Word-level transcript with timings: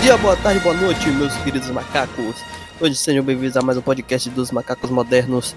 dia, 0.00 0.16
boa 0.16 0.34
tarde, 0.34 0.60
boa 0.60 0.74
noite, 0.74 1.10
meus 1.10 1.36
queridos 1.38 1.70
macacos. 1.70 2.34
Hoje 2.80 2.94
sejam 2.94 3.22
bem-vindos 3.22 3.54
a 3.58 3.60
mais 3.60 3.76
um 3.76 3.82
podcast 3.82 4.30
dos 4.30 4.50
macacos 4.50 4.88
modernos. 4.88 5.54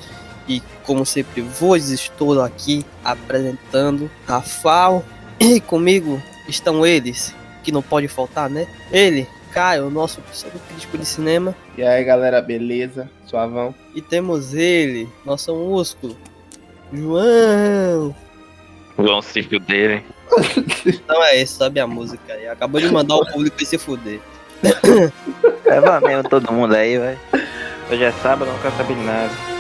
E 0.49 0.61
como 0.83 1.05
sempre, 1.05 1.41
vos 1.41 1.89
estou 1.89 2.41
aqui 2.41 2.85
apresentando 3.05 4.11
Rafael. 4.27 5.01
E 5.39 5.61
comigo 5.61 6.21
estão 6.45 6.85
eles, 6.85 7.33
que 7.63 7.71
não 7.71 7.81
pode 7.81 8.09
faltar, 8.09 8.49
né? 8.49 8.67
Ele, 8.91 9.25
Caio, 9.53 9.89
nosso 9.89 10.21
crítico 10.67 10.97
de 10.97 11.05
cinema. 11.05 11.55
E 11.77 11.83
aí 11.83 12.03
galera, 12.03 12.41
beleza? 12.41 13.09
Suavão. 13.25 13.73
E 13.95 14.01
temos 14.01 14.53
ele, 14.53 15.07
nosso 15.25 15.55
músculo, 15.55 16.17
João. 16.91 18.13
Vão 18.97 19.21
se 19.21 19.43
fuderem. 19.43 20.03
Então 20.85 21.23
é 21.23 21.41
isso, 21.41 21.57
sabe 21.57 21.79
a 21.79 21.87
música 21.87 22.33
aí. 22.33 22.47
Acabou 22.47 22.81
de 22.81 22.91
mandar 22.91 23.15
o 23.15 23.25
público 23.25 23.63
se 23.63 23.77
fuder. 23.77 24.19
É, 25.65 25.79
vai 25.79 25.99
mesmo 26.01 26.29
todo 26.29 26.51
mundo 26.51 26.73
aí, 26.73 26.97
vai. 26.97 27.17
Hoje 27.89 28.03
é 28.03 28.11
sábado, 28.11 28.51
não 28.51 28.59
quero 28.59 28.75
saber 28.75 28.95
de 28.95 29.03
nada. 29.03 29.52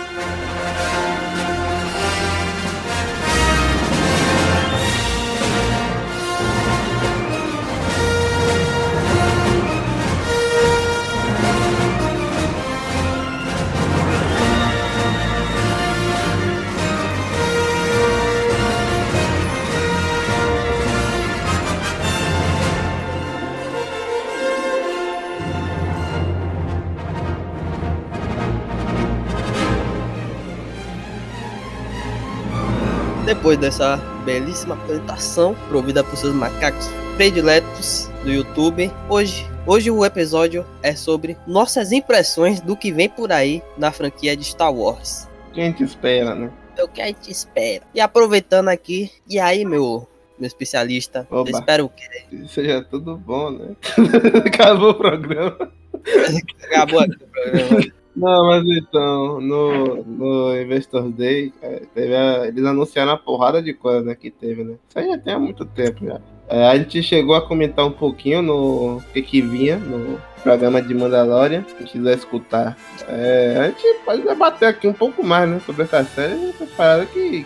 Depois 33.33 33.57
dessa 33.57 33.97
belíssima 34.23 34.75
apresentação, 34.75 35.55
provida 35.67 36.03
por 36.03 36.15
seus 36.15 36.35
macacos 36.35 36.87
prediletos 37.17 38.07
do 38.23 38.31
YouTube, 38.31 38.91
hoje, 39.09 39.43
hoje 39.65 39.89
o 39.89 40.05
episódio 40.05 40.63
é 40.83 40.95
sobre 40.95 41.35
nossas 41.47 41.91
impressões 41.91 42.61
do 42.61 42.77
que 42.77 42.91
vem 42.91 43.09
por 43.09 43.31
aí 43.31 43.63
na 43.75 43.91
franquia 43.91 44.37
de 44.37 44.43
Star 44.43 44.71
Wars. 44.71 45.27
Quem 45.51 45.71
te 45.71 45.83
espera, 45.83 46.35
né? 46.35 46.51
É 46.77 46.83
o 46.83 46.87
que 46.87 47.01
a 47.01 47.07
gente 47.07 47.31
espera. 47.31 47.81
E 47.91 47.99
aproveitando 47.99 48.69
aqui, 48.69 49.09
e 49.27 49.39
aí, 49.39 49.65
meu, 49.65 50.07
meu 50.37 50.47
especialista, 50.47 51.27
Oba. 51.31 51.49
eu 51.49 51.57
espero 51.57 51.85
o 51.85 51.89
quê? 51.89 52.45
Seja 52.47 52.83
tudo 52.83 53.17
bom, 53.17 53.49
né? 53.49 53.75
Acabou 54.45 54.91
o 54.91 54.95
programa. 54.95 55.71
Acabou 56.69 56.99
aqui 56.99 57.15
o 57.15 57.27
programa. 57.27 57.93
Não, 58.15 58.45
mas 58.47 58.63
então, 58.77 59.41
no, 59.41 60.03
no 60.03 60.61
Investor 60.61 61.09
Day, 61.09 61.51
é, 61.61 61.81
teve 61.95 62.15
a- 62.15 62.45
eles 62.47 62.63
anunciaram 62.63 63.11
a 63.11 63.17
porrada 63.17 63.61
de 63.61 63.73
coisa 63.73 64.01
né, 64.01 64.15
que 64.15 64.29
teve, 64.29 64.63
né? 64.63 64.75
Isso 64.87 64.99
aí 64.99 65.07
já 65.07 65.17
tem 65.17 65.33
há 65.33 65.39
muito 65.39 65.65
tempo 65.65 66.05
já. 66.05 66.19
É, 66.47 66.67
a 66.67 66.77
gente 66.77 67.01
chegou 67.01 67.35
a 67.35 67.41
comentar 67.41 67.85
um 67.85 67.91
pouquinho 67.91 68.41
no 68.43 69.01
que, 69.13 69.21
que 69.21 69.41
vinha 69.41 69.77
no 69.77 70.21
programa 70.43 70.79
de 70.81 70.93
Mandalorian. 70.93 71.63
Quem 71.77 71.87
quiser 71.87 72.15
escutar, 72.17 72.77
é, 73.07 73.55
a 73.59 73.67
gente 73.69 73.99
pode 74.05 74.21
debater 74.21 74.67
aqui 74.67 74.87
um 74.87 74.93
pouco 74.93 75.23
mais, 75.25 75.49
né? 75.49 75.59
Sobre 75.65 75.83
essa 75.83 76.03
série, 76.03 76.49
essa 76.49 76.67
parada 76.77 77.05
que, 77.07 77.43
que, 77.43 77.45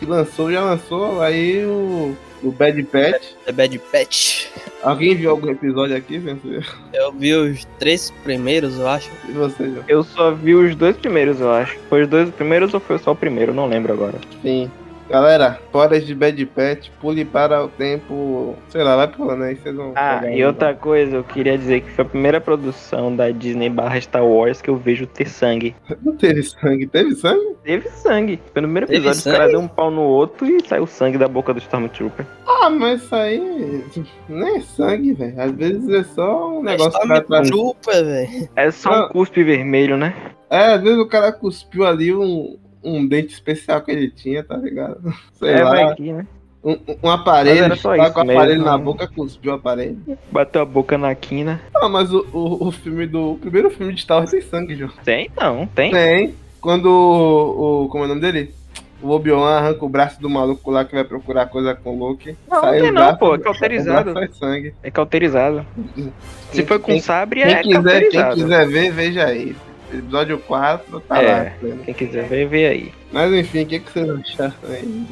que 0.00 0.06
lançou, 0.06 0.52
já 0.52 0.60
lançou 0.60 1.22
aí 1.22 1.64
o, 1.64 2.14
o 2.42 2.50
Bad 2.52 2.82
Patch. 2.82 3.32
The 3.46 3.52
Bad 3.52 3.78
Patch. 3.90 4.48
Alguém 4.82 5.14
viu 5.14 5.30
algum 5.30 5.48
episódio 5.48 5.96
aqui, 5.96 6.18
Vencer? 6.18 6.66
Eu 6.92 7.12
vi 7.12 7.32
os 7.34 7.64
três 7.78 8.10
primeiros, 8.24 8.78
eu 8.78 8.88
acho. 8.88 9.10
E 9.28 9.32
você, 9.32 9.70
João? 9.70 9.84
Eu 9.86 10.02
só 10.02 10.32
vi 10.32 10.54
os 10.54 10.74
dois 10.74 10.96
primeiros, 10.96 11.40
eu 11.40 11.52
acho. 11.52 11.78
Foi 11.88 12.02
os 12.02 12.08
dois 12.08 12.28
primeiros 12.30 12.74
ou 12.74 12.80
foi 12.80 12.98
só 12.98 13.12
o 13.12 13.16
primeiro? 13.16 13.54
Não 13.54 13.66
lembro 13.66 13.92
agora. 13.92 14.18
Sim. 14.42 14.70
Galera, 15.08 15.58
fora 15.70 16.00
de 16.00 16.14
Bad 16.14 16.46
Pet, 16.46 16.90
pule 17.00 17.24
para 17.24 17.64
o 17.64 17.68
tempo. 17.68 18.56
Sei 18.68 18.82
lá, 18.82 18.96
vai 18.96 19.08
pulando 19.08 19.44
aí, 19.44 19.56
vocês 19.56 19.74
vão. 19.74 19.92
Ah, 19.94 20.22
e 20.30 20.44
outra 20.44 20.74
coisa, 20.74 21.16
eu 21.16 21.24
queria 21.24 21.58
dizer 21.58 21.82
que 21.82 21.90
foi 21.90 22.04
a 22.04 22.08
primeira 22.08 22.40
produção 22.40 23.14
da 23.14 23.30
Disney 23.30 23.68
barra 23.68 24.00
Star 24.00 24.24
Wars 24.24 24.62
que 24.62 24.70
eu 24.70 24.76
vejo 24.76 25.06
ter 25.06 25.28
sangue. 25.28 25.74
Não 26.02 26.16
teve 26.16 26.42
sangue, 26.42 26.86
teve 26.86 27.14
sangue? 27.14 27.56
Teve 27.62 27.88
sangue. 27.90 28.40
Foi 28.52 28.62
no 28.62 28.68
primeiro 28.68 28.86
Teve 28.86 28.98
episódio, 28.98 29.18
os 29.18 29.22
sangue? 29.22 29.36
caras 29.36 29.52
deu 29.52 29.60
um 29.60 29.68
pau 29.68 29.90
no 29.90 30.02
outro 30.02 30.46
e 30.46 30.66
saiu 30.66 30.86
sangue 30.86 31.18
da 31.18 31.28
boca 31.28 31.52
do 31.52 31.58
Stormtrooper. 31.60 32.26
Ah, 32.46 32.70
mas 32.70 33.02
isso 33.02 33.14
aí. 33.14 33.84
Nem 34.28 34.56
é 34.56 34.60
sangue, 34.60 35.12
velho. 35.12 35.40
Às 35.40 35.52
vezes 35.52 35.88
é 35.90 36.04
só 36.04 36.58
um 36.58 36.62
negócio 36.62 36.98
que 36.98 37.04
o 37.04 37.08
cara 37.08 37.20
traz. 37.22 37.48
Chupa, 37.48 38.02
velho. 38.02 38.48
É 38.56 38.70
só 38.70 39.06
um 39.06 39.08
cuspe 39.08 39.42
vermelho, 39.44 39.96
né? 39.96 40.14
É, 40.48 40.74
às 40.74 40.82
vezes 40.82 40.98
o 40.98 41.06
cara 41.06 41.32
cuspiu 41.32 41.86
ali 41.86 42.14
um, 42.14 42.58
um 42.82 43.06
dente 43.06 43.32
especial 43.32 43.80
que 43.80 43.90
ele 43.90 44.10
tinha, 44.10 44.42
tá 44.42 44.56
ligado? 44.56 45.00
Sei 45.34 45.50
é, 45.50 45.62
vai 45.64 45.84
lá. 45.84 45.92
aqui, 45.92 46.12
né? 46.12 46.26
Um, 46.64 46.78
um 47.02 47.10
aparelho, 47.10 47.68
tá 47.76 48.10
com 48.10 48.20
o 48.20 48.22
aparelho 48.22 48.48
mesmo. 48.50 48.64
na 48.64 48.78
boca, 48.78 49.08
cuspiu 49.08 49.50
o 49.50 49.56
aparelho. 49.56 49.98
Bateu 50.30 50.62
a 50.62 50.64
boca 50.64 50.96
na 50.96 51.12
quina. 51.12 51.60
Ah, 51.74 51.88
mas 51.88 52.12
o, 52.12 52.24
o, 52.32 52.68
o 52.68 52.70
filme 52.70 53.04
do. 53.04 53.32
O 53.32 53.38
primeiro 53.38 53.68
filme 53.68 53.92
de 53.92 54.02
Star 54.02 54.18
Wars 54.18 54.30
tem 54.30 54.40
sangue, 54.42 54.76
João. 54.76 54.92
Tem? 55.04 55.28
Não, 55.36 55.66
tem. 55.66 55.90
Tem. 55.90 56.34
Quando 56.60 56.86
o, 56.86 57.82
o. 57.84 57.88
Como 57.88 58.04
é 58.04 58.06
o 58.06 58.08
nome 58.08 58.20
dele? 58.20 58.54
O 59.02 59.10
Obi-Wan 59.10 59.56
arranca 59.58 59.84
o 59.84 59.88
braço 59.88 60.22
do 60.22 60.30
maluco 60.30 60.70
lá 60.70 60.84
que 60.84 60.94
vai 60.94 61.02
procurar 61.02 61.46
coisa 61.46 61.74
com 61.74 61.96
o 61.96 62.08
Luke. 62.10 62.36
Não, 62.48 62.60
Sai 62.60 62.74
não 62.74 62.80
tem 62.80 62.90
o 62.90 62.94
não, 62.94 63.02
braço, 63.02 63.18
pô, 63.18 63.34
é 63.34 63.38
cauterizado. 63.38 64.14
braço 64.14 64.34
sangue. 64.34 64.74
É 64.84 64.90
cauterizado. 64.92 65.66
Se 65.96 66.12
Quem- 66.58 66.66
foi 66.66 66.78
com 66.78 66.92
quem, 66.92 67.00
sabre, 67.00 67.42
quem 67.42 67.52
é 67.52 67.62
quiser, 67.62 67.72
quem 67.72 67.82
cauterizado. 68.20 68.34
quiser 68.36 68.68
ver, 68.68 68.92
veja 68.92 69.24
aí. 69.26 69.56
Episódio 69.92 70.38
4 70.38 71.00
tá 71.00 71.22
É. 71.22 71.32
lá. 71.62 71.74
Quem 71.84 71.94
quiser 71.94 72.24
ver, 72.28 72.46
vê 72.48 72.66
aí. 72.66 72.92
Mas 73.12 73.30
enfim, 73.34 73.62
o 73.64 73.66
que, 73.66 73.78
que 73.78 73.92
vocês 73.92 74.08
acharam 74.08 74.54
aí 74.70 75.06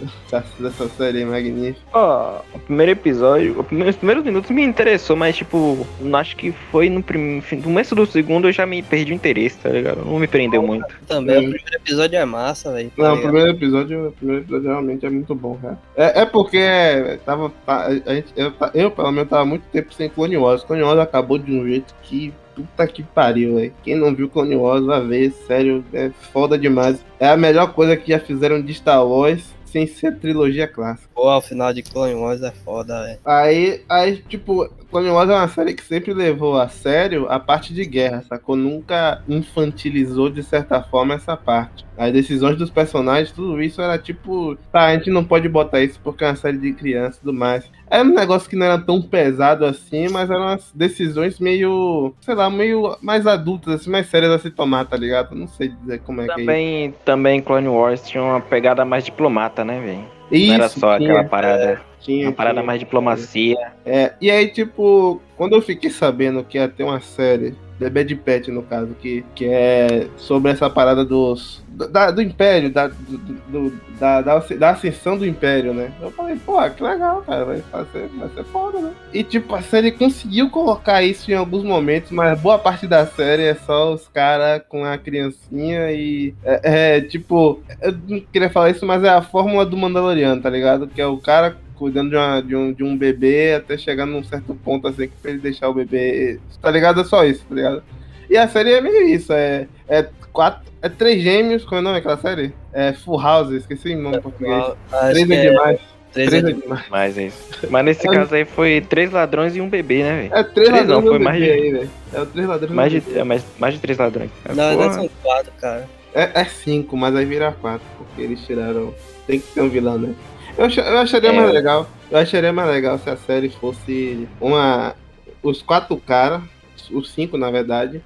dessa, 0.60 0.88
série 0.88 1.22
magnífica? 1.26 1.80
Ó, 1.92 2.40
o 2.54 2.58
primeiro 2.60 2.92
episódio, 2.92 3.60
o 3.60 3.62
primeiro- 3.64 3.90
os 3.90 3.96
primeiros 3.96 4.24
minutos 4.24 4.50
me 4.50 4.62
interessou, 4.62 5.16
mas 5.16 5.36
tipo, 5.36 5.86
acho 6.14 6.34
que 6.36 6.50
foi 6.70 6.88
no, 6.88 7.02
prim, 7.02 7.42
no 7.52 7.62
começo 7.62 7.94
do 7.94 8.06
segundo 8.06 8.48
eu 8.48 8.52
já 8.52 8.64
me 8.64 8.82
perdi 8.82 9.12
o 9.12 9.14
interesse, 9.14 9.58
tá 9.58 9.68
ligado? 9.68 10.02
Não 10.02 10.18
me 10.18 10.26
prendeu 10.26 10.62
muito. 10.62 10.86
Também, 11.06 11.40
Sim. 11.40 11.46
o 11.48 11.50
primeiro 11.50 11.76
episódio 11.76 12.18
é 12.18 12.24
massa, 12.24 12.72
velho. 12.72 12.90
Não, 12.96 13.14
o 13.16 13.20
primeiro 13.20 13.50
episódio, 13.50 14.08
o 14.08 14.12
primeiro 14.12 14.42
episódio 14.44 14.68
realmente 14.70 15.04
é 15.04 15.10
muito 15.10 15.34
bom, 15.34 15.58
cara. 15.60 15.78
É, 15.94 16.22
é 16.22 16.24
porque 16.26 17.18
tava, 17.26 17.52
tá- 17.66 17.86
a 18.06 18.14
gente, 18.14 18.28
eu, 18.34 18.50
eu, 18.72 18.90
pelo 18.90 19.12
menos, 19.12 19.28
tava 19.28 19.44
muito 19.44 19.64
tempo 19.70 19.92
sem 19.92 20.08
Clone 20.08 20.38
Wars. 20.38 20.64
Clone 20.64 20.82
Wars 20.82 20.98
acabou 21.00 21.36
de 21.36 21.52
um 21.52 21.66
jeito 21.66 21.94
que 22.02 22.32
puta 22.60 22.86
que 22.86 23.02
pariu, 23.02 23.56
velho. 23.56 23.74
Quem 23.82 23.94
não 23.94 24.14
viu 24.14 24.28
Clone 24.28 24.56
Wars 24.56 24.84
vai 24.84 25.06
ver, 25.06 25.32
sério, 25.46 25.84
é 25.92 26.10
foda 26.32 26.58
demais. 26.58 27.04
É 27.18 27.28
a 27.28 27.36
melhor 27.36 27.72
coisa 27.72 27.96
que 27.96 28.12
já 28.12 28.18
fizeram 28.18 28.60
de 28.60 28.74
Star 28.74 29.06
Wars 29.06 29.54
sem 29.64 29.86
ser 29.86 30.18
trilogia 30.18 30.66
clássica. 30.66 31.08
Pô, 31.14 31.30
o 31.30 31.40
final 31.40 31.72
de 31.72 31.82
Clone 31.82 32.14
Wars 32.14 32.42
é 32.42 32.50
foda, 32.50 33.02
velho. 33.04 33.18
Aí, 33.24 33.82
aí, 33.88 34.16
tipo, 34.28 34.68
Clone 34.90 35.08
Wars 35.08 35.30
é 35.30 35.34
uma 35.34 35.48
série 35.48 35.72
que 35.72 35.84
sempre 35.84 36.12
levou 36.12 36.58
a 36.58 36.68
sério 36.68 37.26
a 37.30 37.38
parte 37.38 37.72
de 37.72 37.84
guerra, 37.84 38.24
sacou? 38.28 38.56
Nunca 38.56 39.22
infantilizou 39.28 40.28
de 40.28 40.42
certa 40.42 40.82
forma 40.82 41.14
essa 41.14 41.36
parte. 41.36 41.86
As 41.96 42.12
decisões 42.12 42.56
dos 42.56 42.70
personagens, 42.70 43.30
tudo 43.30 43.62
isso 43.62 43.80
era 43.80 43.96
tipo, 43.98 44.56
tá, 44.72 44.86
a 44.86 44.94
gente 44.94 45.10
não 45.10 45.22
pode 45.22 45.48
botar 45.48 45.80
isso 45.80 46.00
porque 46.02 46.24
é 46.24 46.28
uma 46.28 46.36
série 46.36 46.58
de 46.58 46.72
criança 46.72 47.18
e 47.18 47.20
tudo 47.20 47.32
mais. 47.32 47.70
Era 47.88 48.02
um 48.02 48.14
negócio 48.14 48.50
que 48.50 48.56
não 48.56 48.66
era 48.66 48.78
tão 48.78 49.00
pesado 49.00 49.64
assim, 49.64 50.08
mas 50.08 50.28
eram 50.28 50.42
umas 50.42 50.72
decisões 50.74 51.38
meio, 51.38 52.12
sei 52.20 52.34
lá, 52.34 52.50
meio 52.50 52.96
mais 53.00 53.26
adultas, 53.26 53.74
assim, 53.74 53.90
mais 53.90 54.08
sérias 54.08 54.32
a 54.32 54.38
se 54.38 54.50
tomar, 54.50 54.86
tá 54.86 54.96
ligado? 54.96 55.36
Não 55.36 55.46
sei 55.46 55.68
dizer 55.68 56.00
como 56.00 56.20
é 56.20 56.24
que 56.24 56.32
é 56.32 56.34
Também, 56.34 56.94
também 57.04 57.40
Clone 57.40 57.68
Wars 57.68 58.02
tinha 58.08 58.22
uma 58.22 58.40
pegada 58.40 58.84
mais 58.84 59.04
diplomata, 59.04 59.64
né, 59.64 59.80
velho? 59.80 60.20
isso. 60.32 60.48
Não 60.48 60.54
era 60.54 60.68
só 60.68 60.96
tinha, 60.96 61.10
aquela 61.10 61.28
parada. 61.28 61.89
Tinha, 62.00 62.26
uma 62.28 62.32
parada 62.32 62.54
tinha. 62.56 62.66
mais 62.66 62.80
diplomacia. 62.80 63.56
É, 63.84 64.12
e 64.20 64.30
aí, 64.30 64.48
tipo, 64.48 65.20
quando 65.36 65.54
eu 65.54 65.62
fiquei 65.62 65.90
sabendo 65.90 66.44
que 66.44 66.58
ia 66.58 66.68
ter 66.68 66.82
uma 66.84 67.00
série, 67.00 67.54
The 67.78 67.88
Bad 67.88 68.14
Pet, 68.16 68.50
no 68.50 68.62
caso, 68.62 68.94
que, 69.00 69.24
que 69.34 69.46
é 69.46 70.06
sobre 70.18 70.52
essa 70.52 70.68
parada 70.68 71.02
dos. 71.02 71.64
da- 71.70 72.10
do 72.10 72.20
Império, 72.20 72.68
da, 72.70 72.88
do, 72.88 73.16
do- 73.48 73.80
da, 73.98 74.20
da, 74.20 74.38
da 74.38 74.70
ascensão 74.70 75.16
do 75.16 75.24
Império, 75.26 75.72
né? 75.72 75.90
Eu 76.00 76.10
falei, 76.10 76.36
pô, 76.44 76.60
que 76.70 76.82
legal, 76.82 77.22
cara, 77.22 77.44
vai, 77.46 77.56
ser, 77.90 78.06
vai 78.18 78.28
ser 78.34 78.44
foda, 78.44 78.80
né? 78.80 78.92
E, 79.14 79.24
tipo, 79.24 79.54
a 79.54 79.62
série 79.62 79.92
conseguiu 79.92 80.50
colocar 80.50 81.02
isso 81.02 81.30
em 81.30 81.34
alguns 81.34 81.64
momentos, 81.64 82.10
mas 82.10 82.38
boa 82.38 82.58
parte 82.58 82.86
da 82.86 83.06
série 83.06 83.44
é 83.44 83.54
só 83.54 83.94
os 83.94 84.06
caras 84.08 84.60
com 84.68 84.84
a 84.84 84.98
criancinha 84.98 85.90
e. 85.90 86.34
É, 86.44 86.96
é, 86.96 87.00
tipo, 87.00 87.60
eu 87.80 87.94
não 88.06 88.20
queria 88.20 88.50
falar 88.50 88.68
isso, 88.70 88.84
mas 88.84 89.02
é 89.02 89.08
a 89.08 89.22
fórmula 89.22 89.64
do 89.64 89.76
Mandaloriano, 89.76 90.42
tá 90.42 90.50
ligado? 90.50 90.86
Que 90.86 91.00
é 91.00 91.06
o 91.06 91.16
cara 91.16 91.56
cuidando 91.80 92.10
de, 92.10 92.16
uma- 92.16 92.40
de 92.40 92.54
um, 92.54 92.72
de 92.72 92.84
um 92.84 92.96
bebê 92.96 93.54
até 93.54 93.76
chegar 93.76 94.06
num 94.06 94.22
certo 94.22 94.54
ponto 94.54 94.86
assim 94.86 95.08
que 95.08 95.14
pra 95.20 95.30
ele 95.32 95.40
deixar 95.40 95.68
o 95.68 95.74
bebê. 95.74 96.38
Tá 96.62 96.70
ligado? 96.70 97.00
É 97.00 97.04
só 97.04 97.24
isso, 97.24 97.44
tá 97.48 97.54
ligado? 97.54 97.82
E 98.28 98.36
a 98.36 98.46
série 98.46 98.72
é 98.74 98.80
meio 98.80 99.08
isso, 99.08 99.32
é, 99.32 99.66
é 99.88 100.06
quatro. 100.32 100.70
É 100.82 100.88
três 100.88 101.20
gêmeos, 101.22 101.64
como 101.64 101.76
é 101.76 101.80
o 101.80 101.82
nome 101.82 101.96
daquela 101.96 102.16
série? 102.18 102.52
É 102.72 102.92
Full 102.92 103.20
House, 103.20 103.50
esqueci 103.50 103.94
o 103.94 103.98
nome 104.00 104.18
em 104.18 104.20
português. 104.20 104.64
Três 105.10 105.30
é 105.30 105.48
demais. 105.50 105.80
Três 106.12 106.28
Três 106.30 106.44
é 106.44 106.46
de- 106.52 106.60
demais. 106.62 106.84
Mas 106.90 107.18
é 107.18 107.26
isso. 107.26 107.66
Mas 107.70 107.84
nesse 107.84 108.06
É. 108.08 108.12
caso 108.12 108.34
aí 108.34 108.44
foi 108.44 108.80
três 108.80 109.10
ladrões 109.12 109.54
e 109.56 109.60
um 109.60 109.68
bebê, 109.68 110.02
né, 110.02 110.22
velho? 110.22 110.34
É 110.34 110.42
três 110.44 110.68
Três 110.68 110.86
não, 110.86 110.94
ladrões 110.96 111.08
foi 111.10 111.18
no 111.18 111.24
mais 111.24 111.40
bebê 111.40 111.52
de- 111.56 111.62
aí, 111.62 111.70
velho. 111.72 111.90
É 112.14 112.20
o 112.20 112.26
três 112.26 112.48
ladrões 112.48 112.72
Mais 112.74 112.92
de, 112.92 113.00
bebê. 113.00 113.18
é, 113.18 113.24
mais, 113.24 113.44
mais 113.58 113.74
de 113.74 113.80
três 113.80 113.98
ladrões. 113.98 114.30
Na 114.44 114.68
verdade 114.68 114.76
Porra. 114.76 114.92
são 114.94 115.10
quatro, 115.22 115.52
cara. 115.60 115.88
É, 116.14 116.40
é 116.40 116.44
cinco, 116.44 116.96
mas 116.96 117.14
aí 117.14 117.24
vira 117.24 117.52
quatro, 117.52 117.86
porque 117.98 118.22
eles 118.22 118.40
tiraram. 118.44 118.94
Tem 119.26 119.38
que 119.38 119.46
ter 119.54 119.60
um 119.60 119.68
vilão, 119.68 119.96
né? 119.98 120.14
Eu, 120.56 120.68
eu 120.68 120.98
acharia 120.98 121.30
É. 121.30 121.32
mais 121.32 121.52
legal. 121.52 121.86
Eu 122.10 122.18
acharia 122.18 122.52
mais 122.52 122.68
legal 122.68 122.98
se 122.98 123.08
a 123.08 123.16
série 123.16 123.48
fosse 123.48 124.28
uma. 124.40 124.94
Os 125.42 125.62
quatro 125.62 125.96
caras, 125.96 126.42
os 126.90 127.10
cinco 127.12 127.38
na 127.38 127.50
verdade, 127.50 128.02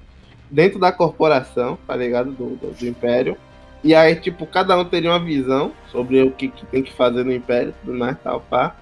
dentro 0.49 0.79
da 0.79 0.91
corporação, 0.91 1.77
tá 1.85 1.95
ligado? 1.95 2.31
Do, 2.31 2.55
do, 2.55 2.71
do 2.79 2.87
Império. 2.87 3.35
E 3.83 3.93
aí, 3.93 4.15
tipo, 4.15 4.47
cada 4.47 4.77
um 4.77 4.85
teria 4.85 5.11
uma 5.11 5.19
visão 5.19 5.71
sobre 5.91 6.21
o 6.23 6.31
que, 6.31 6.47
que 6.47 6.65
tem 6.65 6.81
que 6.81 6.91
fazer 6.93 7.23
no 7.23 7.31
Império, 7.33 7.73
tudo 7.83 7.95
mais, 7.97 8.17
tal, 8.23 8.41
pá. 8.41 8.75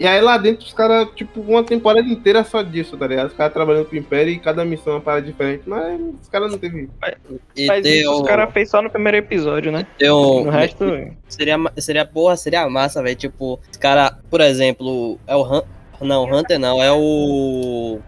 E 0.00 0.06
aí 0.06 0.20
lá 0.20 0.38
dentro 0.38 0.64
os 0.64 0.72
caras, 0.72 1.08
tipo, 1.16 1.40
uma 1.40 1.64
temporada 1.64 2.06
inteira 2.06 2.44
só 2.44 2.62
disso, 2.62 2.96
tá 2.96 3.06
ligado? 3.06 3.28
Os 3.28 3.32
caras 3.34 3.52
trabalhando 3.52 3.86
pro 3.86 3.96
Império 3.98 4.32
e 4.32 4.38
cada 4.38 4.64
missão 4.64 4.92
é 4.92 4.96
uma 4.96 5.02
parada 5.02 5.26
diferente. 5.26 5.64
Mas 5.66 6.00
os 6.22 6.28
caras 6.28 6.50
não 6.52 6.58
teve. 6.58 6.88
E 7.56 7.66
Mas 7.66 7.82
tem 7.82 8.00
isso 8.00 8.12
os 8.12 8.22
caras 8.26 8.52
fez 8.52 8.70
só 8.70 8.80
no 8.80 8.88
primeiro 8.90 9.16
episódio, 9.18 9.72
né? 9.72 9.86
um- 10.02 10.44
No 10.44 10.50
resto. 10.50 10.84
Seria, 11.28 11.56
seria 11.78 12.04
porra, 12.04 12.36
seria 12.36 12.68
massa, 12.70 13.02
velho. 13.02 13.16
Tipo, 13.16 13.58
os 13.70 13.76
cara, 13.76 14.16
por 14.30 14.40
exemplo, 14.40 15.18
é 15.26 15.34
o 15.34 15.42
Han... 15.42 15.62
Não, 16.00 16.24
Hunter 16.32 16.60
não, 16.60 16.80
é 16.80 16.92
o. 16.92 17.98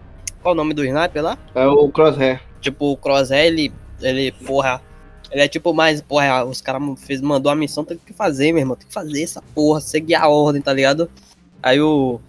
Qual 0.41 0.53
o 0.53 0.55
nome 0.55 0.73
do 0.73 0.85
sniper 0.85 1.21
lá? 1.21 1.37
É 1.53 1.67
o 1.67 1.89
Crosshair. 1.89 2.39
Tipo, 2.61 2.91
o 2.93 2.97
Crosshair, 2.97 3.47
ele. 3.47 3.71
Ele, 4.01 4.31
porra. 4.31 4.81
Ele 5.29 5.41
é 5.41 5.47
tipo 5.47 5.73
mais, 5.73 6.01
porra, 6.01 6.43
os 6.45 6.61
caras 6.61 6.81
fez, 7.05 7.21
mandou 7.21 7.51
a 7.51 7.55
missão, 7.55 7.83
tem 7.85 7.97
que 7.97 8.13
fazer, 8.13 8.51
meu 8.53 8.61
irmão. 8.61 8.75
Tem 8.77 8.87
que 8.87 8.93
fazer 8.93 9.23
essa 9.23 9.41
porra, 9.53 9.79
seguir 9.81 10.15
a 10.15 10.27
ordem, 10.27 10.61
tá 10.61 10.71
ligado? 10.73 11.09
Aí 11.61 11.81
o. 11.81 12.19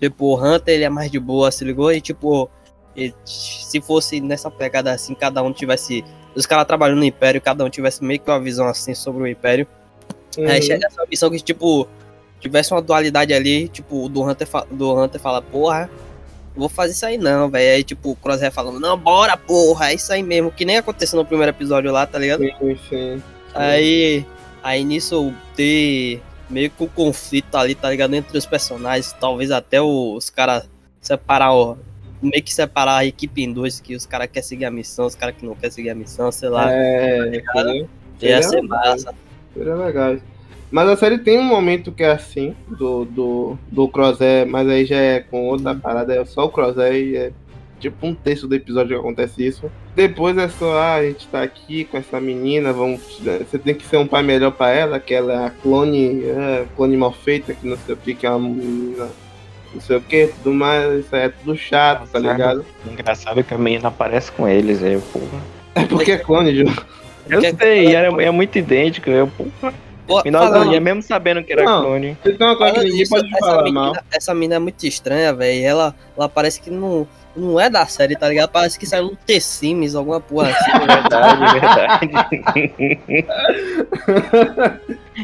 Tipo, 0.00 0.26
o 0.26 0.36
Hunter, 0.36 0.74
ele 0.74 0.84
é 0.84 0.88
mais 0.88 1.10
de 1.10 1.20
boa, 1.20 1.50
se 1.52 1.64
ligou? 1.64 1.92
E 1.92 2.00
tipo, 2.00 2.50
ele- 2.96 3.14
se 3.24 3.80
fosse 3.80 4.20
nessa 4.20 4.50
pegada 4.50 4.92
assim, 4.92 5.14
cada 5.14 5.42
um 5.42 5.52
tivesse. 5.52 6.04
Os 6.34 6.46
caras 6.46 6.66
trabalhando 6.66 6.98
no 6.98 7.04
Império, 7.04 7.40
cada 7.40 7.64
um 7.64 7.68
tivesse 7.70 8.02
meio 8.02 8.18
que 8.18 8.30
uma 8.30 8.40
visão 8.40 8.66
assim 8.66 8.94
sobre 8.94 9.22
o 9.22 9.26
Império. 9.26 9.66
Aí 10.38 10.56
Uhum. 10.56 10.62
chega 10.62 10.86
essa 10.86 11.04
missão 11.08 11.30
que, 11.30 11.38
tipo, 11.40 11.86
tivesse 12.40 12.72
uma 12.72 12.80
dualidade 12.82 13.32
ali, 13.34 13.68
tipo, 13.68 14.04
o 14.04 14.08
do 14.08 14.22
Hunter, 14.22 14.48
do 14.70 14.94
Hunter 14.98 15.20
fala, 15.20 15.42
porra, 15.42 15.90
vou 16.56 16.68
fazer 16.70 16.92
isso 16.94 17.04
aí 17.06 17.18
não, 17.18 17.48
velho. 17.50 17.76
Aí, 17.76 17.84
tipo, 17.84 18.10
o 18.10 18.16
Crosshair 18.16 18.50
falando, 18.50 18.80
não, 18.80 18.96
bora, 18.98 19.36
porra, 19.36 19.90
é 19.90 19.94
isso 19.94 20.10
aí 20.12 20.22
mesmo, 20.22 20.50
que 20.50 20.64
nem 20.64 20.78
aconteceu 20.78 21.18
no 21.18 21.24
primeiro 21.24 21.50
episódio 21.50 21.92
lá, 21.92 22.06
tá 22.06 22.18
ligado? 22.18 22.40
Sim, 22.42 22.78
sim. 22.88 23.22
Aí, 23.54 24.24
aí 24.62 24.82
nisso 24.84 25.32
ter 25.54 26.20
meio 26.52 26.70
que 26.70 26.82
um 26.84 26.86
conflito 26.86 27.56
ali, 27.56 27.74
tá 27.74 27.90
ligado? 27.90 28.14
Entre 28.14 28.36
os 28.36 28.46
personagens, 28.46 29.12
talvez 29.18 29.50
até 29.50 29.80
os 29.80 30.30
caras 30.30 30.68
separar, 31.00 31.52
ó, 31.52 31.76
meio 32.22 32.42
que 32.42 32.52
separar 32.52 32.98
a 32.98 33.04
equipe 33.04 33.42
em 33.42 33.52
dois, 33.52 33.80
que 33.80 33.96
os 33.96 34.06
caras 34.06 34.28
querem 34.28 34.46
seguir 34.46 34.64
a 34.66 34.70
missão, 34.70 35.06
os 35.06 35.14
caras 35.14 35.34
que 35.36 35.44
não 35.44 35.54
querem 35.54 35.70
seguir 35.70 35.90
a 35.90 35.94
missão, 35.94 36.30
sei 36.30 36.48
lá. 36.48 36.72
É, 36.72 37.36
entendeu? 37.36 37.88
Ia 38.20 38.42
seria 38.42 38.42
ser 38.42 38.60
legal. 38.60 38.78
massa. 38.78 39.14
Seria 39.54 39.74
legal. 39.74 40.16
Mas 40.70 40.88
a 40.88 40.96
série 40.96 41.18
tem 41.18 41.38
um 41.38 41.42
momento 41.42 41.92
que 41.92 42.02
é 42.02 42.12
assim, 42.12 42.54
do, 42.66 43.04
do, 43.04 43.58
do 43.70 43.88
Crosshair, 43.88 44.46
mas 44.46 44.66
aí 44.68 44.86
já 44.86 44.96
é 44.96 45.20
com 45.20 45.48
outra 45.48 45.74
parada, 45.74 46.14
é 46.14 46.24
só 46.24 46.46
o 46.46 46.50
Crosshair 46.50 46.94
e 46.94 47.16
é 47.16 47.32
tipo 47.82 48.06
um 48.06 48.14
terço 48.14 48.46
do 48.46 48.54
episódio 48.54 48.94
que 48.96 49.00
acontece 49.00 49.44
isso. 49.46 49.70
Depois 49.94 50.38
é 50.38 50.48
só, 50.48 50.78
ah, 50.78 50.94
a 50.94 51.02
gente 51.02 51.26
tá 51.28 51.42
aqui 51.42 51.84
com 51.84 51.98
essa 51.98 52.20
menina, 52.20 52.72
vamos. 52.72 53.20
Você 53.20 53.58
tem 53.58 53.74
que 53.74 53.84
ser 53.84 53.96
um 53.98 54.06
pai 54.06 54.22
melhor 54.22 54.52
pra 54.52 54.70
ela, 54.70 54.98
que 55.00 55.12
ela 55.12 55.32
é 55.32 55.46
a 55.46 55.50
clone, 55.50 56.24
é, 56.24 56.64
clone 56.76 56.96
mal 56.96 57.12
feita, 57.12 57.52
que 57.52 57.66
não 57.66 57.76
sei 57.76 57.94
o 57.94 57.98
que, 57.98 58.14
que 58.14 58.26
é 58.26 58.30
uma 58.30 58.38
menina. 58.48 59.08
Não 59.74 59.80
sei 59.80 59.96
o 59.96 60.00
que, 60.00 60.26
tudo 60.42 60.54
mais, 60.54 61.00
isso 61.04 61.16
aí 61.16 61.22
é 61.22 61.28
tudo 61.30 61.56
chato, 61.56 62.06
tá 62.08 62.18
ligado? 62.18 62.64
Engraçado 62.90 63.42
que 63.42 63.54
a 63.54 63.58
menina 63.58 63.88
aparece 63.88 64.30
com 64.32 64.46
eles, 64.46 64.82
aí, 64.82 65.00
porra. 65.12 65.40
É 65.74 65.84
porque 65.86 66.12
é 66.12 66.18
clone, 66.18 66.54
Ju. 66.54 66.64
Eu 67.28 67.40
sei, 67.40 67.94
é, 67.94 68.04
é 68.04 68.30
muito 68.30 68.58
idêntico. 68.58 69.08
Eu, 69.08 69.26
porra, 69.28 69.72
Pô, 70.06 70.22
me 70.24 70.30
dá 70.30 70.40
uma 70.40 70.46
falando- 70.48 70.62
agonia, 70.62 70.80
mesmo 70.80 71.02
sabendo 71.02 71.42
que 71.42 71.52
era 71.52 71.64
Não. 71.64 71.82
clone. 71.84 72.16
Falando 72.38 72.82
ninguém 72.82 73.08
pode 73.08 73.26
essa 73.28 73.38
falar 73.38 73.62
menina, 73.62 73.80
mal. 73.80 73.96
Essa 74.12 74.34
menina 74.34 74.54
é 74.56 74.58
muito 74.58 74.86
estranha, 74.86 75.32
velho. 75.32 75.64
Ela, 75.64 75.94
ela 76.16 76.28
parece 76.28 76.60
que 76.60 76.70
não, 76.70 77.06
não 77.36 77.60
é 77.60 77.68
da 77.70 77.86
série, 77.86 78.16
tá 78.16 78.28
ligado? 78.28 78.50
Parece 78.50 78.78
que 78.78 78.86
saiu 78.86 79.04
no 79.04 79.16
T-Sims, 79.16 79.94
alguma 79.94 80.20
porra 80.20 80.48
assim. 80.50 80.72
Verdade, 80.86 81.52
verdade. 81.52 83.26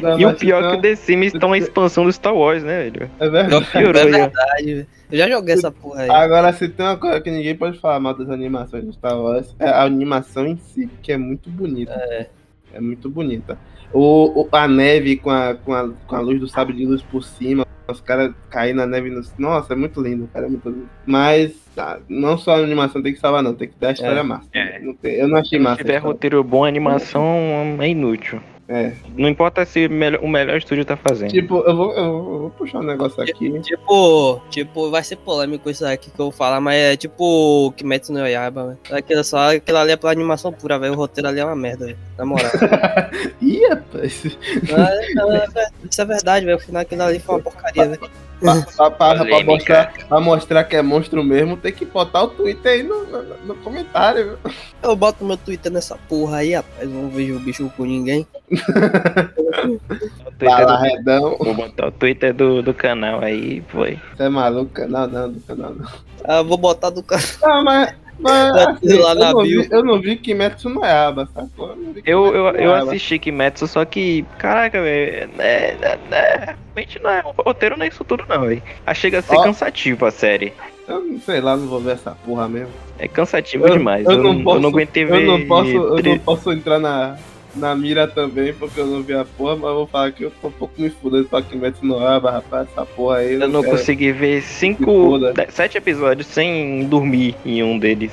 Não, 0.02 0.20
e 0.20 0.26
o 0.26 0.34
pior 0.34 0.56
é 0.62 0.66
então- 0.66 0.72
que 0.72 0.78
o 0.78 0.82
The 0.82 0.96
Sims 0.96 1.34
estão 1.34 1.52
a 1.52 1.58
expansão 1.58 2.04
do 2.04 2.12
Star 2.12 2.34
Wars, 2.34 2.62
né, 2.62 2.90
velho? 2.90 3.10
É 3.18 3.28
verdade. 3.28 3.66
é 3.74 3.80
Piorou, 3.80 4.02
já. 4.02 4.10
verdade, 4.18 4.74
velho. 4.74 4.86
Eu 5.10 5.18
já 5.18 5.28
joguei 5.28 5.54
essa 5.54 5.70
porra 5.70 6.02
aí. 6.02 6.10
Agora, 6.10 6.52
se 6.52 6.68
tem 6.68 6.84
uma 6.84 6.96
coisa 6.98 7.20
que 7.20 7.30
ninguém 7.30 7.56
pode 7.56 7.78
falar 7.78 7.98
mal 7.98 8.12
das 8.14 8.28
animações 8.28 8.84
de 8.84 8.92
Star 8.92 9.18
Wars, 9.18 9.54
é 9.58 9.66
a 9.68 9.82
animação 9.84 10.46
em 10.46 10.58
si, 10.58 10.88
que 11.02 11.10
é 11.10 11.16
muito 11.16 11.48
bonita. 11.48 11.92
É. 11.92 12.26
É 12.74 12.80
muito 12.80 13.08
bonita. 13.08 13.58
O, 13.90 14.42
o- 14.42 14.48
a 14.52 14.68
neve 14.68 15.16
com 15.16 15.30
a, 15.30 15.54
com, 15.54 15.72
a, 15.72 15.88
com 16.06 16.16
a 16.16 16.20
luz 16.20 16.38
do 16.38 16.46
sabre 16.46 16.76
de 16.76 16.84
luz 16.84 17.00
por 17.00 17.24
cima, 17.24 17.66
os 17.92 18.00
caras 18.00 18.32
caindo 18.50 18.76
na 18.76 18.86
neve. 18.86 19.10
No... 19.10 19.22
Nossa, 19.38 19.72
é 19.72 19.76
muito 19.76 20.00
lindo, 20.00 20.28
cara, 20.32 20.46
é 20.46 20.48
muito 20.48 20.68
lindo. 20.68 20.88
Mas 21.06 21.52
tá, 21.74 21.98
não 22.08 22.36
só 22.36 22.52
a 22.56 22.58
animação 22.58 23.02
tem 23.02 23.12
que 23.14 23.20
salvar, 23.20 23.42
não, 23.42 23.54
tem 23.54 23.68
que 23.68 23.74
dar 23.80 23.88
a 23.88 23.92
história 23.92 24.22
massa. 24.22 24.48
É. 24.52 24.78
Não 24.80 24.94
tem- 24.94 25.14
eu 25.14 25.28
não 25.28 25.38
achei 25.38 25.58
Se 25.58 25.62
massa. 25.62 25.80
a 25.80 25.84
tiver 25.84 25.98
roteiro 25.98 26.42
bom, 26.44 26.64
a 26.64 26.68
animação 26.68 27.78
é 27.80 27.88
inútil. 27.88 28.40
É. 28.68 28.92
Não 29.16 29.28
importa 29.30 29.64
se 29.64 29.88
melhor- 29.88 30.22
o 30.22 30.28
melhor 30.28 30.58
estúdio 30.58 30.84
tá 30.84 30.94
fazendo. 30.96 31.30
Tipo, 31.30 31.60
eu 31.66 31.74
vou, 31.74 31.92
eu 31.94 32.22
vou- 32.22 32.50
puxar 32.50 32.80
um 32.80 32.82
negócio 32.82 33.22
aqui. 33.22 33.58
Tipo, 33.60 34.42
tipo, 34.50 34.90
vai 34.90 35.02
ser 35.02 35.16
polêmico 35.16 35.70
isso 35.70 35.86
aqui 35.86 36.10
que 36.10 36.20
eu 36.20 36.26
vou 36.26 36.32
falar, 36.32 36.60
mas 36.60 36.76
é 36.76 36.96
tipo 36.96 37.72
Kimetsu 37.76 38.12
no 38.12 38.18
Yaiba, 38.26 38.66
velho. 38.66 38.78
Aquilo 38.98 39.24
só, 39.24 39.54
aquilo 39.56 39.78
ali 39.78 39.92
é 39.92 39.96
pra 39.96 40.10
animação 40.10 40.52
pura, 40.52 40.78
velho. 40.78 40.92
O 40.92 40.96
roteiro 40.96 41.28
ali 41.28 41.40
é 41.40 41.44
uma 41.46 41.56
merda, 41.56 41.86
velho. 41.86 41.98
Na 42.18 42.26
moral. 42.26 42.50
Ih, 43.40 43.66
rapaz. 43.68 44.36
Mas, 44.70 45.14
não, 45.14 45.32
é 45.32 45.46
ver- 45.48 45.68
isso 45.90 46.02
é 46.02 46.04
verdade, 46.04 46.44
velho. 46.44 46.58
O 46.58 46.60
final 46.60 46.82
aquilo 46.82 47.02
ali 47.02 47.18
foi 47.20 47.36
uma 47.36 47.40
porcaria, 47.42 47.86
velho. 47.88 48.10
Pra, 48.40 48.54
pra- 48.62 48.90
pra- 48.90 48.90
pra 48.90 49.16
Polêmica. 49.18 49.44
mostrar, 49.44 49.92
pra 50.08 50.20
mostrar 50.20 50.64
que 50.64 50.76
é 50.76 50.82
monstro 50.82 51.24
mesmo, 51.24 51.56
tem 51.56 51.72
que 51.72 51.84
botar 51.84 52.22
o 52.22 52.28
Twitter 52.28 52.72
aí 52.72 52.82
no, 52.84 53.04
no, 53.06 53.22
no 53.46 53.54
comentário, 53.56 54.38
viu? 54.42 54.52
Eu 54.82 54.94
boto 54.94 55.24
meu 55.24 55.36
Twitter 55.36 55.72
nessa 55.72 55.96
porra 56.08 56.38
aí, 56.38 56.54
rapaz. 56.54 56.88
Não 56.88 57.08
vejo 57.10 57.36
o 57.36 57.40
bicho 57.40 57.70
com 57.76 57.84
ninguém. 57.84 58.26
O 58.50 60.30
Twitter 60.38 60.66
do- 60.66 60.76
redão. 60.76 61.36
Vou 61.38 61.54
botar 61.54 61.88
o 61.88 61.92
Twitter 61.92 62.32
do, 62.34 62.62
do 62.62 62.72
canal 62.72 63.20
aí, 63.22 63.62
foi. 63.68 63.98
Você 64.16 64.22
é 64.24 64.28
maluco? 64.28 64.70
Canal 64.72 65.08
não, 65.08 65.32
do 65.32 65.40
canal 65.40 65.74
não. 65.74 65.86
Ah, 66.24 66.42
vou 66.42 66.56
botar 66.58 66.90
do 66.90 67.02
cara. 67.02 67.22
Ah, 67.42 67.62
mas. 67.64 67.94
Mas 68.18 68.52
Tá 68.64 68.70
assim, 68.72 68.98
lá 68.98 69.10
eu, 69.12 69.14
na 69.14 69.32
não 69.32 69.42
bio. 69.42 69.62
vi, 69.62 69.68
eu 69.70 69.84
não 69.84 70.00
vi 70.00 70.16
Kimetsu 70.16 70.68
no 70.68 70.84
Yaba, 70.84 71.28
sacou? 71.34 71.76
Eu, 72.04 72.26
Eu, 72.26 72.34
eu, 72.34 72.46
eu 72.56 72.74
assisti 72.74 73.18
Kimetsu, 73.18 73.66
só 73.66 73.84
que, 73.84 74.24
caraca, 74.38 74.80
velho, 74.82 75.30
é, 75.38 75.76
é, 75.80 75.98
é, 76.10 76.54
realmente 76.74 77.00
não 77.02 77.10
é, 77.10 77.22
o 77.24 77.42
roteiro 77.42 77.76
não 77.76 77.84
é 77.84 77.88
isso 77.88 78.04
tudo 78.04 78.24
não, 78.28 78.42
velho. 78.42 78.62
Ah, 78.86 78.94
Chega 78.94 79.18
a 79.18 79.22
ser 79.22 79.36
Ó. 79.36 79.42
cansativo 79.44 80.04
a 80.06 80.10
série. 80.10 80.52
Eu 80.86 81.00
não 81.02 81.20
sei 81.20 81.40
lá, 81.40 81.56
não 81.56 81.66
vou 81.66 81.80
ver 81.80 81.92
essa 81.92 82.12
porra 82.24 82.48
mesmo. 82.48 82.72
É 82.98 83.06
cansativo 83.06 83.66
Eu- 83.66 83.72
demais. 83.76 84.04
eu 84.06 84.12
Eu, 84.12 84.22
não 84.22 84.42
posso- 84.42 84.56
eu 84.56 84.60
não 84.62 84.68
aguentei 84.70 85.04
ver. 85.04 85.22
Eu 85.22 85.26
não 85.38 85.46
posso, 85.46 85.70
eu 85.70 86.02
não 86.02 86.18
posso 86.18 86.52
entrar 86.52 86.78
na, 86.78 87.16
na 87.58 87.74
mira 87.74 88.06
também, 88.06 88.54
porque 88.54 88.80
eu 88.80 88.86
não 88.86 89.02
vi 89.02 89.12
a 89.14 89.24
porra, 89.24 89.56
mas 89.56 89.64
eu 89.70 89.74
vou 89.74 89.86
falar 89.86 90.12
que 90.12 90.22
eu 90.24 90.30
tô 90.40 90.48
um 90.48 90.52
pouco 90.52 90.80
me 90.80 90.88
fudendo 90.90 91.24
pra 91.28 91.42
Kimetsu 91.42 91.84
no 91.84 92.00
Yaba, 92.00 92.30
rapaz, 92.30 92.68
essa 92.70 92.86
porra 92.86 93.16
aí. 93.18 93.34
Eu 93.34 93.48
não 93.48 93.60
quero. 93.62 93.76
consegui 93.76 94.12
ver 94.12 94.42
cinco, 94.42 95.18
sete 95.50 95.76
episódios 95.78 96.26
sem 96.28 96.86
dormir 96.86 97.34
em 97.44 97.62
um 97.62 97.78
deles. 97.78 98.12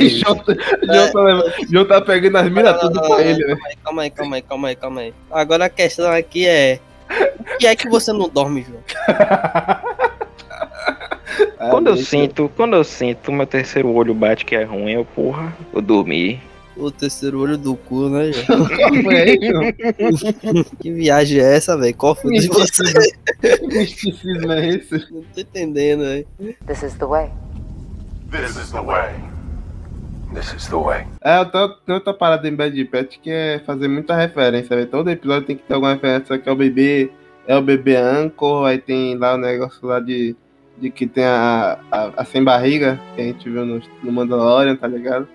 Jota, 0.00 0.56
leva- 0.82 1.52
Jota 1.70 1.94
tá 1.94 2.00
pegando 2.02 2.36
as 2.38 2.50
miras 2.50 2.78
tudo 2.80 3.00
pra 3.00 3.22
ele, 3.22 3.42
velho. 3.44 3.58
Calma 3.82 4.02
aí, 4.02 4.10
calma 4.10 4.36
aí, 4.36 4.42
calma 4.42 4.68
aí, 4.68 4.76
calma 4.76 5.00
aí. 5.00 5.14
Agora 5.30 5.64
a 5.64 5.68
questão 5.70 6.10
aqui 6.12 6.46
é. 6.46 6.78
O 7.54 7.58
que 7.58 7.66
é 7.66 7.74
que 7.76 7.88
você 7.88 8.12
não 8.12 8.28
dorme, 8.28 8.62
João? 8.68 8.80
Ah, 11.58 11.68
Quando 11.70 11.88
eu 11.88 11.94
deixa- 11.94 12.10
sinto, 12.10 12.50
quando 12.56 12.76
eu 12.76 12.84
sinto 12.84 13.32
meu 13.32 13.46
terceiro 13.46 13.90
olho 13.92 14.14
bate 14.14 14.44
que 14.44 14.54
é 14.54 14.62
ruim, 14.64 14.92
eu, 14.92 15.04
porra, 15.04 15.52
eu 15.72 15.80
dormi. 15.80 16.40
O 16.76 16.90
terceiro 16.90 17.40
olho 17.40 17.56
do 17.56 17.76
cu, 17.76 18.08
né, 18.08 18.32
foi 19.04 19.16
aí? 19.16 19.38
Que 20.80 20.90
viagem 20.90 21.38
é 21.38 21.56
essa, 21.56 21.78
velho? 21.78 21.94
Qual 21.94 22.14
foi 22.16 22.32
de 22.32 22.48
você? 22.48 22.82
Que 23.40 23.66
misticismo 23.66 24.52
é 24.52 24.68
esse? 24.70 24.94
Não 25.12 25.22
tô 25.22 25.40
entendendo, 25.40 26.00
velho. 26.00 26.26
This 26.66 26.82
is 26.82 26.94
the 26.94 27.06
way. 27.06 27.30
This 28.30 28.56
is 28.56 28.72
the 28.72 28.80
way. 28.80 29.14
This 30.34 30.52
is 30.52 30.66
the 30.66 30.76
way. 30.76 31.06
É, 31.22 31.38
eu 31.38 31.46
tô, 31.48 31.68
tem 31.68 31.94
outra 31.94 32.12
parada 32.12 32.48
em 32.48 32.56
Bad 32.56 32.84
Pet 32.86 33.20
que 33.20 33.30
é 33.30 33.60
fazer 33.64 33.86
muita 33.86 34.16
referência, 34.16 34.74
velho. 34.74 34.88
Todo 34.88 35.10
episódio 35.10 35.46
tem 35.46 35.56
que 35.56 35.62
ter 35.62 35.74
alguma 35.74 35.94
referência 35.94 36.36
que 36.36 36.48
é 36.48 36.52
o 36.52 36.56
bebê, 36.56 37.12
é 37.46 37.56
o 37.56 37.62
bebê 37.62 37.96
Anchor, 37.96 38.66
aí 38.66 38.78
tem 38.78 39.16
lá 39.16 39.34
o 39.34 39.38
negócio 39.38 39.86
lá 39.86 40.00
de, 40.00 40.34
de 40.76 40.90
que 40.90 41.06
tem 41.06 41.24
a, 41.24 41.78
a, 41.88 42.22
a 42.22 42.24
sem 42.24 42.42
barriga, 42.42 43.00
que 43.14 43.20
a 43.20 43.24
gente 43.24 43.48
viu 43.48 43.64
no, 43.64 43.80
no 44.02 44.10
Mandalorian, 44.12 44.74
tá 44.74 44.88
ligado? 44.88 45.28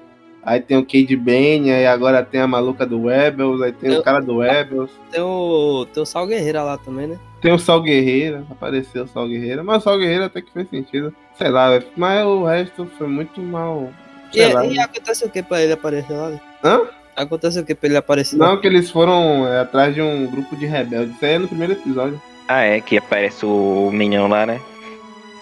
Aí 0.50 0.60
tem 0.60 0.78
o 0.78 0.84
Cade 0.84 1.16
Bane, 1.16 1.70
aí 1.70 1.86
agora 1.86 2.24
tem 2.24 2.42
a 2.42 2.48
maluca 2.48 2.84
do 2.84 3.06
Rebels, 3.06 3.62
aí 3.62 3.72
tem 3.72 3.94
Eu- 3.94 4.00
o 4.00 4.04
cara 4.04 4.20
do 4.20 4.40
Rebels. 4.40 4.90
Tem 5.12 5.22
o, 5.22 5.86
tem 5.94 6.02
o 6.02 6.06
Sal 6.08 6.26
Guerreira 6.26 6.64
lá 6.64 6.76
também, 6.76 7.06
né? 7.06 7.20
Tem 7.40 7.54
o 7.54 7.60
Sal 7.60 7.80
Guerreira, 7.84 8.44
apareceu 8.50 9.04
o 9.04 9.08
Sal 9.08 9.28
Guerreira, 9.28 9.64
mas 9.64 9.78
o 9.78 9.84
Sal 9.84 10.00
Guerreira 10.00 10.26
até 10.26 10.42
que 10.42 10.52
fez 10.52 10.68
sentido. 10.68 11.14
Sei 11.38 11.50
lá. 11.50 11.80
Mas 11.96 12.26
o 12.26 12.46
resto 12.46 12.90
foi 12.98 13.06
muito 13.06 13.40
mal. 13.40 13.92
E, 14.34 14.44
lá. 14.44 14.66
e 14.66 14.80
acontece 14.80 15.24
o 15.24 15.30
que 15.30 15.44
pra 15.44 15.62
ele 15.62 15.74
aparecer 15.74 16.14
lá? 16.14 16.32
Hã? 16.64 16.82
Acontece 17.16 17.60
o 17.60 17.64
que 17.64 17.76
pra 17.76 17.88
ele 17.88 17.98
aparecer 17.98 18.36
lá? 18.36 18.48
Não, 18.48 18.58
que 18.60 18.66
eles 18.66 18.90
foram 18.90 19.48
é, 19.48 19.60
atrás 19.60 19.94
de 19.94 20.02
um 20.02 20.26
grupo 20.26 20.56
de 20.56 20.66
rebeldes. 20.66 21.14
Isso 21.16 21.26
aí 21.26 21.34
é 21.34 21.38
no 21.38 21.48
primeiro 21.48 21.74
episódio. 21.74 22.20
Ah, 22.48 22.62
é, 22.62 22.82
que 22.82 22.98
aparece 22.98 23.46
o 23.46 23.92
menino 23.94 24.28
lá, 24.28 24.48
né? 24.48 24.60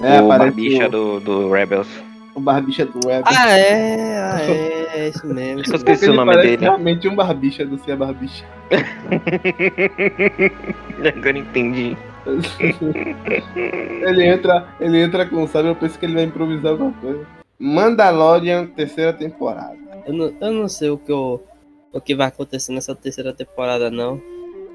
É, 0.02 0.22
o 0.22 0.26
aparece 0.30 0.52
barbicha 0.58 0.88
o, 0.88 0.90
do, 0.90 1.20
do 1.22 1.50
Rebels. 1.50 1.88
o 2.36 2.42
barbicha 2.42 2.86
do 2.86 3.00
Web. 3.08 3.24
Ah, 3.26 3.58
é, 3.58 4.18
ah, 4.20 4.42
é, 4.52 4.77
é 4.98 5.10
isso 5.10 5.26
mesmo. 5.28 5.62
Eu 5.66 5.76
esqueci 5.76 6.10
o 6.10 6.14
nome 6.14 6.36
dele. 6.38 6.58
realmente 6.58 7.08
um 7.08 7.16
barbicha 7.16 7.66
do 7.66 7.78
Cia 7.80 7.96
Barbicha. 7.96 8.46
Agora 11.16 11.38
entendi. 11.38 11.98
ele 13.56 14.26
entra, 14.26 14.68
ele 14.80 15.02
entra 15.02 15.26
com 15.26 15.48
sabe, 15.48 15.70
eu 15.70 15.76
penso 15.76 15.98
que 15.98 16.06
ele 16.06 16.16
vai 16.16 16.24
improvisar 16.24 16.72
alguma 16.74 16.92
coisa. 16.94 17.26
Mandalorian, 17.60 18.68
terceira 18.68 19.14
temporada. 19.14 19.78
Eu 20.06 20.14
não, 20.14 20.34
eu 20.40 20.52
não 20.52 20.68
sei 20.68 20.90
o 20.90 20.98
que, 20.98 21.12
eu, 21.12 21.44
o 21.92 22.00
que 22.02 22.16
vai 22.16 22.28
acontecer 22.28 22.72
nessa 22.74 22.96
terceira 22.96 23.34
temporada, 23.34 23.90
não. 23.90 24.22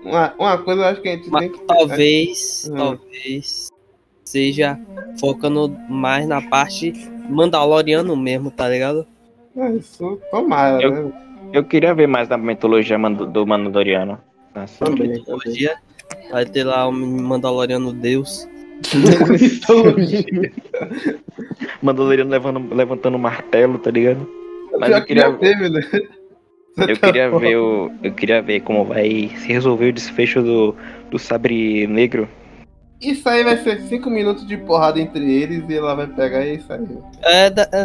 Uma, 0.05 0.35
uma 0.39 0.59
coisa 0.59 0.83
eu 0.83 0.87
acho 0.87 1.01
que 1.01 1.09
a 1.09 1.13
gente 1.13 1.31
Mas 1.31 1.43
tem 1.43 1.53
que. 1.53 1.61
talvez, 1.65 2.71
Hum. 2.73 2.77
talvez 2.77 3.69
seja 4.25 4.79
focando 5.21 5.69
mais 5.89 6.27
na 6.27 6.41
parte 6.43 6.93
Mandaloriano 7.29 8.17
mesmo, 8.17 8.51
tá 8.51 8.69
ligado? 8.69 9.07
É, 9.57 9.71
isso, 9.73 10.21
tomara, 10.31 10.83
Eu- 10.83 10.91
né? 10.91 11.13
Eu 11.53 11.65
queria 11.65 11.95
ver 11.95 12.07
mais 12.07 12.29
da 12.29 12.39
mitologia 12.39 12.97
do 12.99 13.47
Mandaloriano. 13.47 14.19
Também. 14.79 15.09
Mitologia. 15.09 15.75
Vai 16.31 16.47
ter 16.47 16.65
lá 16.65 16.87
o 16.89 16.93
Mandaloriano 16.93 17.93
Deus. 17.93 18.49
Mandaloriano 21.83 22.31
levando, 22.31 22.75
levantando 22.75 23.17
o 23.17 23.21
martelo, 23.21 23.79
tá 23.79 23.91
ligado? 23.91 24.29
Mas 24.79 24.89
Pior 24.89 24.97
eu 24.97 25.01
que 25.03 25.07
queria- 25.09 25.33
teve, 25.35 25.69
né? 25.69 25.81
Eu 26.89 26.97
queria 26.97 27.31
ver 27.31 27.57
o. 27.57 27.91
Eu 28.03 28.13
queria 28.13 28.41
ver 28.41 28.61
como 28.61 28.85
vai 28.85 29.31
se 29.37 29.49
resolver 29.49 29.91
o 29.91 29.93
desfecho 29.93 30.43
do, 30.43 30.75
do 31.11 31.19
sabre 31.19 31.87
negro. 31.87 32.27
Isso 33.03 33.29
aí 33.29 33.43
vai 33.43 33.57
ser 33.57 33.81
5 33.83 34.09
minutos 34.09 34.47
de 34.47 34.57
porrada 34.57 35.01
entre 35.01 35.29
eles 35.29 35.69
e 35.69 35.75
ela 35.77 35.95
vai 35.95 36.07
pegar 36.07 36.45
e 36.47 36.51
é 36.51 36.55
isso 36.55 36.73
aí. 36.73 36.87
É, 37.23 37.51
da- 37.51 37.69
é, 37.73 37.85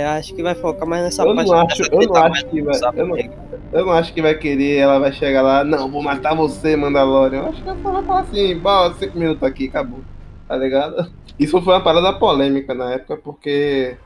é, 0.00 0.06
acho 0.06 0.34
que 0.34 0.42
vai 0.42 0.54
focar 0.54 0.88
mais 0.88 1.04
nessa 1.04 1.22
Eu 1.22 1.34
parte. 1.34 1.48
não 1.50 1.60
acho, 1.60 1.82
eu 1.82 1.90
não 1.90 1.98
treta 1.98 2.20
acho 2.26 2.46
que 2.46 2.62
vai. 2.62 2.76
Eu 2.96 3.06
não, 3.06 3.16
eu 3.72 3.86
não 3.86 3.92
acho 3.92 4.14
que 4.14 4.22
vai 4.22 4.34
querer, 4.34 4.78
ela 4.78 4.98
vai 4.98 5.12
chegar 5.12 5.42
lá, 5.42 5.62
não, 5.62 5.90
vou 5.90 6.02
matar 6.02 6.34
você, 6.34 6.74
Mandalorian. 6.76 7.40
Eu 7.40 7.46
acho 7.50 7.62
que 7.62 7.68
ela 7.68 7.76
vai 7.78 8.02
falar 8.04 8.20
assim, 8.20 8.58
bora, 8.58 8.94
5 8.94 9.18
minutos 9.18 9.42
aqui, 9.42 9.68
acabou. 9.68 10.00
Tá 10.48 10.56
ligado? 10.56 11.10
Isso 11.38 11.60
foi 11.60 11.74
uma 11.74 11.84
parada 11.84 12.12
polêmica 12.14 12.72
na 12.72 12.92
época, 12.92 13.18
porque 13.18 13.96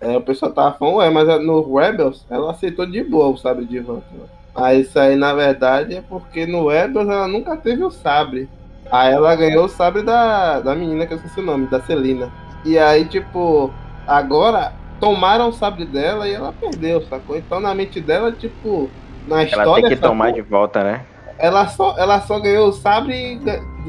é, 0.00 0.16
o 0.16 0.20
pessoal 0.22 0.50
tava 0.50 0.76
falando, 0.76 0.96
ué, 0.96 1.10
mas 1.10 1.28
no 1.44 1.62
Rebels 1.76 2.26
ela 2.28 2.50
aceitou 2.50 2.86
de 2.86 3.04
boa 3.04 3.28
o 3.28 3.36
sabre 3.36 3.64
de 3.66 3.78
volta. 3.78 4.04
Aí 4.52 4.80
isso 4.80 4.98
aí, 4.98 5.14
na 5.14 5.32
verdade, 5.32 5.94
é 5.94 6.02
porque 6.02 6.44
no 6.44 6.66
Rebels 6.68 7.08
ela 7.08 7.28
nunca 7.28 7.56
teve 7.56 7.84
o 7.84 7.90
sabre. 7.90 8.48
Aí 8.90 9.12
ela 9.12 9.36
ganhou 9.36 9.64
o 9.64 9.68
sabre 9.68 10.02
da, 10.02 10.60
da 10.60 10.74
menina, 10.74 11.06
que 11.06 11.12
eu 11.12 11.16
esqueci 11.16 11.40
o 11.40 11.44
nome, 11.44 11.66
da 11.66 11.80
Celina. 11.80 12.30
E 12.64 12.78
aí, 12.78 13.04
tipo, 13.04 13.72
agora 14.06 14.72
tomaram 14.98 15.48
o 15.48 15.52
sabre 15.52 15.84
dela 15.84 16.28
e 16.28 16.34
ela 16.34 16.52
perdeu, 16.52 17.00
sacou? 17.02 17.36
Então 17.36 17.60
na 17.60 17.74
mente 17.74 18.00
dela, 18.00 18.32
tipo, 18.32 18.90
na 19.26 19.44
história. 19.44 19.62
Ela 19.62 19.74
tem 19.76 19.84
que 19.84 19.96
sacou? 19.96 20.08
tomar 20.10 20.32
de 20.32 20.42
volta, 20.42 20.82
né? 20.82 21.04
ela, 21.40 21.66
só, 21.66 21.94
ela 21.98 22.20
só 22.20 22.38
ganhou 22.38 22.68
o 22.68 22.72
sabre 22.72 23.40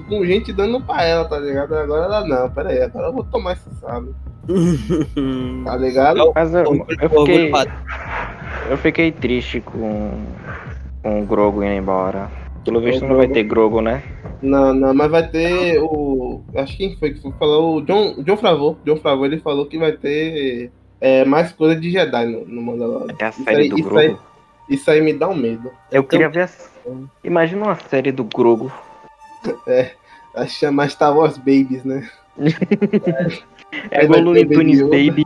com 0.08 0.26
gente 0.26 0.54
dando 0.54 0.82
pra 0.82 1.04
ela, 1.04 1.26
tá 1.26 1.38
ligado? 1.38 1.76
Agora 1.76 2.06
ela 2.06 2.28
não, 2.28 2.50
pera 2.50 2.70
aí, 2.70 2.82
agora 2.82 3.08
eu 3.08 3.14
vou 3.14 3.24
tomar 3.26 3.54
esse 3.54 3.70
sabre, 3.76 4.12
tá 5.66 5.76
ligado? 5.76 6.32
Mas 6.34 6.54
eu, 6.54 6.86
eu 7.02 7.10
fiquei. 7.10 7.52
Eu 8.70 8.78
fiquei 8.78 9.12
triste 9.12 9.60
com. 9.60 10.12
Com 11.04 11.22
o 11.22 11.26
Grogo 11.26 11.64
indo 11.64 11.74
embora. 11.74 12.30
Pelo 12.64 12.80
visto 12.80 13.06
não 13.06 13.18
vai 13.18 13.28
ter 13.28 13.44
Grogo, 13.44 13.82
né? 13.82 14.04
Não, 14.42 14.74
não, 14.74 14.94
mas 14.94 15.12
vai 15.12 15.28
ter 15.28 15.80
o. 15.80 16.42
Acho 16.56 16.76
que 16.76 16.88
quem 16.90 16.98
foi 16.98 17.14
que 17.14 17.32
falou? 17.38 17.78
O 17.78 17.82
John, 17.82 18.16
o 18.18 18.24
John 18.24 18.38
Favreau. 18.38 18.78
John 18.86 18.98
Favreau 18.98 19.26
ele 19.26 19.40
falou 19.40 19.66
que 19.68 19.78
vai 19.78 19.92
ter 19.92 20.72
é, 21.00 21.24
mais 21.26 21.52
coisa 21.52 21.80
de 21.80 21.92
Jedi 21.92 22.26
no, 22.26 22.46
no 22.46 22.62
Mandalorian. 22.62 23.14
Ter 23.16 23.26
a 23.26 23.30
Isso 23.30 23.44
série 23.44 23.62
aí- 23.64 23.70
do 23.70 23.76
isso 23.80 23.84
Grogo. 23.90 24.00
aí- 24.00 24.18
Isso 24.70 24.90
aí 24.92 25.02
me 25.02 25.14
dá 25.14 25.28
um 25.28 25.36
medo. 25.36 25.70
Eu 25.92 26.04
queria 26.04 26.30
ver 26.30 26.44
a... 26.44 26.50
Imagina 27.24 27.66
uma 27.66 27.76
série 27.76 28.12
do 28.12 28.24
Grogo. 28.24 28.72
Vai 30.34 30.48
chamar 30.48 30.90
Star 30.90 31.16
Wars 31.16 31.38
Babies, 31.38 31.84
né? 31.84 32.10
É 33.90 34.04
igual 34.04 34.34
ter 34.34 34.48
Tunes 34.50 34.82
Baby. 34.82 35.24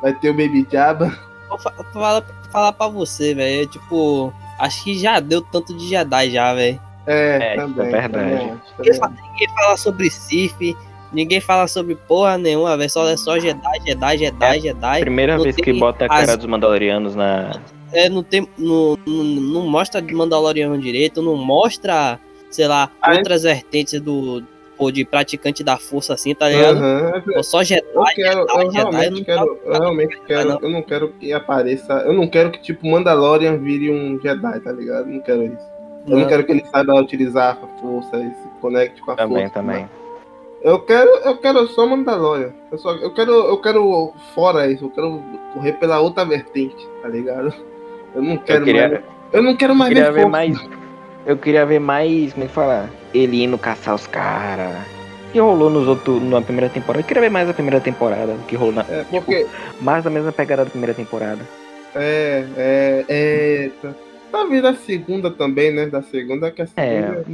Vai 0.00 0.14
ter 0.14 0.30
o 0.30 0.34
Baby 0.34 0.66
Jabba. 0.70 1.12
Vou 1.48 1.58
fa- 1.58 1.72
falar, 1.92 2.22
falar 2.52 2.72
pra 2.72 2.88
você, 2.88 3.34
velho. 3.34 3.62
é 3.64 3.66
Tipo, 3.66 4.32
acho 4.58 4.84
que 4.84 4.96
já 4.98 5.18
deu 5.20 5.42
tanto 5.42 5.76
de 5.76 5.88
Jedi 5.88 6.30
já, 6.30 6.54
velho. 6.54 6.80
É, 7.06 7.38
É, 7.54 7.56
isso 7.56 7.66
também. 7.74 7.86
é 7.86 7.90
verdade. 7.90 8.12
também 8.12 8.38
também 8.38 8.90
acho. 8.92 9.10
Ninguém 9.32 9.48
fala 9.54 9.76
sobre 9.76 10.10
Sith, 10.10 10.76
ninguém 11.12 11.40
fala 11.40 11.66
sobre 11.66 11.94
porra 11.94 12.36
nenhuma, 12.38 12.76
velho. 12.76 12.90
Só 12.90 13.08
é 13.08 13.16
só 13.16 13.38
Jedi, 13.38 13.60
Jedi, 13.86 14.18
Jedi, 14.18 14.56
É. 14.56 14.60
Jedi. 14.60 15.00
Primeira 15.00 15.36
Não 15.36 15.42
vez 15.44 15.56
que 15.56 15.72
bota 15.72 16.04
a 16.04 16.08
cara 16.08 16.32
as- 16.32 16.36
dos 16.36 16.46
Mandalorianos 16.46 17.14
na. 17.14 17.52
É, 17.92 18.08
não 18.08 18.22
tem. 18.22 18.46
Não, 18.56 18.96
não, 19.06 19.24
não 19.24 19.66
mostra 19.66 20.00
de 20.00 20.14
Mandaloriano 20.14 20.78
direito, 20.78 21.20
não 21.22 21.34
mostra, 21.36 22.20
sei 22.50 22.68
lá, 22.68 22.88
é? 23.04 23.14
outras 23.14 23.42
vertentes 23.42 24.00
do. 24.00 24.42
Pô, 24.78 24.90
de 24.90 25.04
praticante 25.04 25.62
da 25.62 25.76
força 25.76 26.14
assim, 26.14 26.34
tá 26.34 26.48
ligado? 26.48 26.80
Pô, 27.34 27.42
só 27.42 27.62
Jedi, 27.62 27.84
Eu 27.94 28.02
quero, 28.14 28.40
Jedi, 28.48 28.64
eu 28.64 28.72
Jedi, 28.72 28.90
realmente 28.90 29.10
não 29.10 29.24
quero, 29.24 29.46
tá- 29.46 29.60
eu 29.66 29.72
realmente 29.80 30.20
quero, 30.26 30.48
não. 30.48 30.58
eu 30.62 30.70
não 30.70 30.82
quero 30.82 31.08
que 31.20 31.32
apareça, 31.34 31.92
eu 32.06 32.12
não 32.14 32.26
quero 32.26 32.50
que 32.50 32.62
tipo 32.62 32.86
Mandalorian 32.86 33.58
vire 33.58 33.90
um 33.90 34.18
Jedi, 34.22 34.60
tá 34.60 34.72
ligado? 34.72 35.06
Não 35.06 35.20
quero 35.20 35.44
isso. 35.44 35.69
Eu 36.06 36.12
não 36.14 36.20
Não. 36.20 36.28
quero 36.28 36.44
que 36.44 36.52
ele 36.52 36.64
saiba 36.66 36.94
utilizar 36.94 37.58
a 37.62 37.80
força 37.80 38.16
e 38.16 38.30
se 38.30 38.48
conecte 38.60 39.00
com 39.02 39.10
a 39.12 39.16
Também, 39.16 39.38
força. 39.48 39.54
também. 39.54 39.88
Eu 40.62 40.78
quero, 40.80 41.08
eu 41.24 41.36
quero 41.38 41.66
só 41.68 41.86
Mandalorian. 41.86 42.52
Eu, 42.70 42.78
só, 42.78 42.92
eu 42.92 43.12
quero, 43.12 43.32
eu 43.32 43.56
quero 43.58 44.12
fora 44.34 44.70
isso, 44.70 44.84
eu 44.86 44.90
quero 44.90 45.22
correr 45.54 45.72
pela 45.74 46.00
outra 46.00 46.24
vertente, 46.24 46.86
tá 47.02 47.08
ligado? 47.08 47.52
Eu 48.14 48.22
não 48.22 48.36
quero 48.36 48.60
Eu 48.60 48.64
queria, 48.64 48.88
mais, 48.88 49.02
eu 49.32 49.42
não 49.42 49.56
quero 49.56 49.72
eu 49.72 49.76
mais 49.76 49.88
queria 49.88 50.12
ver 50.12 50.20
ver 50.24 50.26
mais. 50.28 50.68
Eu 51.26 51.36
queria 51.36 51.66
ver 51.66 51.78
mais. 51.80 52.32
Como 52.32 52.44
é 52.44 52.48
que 52.48 52.52
fala? 52.54 52.90
Ele 53.14 53.42
indo 53.42 53.56
caçar 53.58 53.94
os 53.94 54.06
caras. 54.06 54.74
Que 55.32 55.38
rolou 55.38 55.70
nos 55.70 55.86
outros, 55.86 56.20
na 56.22 56.42
primeira 56.42 56.68
temporada. 56.68 57.00
Eu 57.00 57.06
queria 57.06 57.20
ver 57.22 57.30
mais 57.30 57.48
a 57.48 57.54
primeira 57.54 57.80
temporada. 57.80 58.32
do 58.34 58.46
Que 58.46 58.56
rolou 58.56 58.74
na, 58.74 58.82
É, 58.88 59.04
porque 59.08 59.46
mais 59.80 60.02
da 60.02 60.10
mesma 60.10 60.32
pegada 60.32 60.64
da 60.64 60.70
primeira 60.70 60.92
temporada. 60.92 61.40
é, 61.94 62.44
é, 62.56 63.04
é, 63.08 63.70
vindo 64.48 64.66
a 64.66 64.74
segunda 64.74 65.30
também, 65.30 65.72
né? 65.72 65.86
Da 65.86 66.02
segunda 66.02 66.50
que 66.50 66.62
a 66.62 66.66
segunda 66.66 67.24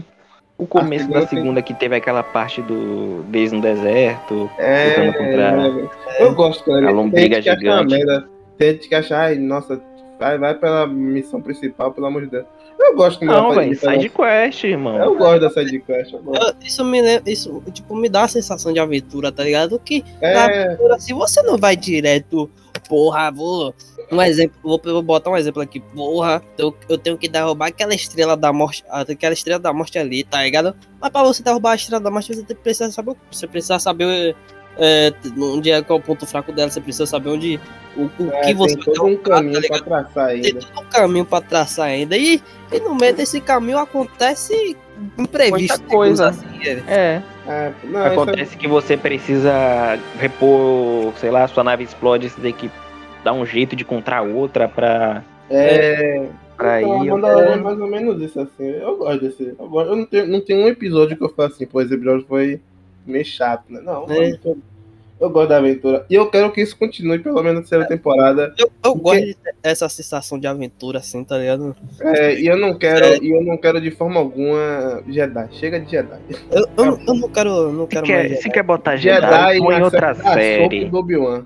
O 0.59 0.67
começo 0.67 1.05
segunda 1.05 1.21
da 1.21 1.27
tem- 1.27 1.39
segunda 1.39 1.63
que 1.63 1.75
teve 1.75 1.97
aquela 1.97 2.23
parte 2.23 2.63
do 2.63 3.23
Deles 3.29 3.53
no 3.53 3.61
deserto. 3.61 4.51
É, 4.59 5.13
contra 5.13 5.89
é, 6.19 6.25
eu 6.25 6.35
gosto 6.35 6.65
quando 6.65 6.87
a 6.87 6.91
lombriga 6.91 7.43
tem 7.43 7.55
gigante. 7.59 7.95
merda, 7.95 8.29
Tem 8.57 8.73
gente 8.73 8.89
que 8.89 8.95
acha, 8.95 9.19
ai, 9.19 9.35
nossa, 9.37 9.81
vai, 10.19 10.39
vai 10.39 10.55
pela 10.55 10.87
missão 10.87 11.43
principal, 11.43 11.93
pelo 11.93 12.07
amor 12.07 12.23
de 12.23 12.31
Deus. 12.31 12.47
Eu 12.79 12.95
gosto 12.95 13.25
Não, 13.25 13.53
velho, 13.55 13.75
side 13.79 14.09
quest, 14.11 14.65
irmão. 14.65 14.99
Eu 14.99 15.17
gosto 15.17 15.41
da 15.41 15.51
sidequest, 15.51 16.13
eu 16.13 16.21
gosto. 16.21 16.43
Eu- 16.43 16.55
isso 16.63 16.85
me 16.85 17.01
lembra, 17.03 17.31
isso, 17.31 17.63
tipo, 17.73 17.97
me 17.97 18.07
dá 18.09 18.25
a 18.25 18.29
sensação 18.29 18.71
de 18.73 18.79
aventura, 18.79 19.33
tá 19.33 19.43
ligado? 19.45 19.79
Que 19.79 20.05
É, 20.21 20.35
aventura, 20.37 20.99
se 20.99 21.13
você 21.15 21.43
não 21.43 21.57
vai 21.59 21.75
direto, 21.77 22.51
porra, 22.89 23.31
vou. 23.31 23.75
Um 24.11 24.23
exemplo, 24.23 24.57
vou, 24.63 24.81
vou 24.85 25.03
botar 25.03 25.31
um 25.31 25.37
exemplo 25.37 25.61
aqui, 25.63 25.81
porra, 25.81 26.41
eu, 26.57 26.75
eu 26.89 26.97
tenho 26.97 27.19
que 27.19 27.29
derrubar 27.29 27.67
aquela 27.69 27.95
estrela 27.95 28.37
da 28.37 28.53
morte, 28.53 28.85
aquela 28.89 29.35
estrela 29.35 29.59
da 29.59 29.73
morte 29.73 29.99
ali, 29.99 30.23
tá 30.23 30.43
ligado? 30.43 30.77
Mas 31.01 31.11
pra 31.11 31.23
você 31.25 31.43
derrubar 31.43 31.73
a 31.73 31.75
estrela 31.77 32.01
da 32.01 32.11
morte, 32.11 32.33
você 32.35 32.43
tem- 32.45 32.57
precisa 32.57 32.91
saber, 32.93 33.11
o- 33.13 33.17
você 33.31 33.47
precisa 33.49 33.79
saber 33.79 34.37
é, 34.79 35.11
onde 35.39 35.71
é 35.71 35.81
qual 35.83 35.99
é 35.99 36.03
o 36.03 36.05
ponto 36.05 36.27
fraco 36.27 36.53
dela, 36.53 36.71
você 36.71 36.81
precisa 36.83 37.07
saber 37.07 37.31
onde, 37.31 37.59
o, 37.97 38.03
o 38.23 38.31
é, 38.31 38.41
que 38.43 38.55
você 38.55 38.75
tem 38.77 38.85
todo 38.95 39.07
um 39.07 39.09
derrubar, 39.17 39.23
tá 39.25 39.35
caminho 39.37 39.63
pra 39.69 39.81
traçar 39.81 40.27
Tem 40.29 40.45
ainda. 40.47 40.61
todo 40.61 40.81
um 40.85 40.89
caminho 40.91 41.25
pra 41.25 41.41
traçar 41.41 41.87
ainda, 41.87 42.17
e, 42.17 42.43
e 42.71 42.81
no 42.81 42.95
meio 42.95 43.15
desse 43.15 43.41
caminho 43.41 43.79
acontece 43.79 44.77
imprevisto, 45.19 45.79
Muita 45.81 45.95
coisa. 45.97 46.31
digamos 46.31 46.45
assim, 46.63 46.69
é. 46.69 46.83
É, 46.95 47.23
É, 47.49 47.73
não, 47.85 48.01
isso 48.07 48.21
acontece 48.21 48.57
que 48.59 48.69
você 48.69 48.97
precisa 48.99 49.99
repor, 50.19 51.13
sei 51.19 51.31
lá, 51.31 51.47
sua 51.49 51.65
nave 51.65 51.85
explode, 51.85 52.29
você 52.29 52.41
tem 52.41 52.53
que 52.53 52.71
dar 53.27 53.33
um 53.33 53.45
jeito 53.45 53.75
de 53.75 53.83
encontrar 53.83 54.23
outra 54.23 54.69
pra, 54.69 55.25
é, 55.51 56.19
é 56.21 56.29
pra 56.57 56.81
então, 56.81 57.05
ir. 57.05 57.11
Mandalorian 57.11 57.53
é 57.55 57.57
mais 57.57 57.81
ou 57.81 57.87
menos 57.89 58.23
isso, 58.23 58.39
assim. 58.39 58.65
Eu 58.69 58.97
gosto 58.97 59.21
desse. 59.21 59.55
Eu, 59.59 59.69
gosto, 59.69 59.91
eu 59.91 59.97
não, 59.97 60.07
tenho, 60.07 60.29
não 60.29 60.41
tenho 60.41 60.61
um 60.65 60.69
episódio 60.69 61.17
que 61.17 61.25
eu 61.25 61.29
falo 61.35 61.49
assim, 61.53 61.67
pô, 61.67 61.83
esse 61.83 61.93
episódio 61.93 62.25
foi 62.29 62.61
meio 63.05 63.25
chato, 63.25 63.65
né? 63.69 63.81
Não, 63.83 64.07
É. 64.09 64.39
eu 65.19 65.29
gosto 65.29 65.49
da 65.49 65.57
aventura. 65.57 66.07
E 66.09 66.15
eu 66.15 66.31
quero 66.31 66.53
que 66.53 66.61
isso 66.61 66.79
continue, 66.79 67.19
pelo 67.19 67.37
menos 67.43 67.55
na 67.55 67.61
terceira 67.63 67.85
temporada. 67.89 68.55
Eu, 68.57 68.67
eu 68.85 68.93
Porque- 68.93 69.01
gosto 69.03 69.25
de 69.25 69.35
ter 69.35 69.55
essa 69.65 69.89
sensação 69.89 70.39
de 70.39 70.47
aventura, 70.47 70.99
assim, 71.01 71.25
tá 71.25 71.37
ligado? 71.37 71.75
É, 72.01 72.39
e 72.41 72.47
eu 72.47 72.57
não 72.57 72.79
quero, 72.79 73.25
e 73.25 73.33
eu 73.33 73.43
não 73.43 73.57
quero 73.57 73.81
de 73.81 73.91
forma 73.91 74.21
alguma 74.21 75.03
Jedi. 75.09 75.49
Chega 75.51 75.81
de 75.81 75.91
Jedi. 75.91 76.21
Eu, 76.53 76.65
eu, 76.79 76.85
não- 76.85 77.01
eu 77.09 77.15
não 77.15 77.29
quero, 77.29 77.73
não 77.73 77.85
Se 77.87 77.91
quero 77.91 78.07
quer, 78.07 78.29
mais. 78.29 78.41
se 78.43 78.51
quer 78.51 78.63
botar 78.63 78.95
Jedi, 78.97 79.21
Jedi 79.55 79.59
põe 79.59 79.83
outra 79.83 80.15
série 80.15 80.85
do 80.85 80.97
Obi-Wan. 80.99 81.45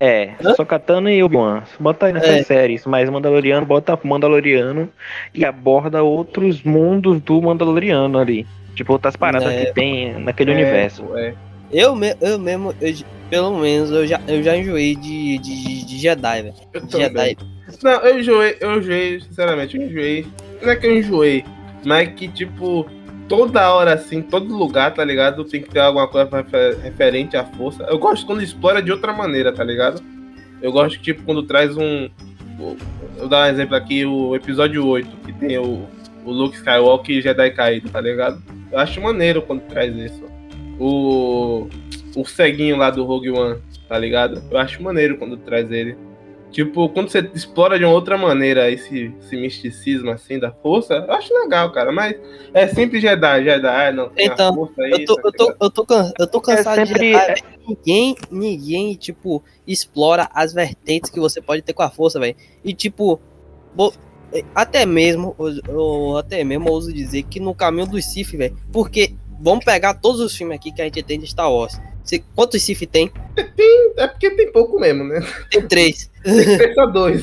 É, 0.00 0.34
Hã? 0.42 0.54
Sokatano 0.54 1.10
e 1.10 1.22
Obi-Wan. 1.22 1.62
Bota 1.80 2.06
aí 2.06 2.12
nessas 2.12 2.30
É. 2.30 2.42
séries, 2.44 2.86
mas 2.86 3.10
Mandaloriano 3.10 3.66
bota 3.66 3.98
Mandaloriano 4.04 4.88
e 5.34 5.44
aborda 5.44 6.02
outros 6.02 6.62
mundos 6.62 7.20
do 7.20 7.42
Mandaloriano 7.42 8.18
ali. 8.18 8.46
Tipo, 8.76 8.92
outras 8.92 9.16
paradas 9.16 9.52
É. 9.52 9.64
que 9.66 9.72
tem 9.74 10.12
naquele 10.20 10.52
É, 10.52 10.54
universo. 10.54 11.04
é. 11.16 11.34
Eu, 11.72 11.94
me, 11.96 12.14
eu 12.20 12.38
mesmo, 12.38 12.72
eu 12.80 12.94
pelo 13.28 13.58
menos, 13.58 13.90
eu 13.90 14.06
já, 14.06 14.20
eu 14.26 14.42
já 14.42 14.56
enjoei 14.56 14.94
de, 14.96 15.38
de, 15.38 15.84
de 15.84 15.98
Jedi, 15.98 16.42
velho. 16.42 16.54
Eu 16.72 16.86
também. 16.86 17.08
Jedi. 17.08 17.36
Não, 17.82 17.90
eu 18.00 18.18
enjoei, 18.20 18.56
eu 18.60 18.78
enjoei, 18.78 19.20
sinceramente, 19.20 19.76
eu 19.76 19.82
enjoei. 19.82 20.26
Não 20.62 20.70
é 20.70 20.76
que 20.76 20.86
eu 20.86 20.96
enjoei, 20.96 21.44
mas 21.84 22.08
que, 22.14 22.26
tipo, 22.28 22.88
toda 23.28 23.72
hora, 23.72 23.94
assim, 23.94 24.22
todo 24.22 24.56
lugar, 24.56 24.94
tá 24.94 25.04
ligado? 25.04 25.44
Tem 25.44 25.60
que 25.62 25.68
ter 25.70 25.80
alguma 25.80 26.08
coisa 26.08 26.28
refer- 26.30 26.78
referente 26.80 27.36
à 27.36 27.44
força. 27.44 27.84
Eu 27.84 27.98
gosto 27.98 28.26
quando 28.26 28.42
explora 28.42 28.82
de 28.82 28.90
outra 28.90 29.12
maneira, 29.12 29.52
tá 29.52 29.62
ligado? 29.62 30.02
Eu 30.62 30.72
gosto, 30.72 31.00
tipo, 31.00 31.22
quando 31.22 31.42
traz 31.42 31.76
um. 31.76 32.08
Eu 33.16 33.28
dar 33.28 33.46
um 33.46 33.50
exemplo 33.50 33.76
aqui, 33.76 34.04
o 34.04 34.34
episódio 34.34 34.84
8, 34.86 35.08
que 35.24 35.32
tem 35.32 35.58
o, 35.58 35.86
o 36.24 36.32
Luke 36.32 36.56
Skywalker 36.56 37.16
e 37.16 37.20
Jedi 37.22 37.50
caído, 37.50 37.88
tá 37.90 38.00
ligado? 38.00 38.42
Eu 38.72 38.78
acho 38.78 39.00
maneiro 39.00 39.42
quando 39.42 39.60
traz 39.62 39.94
isso. 39.94 40.24
O. 40.78 41.68
O 42.16 42.24
ceguinho 42.24 42.76
lá 42.76 42.90
do 42.90 43.04
Rogue 43.04 43.30
One, 43.30 43.60
tá 43.88 43.96
ligado? 43.98 44.42
Eu 44.50 44.58
acho 44.58 44.82
maneiro 44.82 45.16
quando 45.18 45.36
traz 45.36 45.70
ele. 45.70 45.96
Tipo, 46.50 46.88
quando 46.88 47.10
você 47.10 47.20
explora 47.34 47.78
de 47.78 47.84
uma 47.84 47.92
outra 47.92 48.16
maneira 48.16 48.70
esse, 48.70 49.12
esse 49.20 49.36
misticismo 49.36 50.10
assim 50.10 50.38
da 50.38 50.50
força, 50.50 50.94
eu 50.94 51.12
acho 51.12 51.32
legal, 51.34 51.70
cara. 51.72 51.92
Mas 51.92 52.16
é 52.54 52.66
sempre 52.66 53.00
Jedi, 53.00 53.44
Jedi, 53.44 53.92
não 53.92 54.08
tem 54.08 54.26
Então, 54.26 54.50
a 54.50 54.54
força 54.54 54.82
aí. 54.82 54.92
Eu 54.92 55.04
tô, 55.04 55.20
eu 55.24 55.32
tô, 55.32 55.54
eu 55.60 55.70
tô, 55.70 55.84
can- 55.86 56.12
eu 56.18 56.26
tô 56.26 56.40
cansado 56.40 56.86
sempre- 56.86 57.12
de 57.12 57.12
Jedi. 57.12 57.42
Ninguém, 57.68 58.16
ninguém, 58.30 58.94
tipo, 58.94 59.42
explora 59.66 60.28
as 60.34 60.54
vertentes 60.54 61.10
que 61.10 61.20
você 61.20 61.40
pode 61.42 61.60
ter 61.62 61.74
com 61.74 61.82
a 61.82 61.90
força, 61.90 62.18
velho. 62.18 62.34
E, 62.64 62.72
tipo, 62.72 63.20
bo- 63.74 63.92
até 64.54 64.86
mesmo, 64.86 65.36
eu- 65.38 65.60
eu 65.68 66.16
até 66.16 66.42
mesmo 66.44 66.70
ouso 66.70 66.92
dizer 66.92 67.24
que 67.24 67.38
no 67.38 67.54
caminho 67.54 67.86
dos 67.86 68.06
Sith, 68.06 68.32
velho. 68.32 68.56
Porque, 68.72 69.14
vamos 69.38 69.64
pegar 69.66 69.94
todos 69.94 70.20
os 70.20 70.34
filmes 70.34 70.56
aqui 70.56 70.72
que 70.72 70.80
a 70.80 70.84
gente 70.86 71.02
tem 71.02 71.20
de 71.20 71.26
Star 71.26 71.52
Wars. 71.52 71.78
Você- 72.08 72.24
quantos 72.34 72.62
Sith 72.62 72.88
tem? 72.90 73.12
É 73.98 74.06
porque 74.06 74.30
tem 74.30 74.50
pouco 74.50 74.80
mesmo, 74.80 75.04
né? 75.04 75.20
Tem 75.50 75.66
três. 75.68 76.10
Tem 76.24 76.38
que 76.42 76.56
ter 76.58 76.74
só 76.74 76.86
dois. 76.86 77.22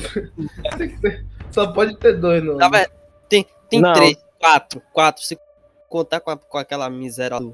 Tem 0.78 1.26
Só 1.50 1.66
pode 1.72 1.96
ter 1.96 2.12
dois, 2.20 2.40
não. 2.44 2.56
Tá 2.56 2.68
vendo? 2.68 2.90
Tem, 3.28 3.44
tem 3.68 3.80
Não. 3.80 3.92
três, 3.94 4.16
quatro, 4.38 4.80
quatro. 4.92 5.24
Se 5.24 5.36
contar 5.88 6.20
com, 6.20 6.30
a- 6.30 6.36
com 6.36 6.56
aquela 6.56 6.88
miséria 6.88 7.40
do. 7.40 7.46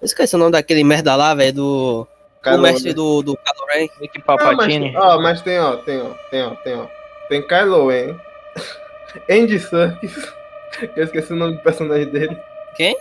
Eu 0.00 0.04
esqueci 0.06 0.34
o 0.34 0.38
nome 0.38 0.50
daquele 0.50 0.82
merda 0.82 1.14
lá, 1.14 1.32
velho, 1.32 1.52
do. 1.52 2.08
O 2.44 2.58
mestre 2.58 2.88
Ren. 2.88 2.94
do, 2.96 3.22
do 3.22 3.36
Kylo 3.36 3.66
Ren. 3.72 3.88
Que 4.08 4.22
Ah, 4.26 4.36
mas, 4.56 4.94
ó, 4.96 5.20
mas 5.20 5.42
tem, 5.42 5.60
ó, 5.60 5.76
tem, 5.76 6.00
ó, 6.02 6.10
tem, 6.30 6.42
ó, 6.42 6.50
tem, 6.56 6.74
ó. 6.74 6.86
Tem 7.28 7.46
Kylo 7.46 7.88
Ren, 7.88 8.16
Andy 9.30 9.60
Serkis, 9.60 10.28
eu 10.96 11.04
esqueci 11.04 11.32
o 11.32 11.36
nome 11.36 11.54
do 11.54 11.62
personagem 11.62 12.10
dele. 12.10 12.36
Quem? 12.76 12.96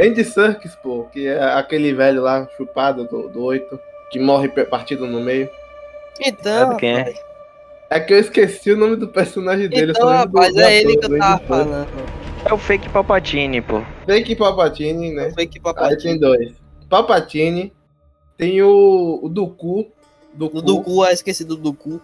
Andy 0.00 0.24
Serkis, 0.24 0.74
pô, 0.74 1.04
que 1.04 1.26
é 1.26 1.42
aquele 1.42 1.92
velho 1.92 2.22
lá, 2.22 2.48
chupado 2.56 3.04
do, 3.04 3.28
do 3.28 3.42
8, 3.42 3.78
que 4.10 4.18
morre 4.18 4.48
partido 4.48 5.06
no 5.06 5.20
meio. 5.20 5.48
Então, 6.18 6.68
Sabe 6.68 6.80
quem 6.80 6.98
é? 6.98 7.14
É 7.90 7.98
que 7.98 8.14
eu 8.14 8.18
esqueci 8.18 8.70
o 8.70 8.76
nome 8.76 8.96
do 8.96 9.08
personagem 9.08 9.68
dele. 9.68 9.92
então, 9.92 10.08
rapaz, 10.08 10.54
do 10.54 10.60
é 10.60 10.80
ele 10.80 10.96
que 10.96 11.06
eu 11.06 11.18
tava 11.18 11.44
falando. 11.44 11.88
É 12.44 12.54
o 12.54 12.58
fake 12.58 12.88
Palpatine, 12.88 13.60
pô. 13.60 13.82
Fake 14.06 14.36
Palpatine, 14.36 15.12
né? 15.12 15.30
Foi 15.32 15.46
que 15.46 15.58
Aí 15.58 15.62
papai 15.62 15.96
tem 15.96 16.18
dois. 16.18 16.54
Palpatine, 16.88 17.72
tem 18.36 18.62
o, 18.62 19.20
o 19.22 19.28
Dooku. 19.28 19.90
Dooku, 20.32 20.62
do 20.62 20.62
Duku, 20.62 21.02
ah, 21.02 21.12
esqueci 21.12 21.44
do 21.44 21.56
Duku. 21.56 22.00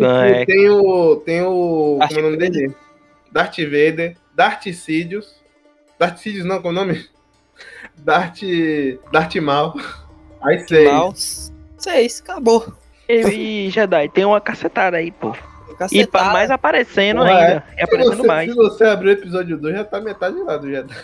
Khan 0.00 0.24
é. 0.24 0.46
tem 0.46 0.70
o. 0.70 1.16
Tem 1.16 1.42
o. 1.42 1.96
Darth 1.98 2.14
como 2.14 2.20
é 2.20 2.28
o 2.28 2.30
nome 2.30 2.50
dele? 2.50 2.74
Darth 3.32 3.58
Vader. 3.58 4.16
Darth 4.34 4.72
Sidious. 4.72 5.39
Darth 6.00 6.16
Sidious 6.18 6.46
não, 6.46 6.62
qual 6.62 6.72
é 6.72 6.76
o 6.76 6.80
nome? 6.80 7.06
Darth. 7.98 8.40
Darth 9.12 9.36
Mal. 9.36 9.74
Aí 10.42 10.66
sei. 10.66 10.90
Mal. 10.90 11.12
Seis, 11.76 12.20
acabou. 12.24 12.72
E 13.06 13.68
Jedi, 13.70 14.08
tem 14.08 14.24
uma 14.24 14.40
cacetada 14.40 14.96
aí, 14.96 15.10
pô. 15.10 15.34
E 15.70 15.74
Cacetada. 15.80 16.06
pra 16.10 16.32
mais 16.32 16.50
aparecendo 16.50 17.18
Porra, 17.18 17.30
ainda. 17.36 17.64
E 17.72 17.76
Se 17.76 17.82
aparecendo 17.84 18.16
você, 18.16 18.26
mais. 18.26 18.50
se 18.50 18.56
você 18.56 18.84
abrir 18.84 19.08
o 19.08 19.12
episódio 19.12 19.58
2, 19.58 19.74
já 19.76 19.84
tá 19.84 20.00
metade 20.00 20.38
lá 20.38 20.56
do 20.56 20.70
Jedi. 20.70 20.94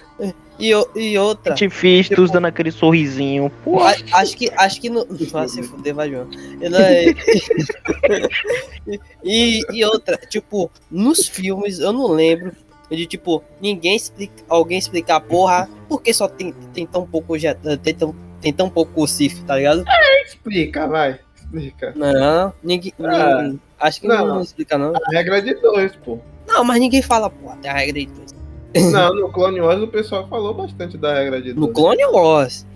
E, 0.58 0.74
o- 0.74 0.88
e 0.96 1.18
outra. 1.18 1.52
Artifícios 1.52 2.08
Tipo- 2.18 2.32
dando 2.32 2.46
aquele 2.46 2.70
sorrisinho. 2.70 3.50
Pô, 3.62 3.80
a- 3.82 3.94
acho 4.14 4.34
que. 4.36 4.50
Acho 4.56 4.80
que 4.80 4.88
no. 4.88 5.04
Vai 5.30 5.48
se 5.48 5.62
fuder, 5.62 5.94
vai, 5.94 6.10
João. 6.10 6.28
Ele 6.60 6.76
é- 6.76 7.14
e, 9.24 9.60
e 9.72 9.84
outra, 9.84 10.16
tipo, 10.16 10.70
nos 10.90 11.28
filmes 11.28 11.78
eu 11.80 11.92
não 11.92 12.06
lembro 12.08 12.52
de 12.90 13.06
tipo, 13.06 13.42
ninguém 13.60 13.96
explica. 13.96 14.44
Alguém 14.48 14.78
explicar, 14.78 15.20
porra, 15.20 15.68
por 15.88 16.00
que 16.02 16.12
só 16.12 16.28
tem, 16.28 16.52
tem 16.72 16.86
tão 16.86 17.06
pouco 17.06 17.36
jet, 17.38 17.58
tem 17.82 17.94
tão, 17.94 18.14
tem 18.40 18.52
tão 18.52 18.68
pouco 18.70 19.06
Sif, 19.06 19.42
tá 19.44 19.56
ligado? 19.56 19.84
Explica, 20.24 20.86
vai. 20.86 21.18
Explica. 21.34 21.92
Não, 21.96 22.52
ninguém. 22.62 22.92
Ah, 23.00 23.42
ninguém- 23.42 23.60
acho 23.80 24.00
que 24.00 24.06
não. 24.08 24.26
não. 24.26 24.40
explica, 24.42 24.76
não. 24.78 24.92
A 24.94 25.10
regra 25.12 25.38
é 25.38 25.40
de 25.40 25.54
dois, 25.54 25.92
pô. 26.04 26.18
Não, 26.46 26.62
mas 26.64 26.78
ninguém 26.80 27.02
fala, 27.02 27.28
porra, 27.30 27.56
tem 27.56 27.70
a 27.70 27.74
regra 27.74 28.00
de 28.00 28.06
dois. 28.06 28.36
Não, 28.92 29.14
no 29.14 29.32
Clone 29.32 29.58
Wars 29.60 29.80
o 29.82 29.88
pessoal 29.88 30.28
falou 30.28 30.52
bastante 30.52 30.98
da 30.98 31.14
regra 31.14 31.40
de 31.40 31.54
No 31.54 31.62
dois. 31.62 31.72
Clone 31.74 32.04
Wars. 32.06 32.66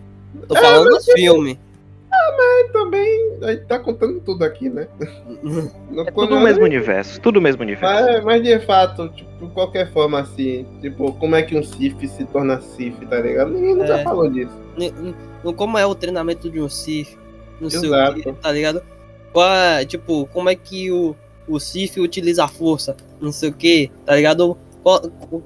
Tô 0.49 0.57
É, 0.57 0.61
falando 0.61 0.89
dos 0.89 1.05
filmes. 2.37 2.73
também 2.73 3.39
a 3.43 3.53
gente 3.53 3.65
tá 3.67 3.79
contando 3.79 4.21
tudo 4.21 4.45
aqui, 4.45 4.69
né? 4.69 4.87
No 5.91 6.03
é 6.03 6.11
tudo 6.11 6.37
o 6.37 6.41
mesmo 6.41 6.65
universo. 6.65 7.21
Tudo 7.21 7.39
o 7.39 7.43
mesmo 7.43 7.63
universo. 7.63 8.05
Mas, 8.05 8.25
mas 8.25 8.43
de 8.43 8.59
fato, 8.61 9.09
tipo, 9.11 9.47
de 9.47 9.53
qualquer 9.53 9.91
forma 9.93 10.21
assim, 10.21 10.67
tipo, 10.81 11.13
como 11.15 11.35
é 11.37 11.43
que 11.43 11.57
um 11.57 11.63
Sif 11.63 12.07
se 12.09 12.25
torna 12.27 12.61
Sif, 12.61 13.05
tá 13.07 13.21
ligado? 13.21 13.51
Ninguém 13.53 13.75
nunca 13.75 13.95
É. 14.01 14.05
falou 14.05 14.29
disso. 14.31 14.53
Como 15.57 15.79
é 15.79 15.87
o 15.87 15.95
treinamento 15.95 16.51
de 16.51 16.61
um 16.61 16.69
Sith, 16.69 17.17
não 17.61 17.71
sei 17.71 17.81
o 17.89 17.95
Exato. 17.95 18.15
que, 18.23 18.33
tá 18.33 18.53
ligado? 18.53 18.83
Qual 19.33 19.49
é, 19.49 19.85
tipo, 19.85 20.27
como 20.33 20.49
é 20.49 20.55
que 20.55 20.91
o, 20.91 21.15
o 21.49 21.59
Sith 21.61 21.97
utiliza 21.99 22.45
a 22.45 22.49
força, 22.49 22.97
não 23.21 23.33
sei 23.33 23.51
o 23.51 23.53
que, 23.53 23.91
tá 24.05 24.15
ligado? 24.17 24.57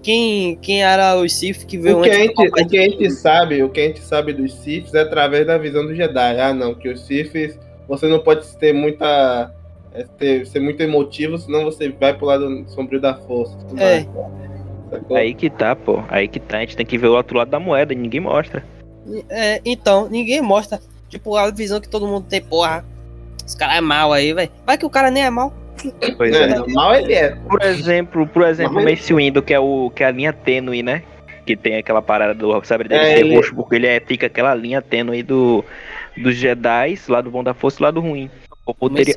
Quem, 0.02 0.56
quem 0.56 0.82
era 0.84 1.16
o 1.16 1.28
Sith 1.28 1.64
que 1.66 1.76
veio 1.78 1.98
O 1.98 2.02
que, 2.02 2.10
a 2.10 2.12
antes 2.12 2.26
gente, 2.26 2.34
do 2.34 2.42
Palpatine? 2.50 2.66
o 2.66 2.68
que 2.70 2.78
a 2.78 2.82
gente 2.82 3.10
sabe, 3.10 3.62
o 3.62 3.68
que 3.68 3.80
a 3.80 3.84
gente 3.84 4.00
sabe 4.00 4.32
dos 4.32 4.54
Siths 4.54 4.94
é 4.94 5.00
através 5.00 5.46
da 5.46 5.58
visão 5.58 5.84
do 5.86 5.94
Jedi. 5.94 6.40
Ah, 6.40 6.54
não, 6.54 6.74
que 6.74 6.88
os 6.88 7.00
Siths, 7.06 7.58
você 7.88 8.06
não 8.08 8.20
pode 8.20 8.46
ter 8.58 8.72
muita. 8.72 9.52
é, 9.92 10.04
ter- 10.18 10.46
ser 10.46 10.60
muito 10.60 10.80
emotivo, 10.82 11.38
senão 11.38 11.64
você 11.64 11.88
vai 11.88 12.12
pro 12.14 12.26
lado 12.26 12.64
sombrio 12.68 13.00
da 13.00 13.14
força. 13.14 13.56
É. 13.76 14.06
Sacou? 14.90 15.16
Aí 15.16 15.34
que 15.34 15.48
tá, 15.50 15.74
pô. 15.76 16.02
Aí 16.08 16.26
que 16.28 16.38
tá. 16.40 16.58
A 16.58 16.60
gente 16.60 16.76
tem 16.76 16.86
que 16.86 16.98
ver 16.98 17.06
o 17.08 17.14
outro 17.16 17.36
lado 17.36 17.50
da 17.50 17.58
moeda 17.60 17.92
e 17.92 17.96
ninguém 17.96 18.20
mostra. 18.20 18.64
É, 19.28 19.60
então, 19.64 20.08
ninguém 20.08 20.40
mostra, 20.40 20.80
tipo, 21.08 21.36
a 21.36 21.50
visão 21.50 21.80
que 21.80 21.88
todo 21.88 22.06
mundo 22.06 22.26
tem, 22.28 22.40
porra, 22.42 22.84
os 23.46 23.54
caras 23.54 23.76
é 23.76 23.80
mal 23.80 24.12
aí, 24.12 24.32
velho. 24.32 24.50
Vai 24.66 24.78
que 24.78 24.86
o 24.86 24.90
cara 24.90 25.10
nem 25.10 25.24
é 25.24 25.30
mal. 25.30 25.52
Pois 26.16 26.34
É, 26.34 26.50
é. 26.50 26.66
mal 26.72 26.94
ele 26.94 27.12
é. 27.14 27.30
Por 27.48 27.62
exemplo, 27.62 28.26
por 28.26 28.42
exemplo, 28.42 28.74
Mas- 28.74 28.84
Mace 29.00 29.12
Windu, 29.14 29.42
que 29.42 29.52
é 29.54 29.58
o 29.60 29.90
que 29.94 30.02
é 30.02 30.06
a 30.06 30.10
linha 30.10 30.32
tênue, 30.32 30.82
né? 30.82 31.02
Que 31.46 31.56
tem 31.56 31.76
aquela 31.76 32.00
parada 32.00 32.32
do 32.34 32.64
sabre 32.64 32.88
dele 32.88 33.02
É, 33.02 33.16
ser 33.16 33.20
ele- 33.26 33.36
roxo, 33.36 33.54
porque 33.54 33.74
ele 33.76 33.86
é, 33.86 34.00
fica 34.00 34.26
aquela 34.26 34.54
linha 34.54 34.80
tênue 34.80 35.22
do 35.22 35.64
dos 36.16 36.36
Jedi, 36.36 36.98
lado 37.08 37.30
bom 37.30 37.42
da 37.42 37.52
força 37.52 37.80
e 37.80 37.82
lado 37.82 38.00
ruim. 38.00 38.30
Ou 38.64 38.72
poderia- 38.72 39.16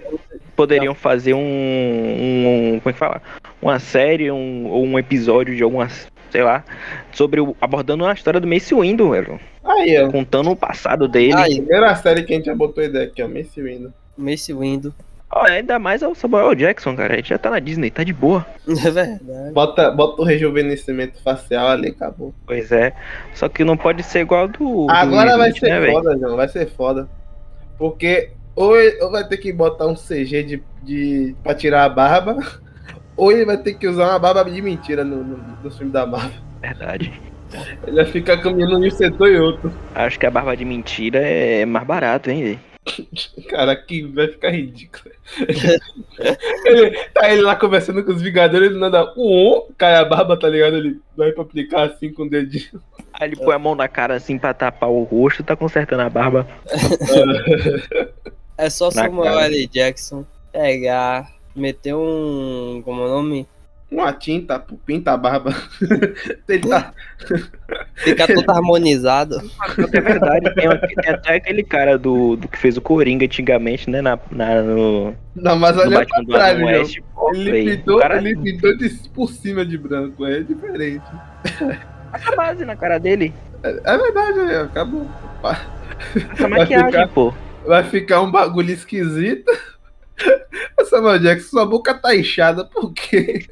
poderiam 0.56 0.93
fazer 0.96 1.34
um, 1.34 1.39
um- 1.39 2.80
como 2.80 2.89
é 2.89 2.93
que 2.93 3.00
fala? 3.00 3.22
Uma 3.62 3.80
série, 3.80 4.30
um, 4.32 4.67
ou 4.67 4.84
um 4.84 5.00
episódio 5.00 5.56
de 5.56 5.63
alguma, 5.63 5.88
sei 6.32 6.43
lá, 6.43 6.65
sobre 7.13 7.39
o, 7.39 7.56
abordando 7.62 8.06
a 8.06 8.13
história 8.13 8.39
do 8.39 8.48
Mace 8.48 8.74
Windu, 8.76 9.12
velho, 9.12 9.39
Aí, 9.63 9.98
ó. 10.04 10.12
contando 10.12 10.50
o 10.52 10.56
passado 10.56 11.08
dele. 11.08 11.34
Aí, 11.36 11.56
Primeira 11.62 11.96
série 11.96 12.24
que 12.24 12.34
a 12.34 12.36
gente 12.36 12.46
já 12.46 12.56
botou 12.56 12.84
ideia 12.84 13.06
aqui, 13.06 13.22
ó. 13.24 13.28
Mace 13.28 13.62
Windu. 13.62 13.93
Mace 14.17 14.54
Windu. 14.54 14.93
Ó, 15.30 15.44
ainda 15.46 15.78
mais 15.78 16.02
é 16.02 16.08
o 16.08 16.16
Samuel 16.16 16.56
Jackson, 16.56 16.96
cara. 16.96 17.13
A 17.13 17.16
gente 17.18 17.30
já 17.30 17.38
tá 17.38 17.50
na 17.50 17.60
Disney, 17.60 17.92
tá 17.92 18.04
de 18.04 18.13
boa. 18.13 18.46
É 18.68 18.90
verdade. 18.92 19.52
Bota, 19.54 19.92
bota 19.92 20.22
o 20.22 20.26
rejuvenescimento 20.26 21.22
facial 21.22 21.68
ali, 21.70 21.90
acabou. 21.90 22.34
Pois 22.46 22.72
é. 22.72 22.94
Só 23.34 23.48
que 23.50 23.63
não 23.63 23.76
pode 23.78 24.04
ser 24.04 24.20
igual 24.22 24.48
do. 24.48 24.86
do 24.86 24.92
Agora 24.92 25.38
vai 25.38 25.50
Smith, 25.50 25.60
ser 25.60 25.80
né, 25.82 25.92
foda, 25.92 26.18
João. 26.18 26.36
Vai 26.38 26.48
ser 26.48 26.70
foda. 26.70 27.10
Porque 27.78 28.32
ou, 28.56 28.76
ele- 28.80 29.02
ou 29.04 29.12
vai 29.12 29.28
ter 29.28 29.38
que 29.38 29.52
botar 29.54 29.86
um 29.88 29.96
CG 29.96 30.44
de, 30.44 30.63
de, 30.84 31.36
pra 31.44 31.54
tirar 31.54 31.84
a 31.86 31.90
barba, 31.90 32.38
ou 33.16 33.32
ele 33.32 33.46
vai 33.46 33.58
ter 33.58 33.74
que 33.74 33.88
usar 33.88 34.10
uma 34.10 34.20
barba 34.20 34.44
de 34.50 34.62
mentira 34.62 35.04
no, 35.04 35.24
no, 35.24 35.38
no 35.63 35.72
filme 35.72 35.92
da 35.92 36.06
Marvel. 36.06 36.42
Verdade. 36.62 37.13
Ele 37.86 37.96
vai 37.96 38.06
ficar 38.06 38.38
caminhando 38.42 38.78
um 38.80 38.90
setor 38.92 39.30
e 39.30 39.38
outro. 39.40 39.72
Acho 39.96 40.20
que 40.20 40.26
a 40.26 40.32
barba 40.32 40.56
de 40.58 40.66
mentira 40.66 41.20
é 41.20 41.66
mais 41.66 41.86
barato, 41.86 42.30
hein, 42.30 42.44
velho? 42.44 42.60
Cara, 43.50 43.76
que 43.76 44.04
vai 44.04 44.28
ficar 44.28 44.50
ridículo. 44.50 45.13
ele, 46.65 46.91
tá 47.13 47.32
ele 47.32 47.41
lá 47.41 47.56
conversando 47.56 48.04
com 48.04 48.12
os 48.12 48.21
Vingadores, 48.21 48.69
ele 48.69 48.80
nada, 48.80 49.13
um, 49.17 49.67
cai 49.78 49.95
a 49.95 50.06
barba, 50.06 50.38
tá 50.38 50.50
ligado? 50.50 50.78
Ele 50.78 51.00
vai 51.15 51.32
pra 51.32 51.43
aplicar 51.43 51.84
assim 51.84 52.12
com 52.12 52.23
o 52.23 52.30
dedinho. 52.30 52.82
Aí 53.13 53.28
ele 53.30 53.36
põe 53.36 53.56
a 53.56 53.60
mão 53.60 53.76
na 53.76 53.88
cara 53.88 54.15
assim 54.15 54.38
pra 54.38 54.54
tapar 54.54 54.89
o 54.89 55.04
rosto, 55.04 55.43
tá 55.43 55.56
consertando 55.56 56.04
a 56.04 56.10
barba. 56.10 56.47
É 58.58 58.69
só 58.71 58.86
Na 58.86 59.04
Samuel 59.04 59.36
cara. 59.36 59.45
L. 59.45 59.67
Jackson 59.67 60.26
pegar, 60.52 61.32
meter 61.56 61.93
um. 61.93 62.82
Como 62.84 63.02
é 63.02 63.06
o 63.06 63.10
nome? 63.10 63.47
Uma 63.89 64.12
tinta, 64.12 64.60
pinta 64.86 65.13
a 65.13 65.17
barba. 65.17 65.56
ele 66.50 66.67
tá, 66.67 66.91
Fica 67.95 68.28
todo 68.28 68.50
harmonizado. 68.50 69.38
É 69.93 70.02
verdade, 70.02 70.54
tem, 70.56 70.69
tem 70.69 71.13
até 71.13 71.36
aquele 71.36 71.63
cara 71.63 71.97
do, 71.97 72.36
do 72.36 72.47
que 72.50 72.58
fez 72.58 72.76
o 72.76 72.82
Coringa 72.82 73.23
antigamente, 73.26 73.89
né? 73.89 74.02
Na, 74.02 74.19
na- 74.30 74.62
no, 74.62 75.15
não, 75.36 75.56
mas 75.58 75.76
no 75.78 75.84
olha 75.84 76.00
Batman 76.00 76.15
pra 76.15 76.23
do 76.26 76.32
trás. 76.32 76.62
West. 76.62 77.00
Pô, 77.15 77.34
Ele 77.34 77.78
pintou, 77.78 78.00
cara 78.00 78.17
ele 78.17 78.36
pintou 78.36 78.78
de, 78.78 78.89
por 79.13 79.30
cima 79.32 79.65
de 79.65 79.78
branco, 79.78 80.26
é 80.26 80.41
diferente. 80.41 81.06
Passa 82.12 82.36
base 82.36 82.65
na 82.65 82.76
cara 82.76 82.97
dele. 83.00 83.34
É, 83.63 83.69
é 83.69 83.97
verdade, 83.97 84.39
é, 84.52 84.62
acabou. 84.62 85.08
Essa 86.15 86.47
Vai 86.47 86.60
maquiagem, 86.60 86.91
ficar- 86.91 87.08
pô. 87.08 87.34
Vai 87.65 87.84
ficar 87.86 88.21
um 88.21 88.32
bagulho 88.32 88.71
esquisito. 88.71 89.50
Samuel 90.90 91.20
Jackson, 91.20 91.50
sua 91.50 91.66
boca 91.66 91.94
tá 91.94 92.16
inchada, 92.16 92.64
por 92.66 92.92
quê? 92.94 93.46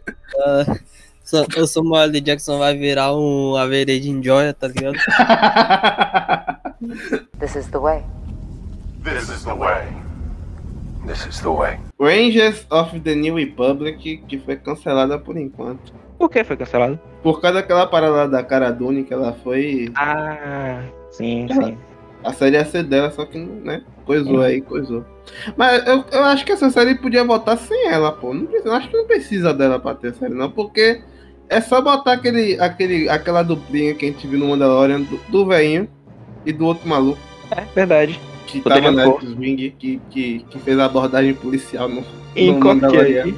Sa- 1.23 1.45
O 1.57 1.65
Samuel 1.67 2.03
L. 2.03 2.21
Jackson 2.21 2.57
vai 2.59 2.77
virar 2.77 3.13
um 3.15 3.55
Averedin 3.55 4.21
Joya, 4.23 4.53
tá 4.53 4.67
ligado? 4.67 4.95
This 7.39 7.55
is 7.55 7.67
the 7.67 7.77
way. 7.79 8.03
This 9.03 9.29
is 9.29 9.43
the 9.43 9.53
way. 9.53 9.85
This 11.05 11.25
is 11.27 11.39
the 11.41 11.49
way. 11.49 11.77
Rangers 11.99 12.65
of 12.71 12.99
the 13.01 13.15
New 13.15 13.35
Republic, 13.35 13.97
que 14.27 14.37
foi 14.39 14.55
cancelada 14.57 15.17
por 15.19 15.37
enquanto. 15.37 15.93
Por 16.17 16.29
que 16.29 16.43
foi 16.43 16.57
cancelado? 16.57 16.99
Por 17.21 17.41
causa 17.41 17.55
daquela 17.61 17.85
parada 17.87 18.27
da 18.27 18.43
Cara 18.43 18.71
Dune, 18.71 19.03
que 19.03 19.13
ela 19.13 19.33
foi. 19.43 19.91
Ah, 19.95 20.81
sim, 21.11 21.47
Ela- 21.49 21.65
sim. 21.67 21.77
A 22.25 22.33
série 22.33 22.55
ia 22.55 22.65
ser 22.65 22.83
dela, 22.83 23.11
só 23.11 23.23
que, 23.23 23.37
né? 23.37 23.83
Coisou 24.05 24.41
aí, 24.41 24.59
coisou. 24.59 25.05
Mas 25.55 25.85
eu, 25.87 26.03
eu 26.11 26.23
acho 26.23 26.43
que 26.43 26.51
essa 26.51 26.69
série 26.71 26.95
podia 26.95 27.23
voltar 27.23 27.55
sem 27.57 27.87
ela, 27.87 28.11
pô. 28.11 28.33
Não 28.33 28.45
precisa, 28.45 28.69
eu 28.69 28.73
acho 28.73 28.89
que 28.89 28.97
não 28.97 29.05
precisa 29.05 29.53
dela 29.53 29.79
pra 29.79 29.93
ter 29.93 30.13
série, 30.15 30.33
não, 30.33 30.49
porque 30.49 31.01
é 31.49 31.61
só 31.61 31.81
botar 31.81 32.13
aquele, 32.13 32.59
aquele, 32.59 33.07
aquela 33.09 33.43
duplinha 33.43 33.93
que 33.93 34.05
a 34.05 34.09
gente 34.09 34.25
viu 34.25 34.39
no 34.39 34.47
Mandalorian 34.49 35.01
do, 35.01 35.19
do 35.29 35.45
velhinho 35.45 35.87
e 36.45 36.51
do 36.51 36.65
outro 36.65 36.87
maluco 36.87 37.19
É 37.51 37.61
verdade. 37.75 38.19
que 38.47 38.59
Poderia 38.61 38.91
tava 38.91 38.95
na. 38.95 39.05
X-Wing, 39.19 39.75
que, 39.77 40.01
que, 40.09 40.39
que 40.49 40.59
fez 40.59 40.79
a 40.79 40.85
abordagem 40.85 41.33
policial 41.35 41.87
no, 41.87 42.03
no 42.35 42.59
Mandalorian. 42.59 43.23
aí. 43.25 43.35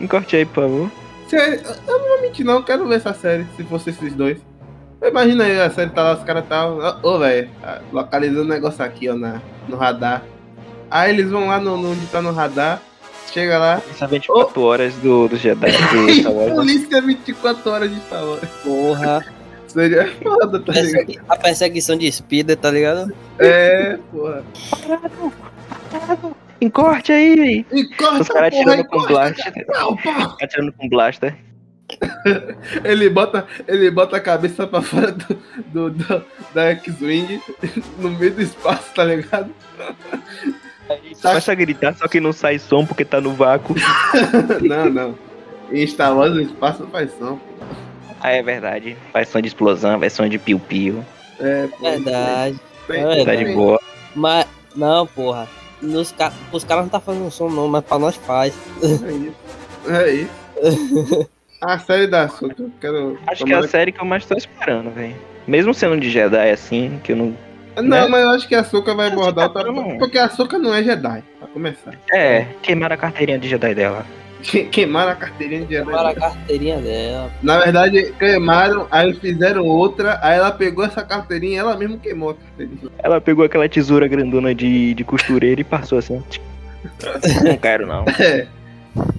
Encorte 0.00 0.36
aí, 0.36 0.44
por 0.46 0.62
favor. 0.64 0.90
Sério, 1.28 1.60
eu 1.86 1.98
não 1.98 2.08
vou 2.08 2.22
mentir, 2.22 2.46
não. 2.46 2.54
Eu 2.54 2.62
quero 2.62 2.86
ver 2.86 2.96
essa 2.96 3.12
série, 3.12 3.46
se 3.56 3.64
fosse 3.64 3.90
esses 3.90 4.14
dois. 4.14 4.38
Imagina 5.08 5.44
aí, 5.44 5.60
a 5.60 5.70
série 5.70 5.90
tá 5.90 6.02
lá, 6.02 6.14
os 6.14 6.22
caras 6.24 6.44
tá. 6.48 6.66
Ô, 6.68 6.98
ô, 7.02 7.18
velho, 7.18 7.48
ah, 7.62 7.80
localizando 7.92 8.42
um 8.42 8.48
negócio 8.48 8.84
aqui, 8.84 9.08
ó, 9.08 9.14
na, 9.14 9.40
no 9.68 9.76
radar. 9.76 10.22
Aí 10.90 11.10
eles 11.10 11.30
vão 11.30 11.46
lá 11.48 11.58
no, 11.60 11.76
no- 11.76 11.92
onde 11.92 12.06
tá 12.06 12.20
no 12.22 12.32
radar, 12.32 12.80
chega 13.32 13.58
lá. 13.58 13.82
Essas 13.90 14.08
24 14.10 14.60
horas 14.62 14.94
do, 14.96 15.28
do 15.28 15.36
Jedi 15.36 15.70
do 15.72 16.12
Star 16.14 16.32
Wars. 16.32 16.48
né? 16.50 16.54
Polícia 16.54 17.02
24 17.02 17.70
horas 17.70 17.90
de 17.90 18.00
Star 18.02 18.24
Wars. 18.24 18.48
Porra. 18.62 19.24
Seria 19.66 20.10
foda, 20.22 20.58
tá 20.60 20.72
ligado? 20.72 21.22
A 21.28 21.36
perseguição 21.36 21.96
de 21.98 22.10
Speeder, 22.10 22.56
tá 22.56 22.70
ligado? 22.70 23.12
É, 23.38 23.98
porra. 24.10 24.42
Encorte 26.60 27.12
aí, 27.12 27.36
véi. 27.36 27.66
Encosta, 27.72 28.20
Os 28.22 28.28
caras 28.28 28.54
atirando 28.54 28.84
com 28.86 29.02
blaster. 29.02 29.66
Não, 29.68 29.96
porra. 29.96 30.36
Atirando 30.40 30.72
com 30.72 30.88
blaster. 30.88 31.36
Ele 32.84 33.08
bota, 33.08 33.46
ele 33.68 33.90
bota 33.90 34.16
a 34.16 34.20
cabeça 34.20 34.66
pra 34.66 34.82
fora 34.82 35.12
do, 35.12 35.38
do, 35.68 35.90
do- 35.90 36.24
da 36.52 36.70
X-Wing 36.70 37.40
no 37.98 38.10
meio 38.10 38.34
do 38.34 38.42
espaço, 38.42 38.92
tá 38.94 39.04
ligado? 39.04 39.50
Tá- 39.78 41.28
Começa 41.30 41.52
a 41.52 41.54
gritar, 41.54 41.94
só 41.94 42.06
que 42.08 42.20
não 42.20 42.32
sai 42.32 42.58
som 42.58 42.84
porque 42.84 43.04
tá 43.04 43.20
no 43.20 43.32
vácuo. 43.34 43.74
Não, 44.62 44.90
não. 44.90 45.18
Em 45.72 45.86
Star 45.86 46.16
Wars 46.16 46.32
o 46.34 46.40
espaço 46.40 46.86
faz 46.92 47.10
som. 47.18 47.38
Ah, 48.20 48.30
é 48.32 48.42
verdade. 48.42 48.96
Faz 49.12 49.28
som 49.28 49.40
de 49.40 49.48
explosão, 49.48 49.98
faz 49.98 50.12
som 50.12 50.28
de 50.28 50.38
piu-piu. 50.38 51.04
É, 51.40 51.66
pô. 51.68 51.90
Verdade. 51.90 52.60
Tem- 52.86 53.02
É 53.20 53.24
Tá 53.24 53.34
de 53.34 53.46
boa. 53.54 53.80
Mas, 54.14 54.46
não, 54.74 55.06
porra. 55.06 55.48
Nos 55.82 56.10
ca... 56.12 56.32
Os 56.52 56.64
caras 56.64 56.84
não 56.84 56.88
tá 56.90 57.00
fazendo 57.00 57.30
som 57.30 57.48
não, 57.50 57.68
mas 57.68 57.84
pra 57.84 57.98
nós 57.98 58.16
faz. 58.16 58.54
É 58.82 59.12
isso. 59.12 59.34
É 59.88 60.10
isso. 60.12 61.28
A 61.60 61.78
série 61.78 62.06
da 62.06 62.22
Ahsoka, 62.24 62.54
eu 62.58 62.70
quero. 62.80 63.18
Acho 63.26 63.44
que 63.44 63.52
é 63.52 63.56
a 63.56 63.62
série 63.66 63.92
que 63.92 64.00
eu 64.00 64.04
mais 64.04 64.24
tô 64.26 64.34
esperando, 64.36 64.90
velho. 64.90 65.14
Mesmo 65.46 65.72
sendo 65.72 65.98
de 66.00 66.10
Jedi 66.10 66.50
assim, 66.50 67.00
que 67.02 67.12
eu 67.12 67.16
não. 67.16 67.34
Não, 67.76 67.82
né? 67.82 68.08
mas 68.08 68.22
eu 68.22 68.30
acho 68.30 68.48
que 68.48 68.54
a 68.54 68.60
Ahsoka 68.60 68.94
vai 68.94 69.08
abordar 69.08 69.50
tá 69.50 69.60
outra 69.60 69.74
falando. 69.74 69.98
Porque 69.98 70.18
a 70.18 70.24
Ahsoka 70.26 70.58
não 70.58 70.74
é 70.74 70.82
Jedi, 70.82 71.22
pra 71.38 71.48
começar. 71.48 71.94
É, 72.10 72.46
queimaram 72.62 72.94
a 72.94 72.98
carteirinha 72.98 73.38
de 73.38 73.48
Jedi 73.48 73.74
dela. 73.74 74.04
Que- 74.42 74.64
Queimaram 74.64 75.12
a 75.12 75.14
carteirinha 75.14 75.64
de 75.66 75.74
Jedi. 75.74 75.90
Para 75.90 76.10
a 76.10 76.14
carteirinha 76.14 76.78
dela. 76.78 77.30
Na 77.42 77.58
verdade, 77.58 78.12
queimaram, 78.18 78.86
aí 78.90 79.12
fizeram 79.14 79.64
outra, 79.64 80.18
aí 80.22 80.38
ela 80.38 80.52
pegou 80.52 80.84
essa 80.84 81.02
carteirinha 81.02 81.54
e 81.54 81.58
ela 81.58 81.76
mesmo 81.76 81.98
queimou 81.98 82.30
a 82.30 82.34
carteirinha. 82.34 82.90
Ela 82.98 83.20
pegou 83.20 83.44
aquela 83.44 83.68
tesoura 83.68 84.06
grandona 84.08 84.54
de, 84.54 84.94
de 84.94 85.04
costureira 85.04 85.60
e 85.60 85.64
passou 85.64 85.98
assim. 85.98 86.22
Não 87.44 87.56
quero, 87.56 87.86
não. 87.86 88.04
É. 88.20 88.46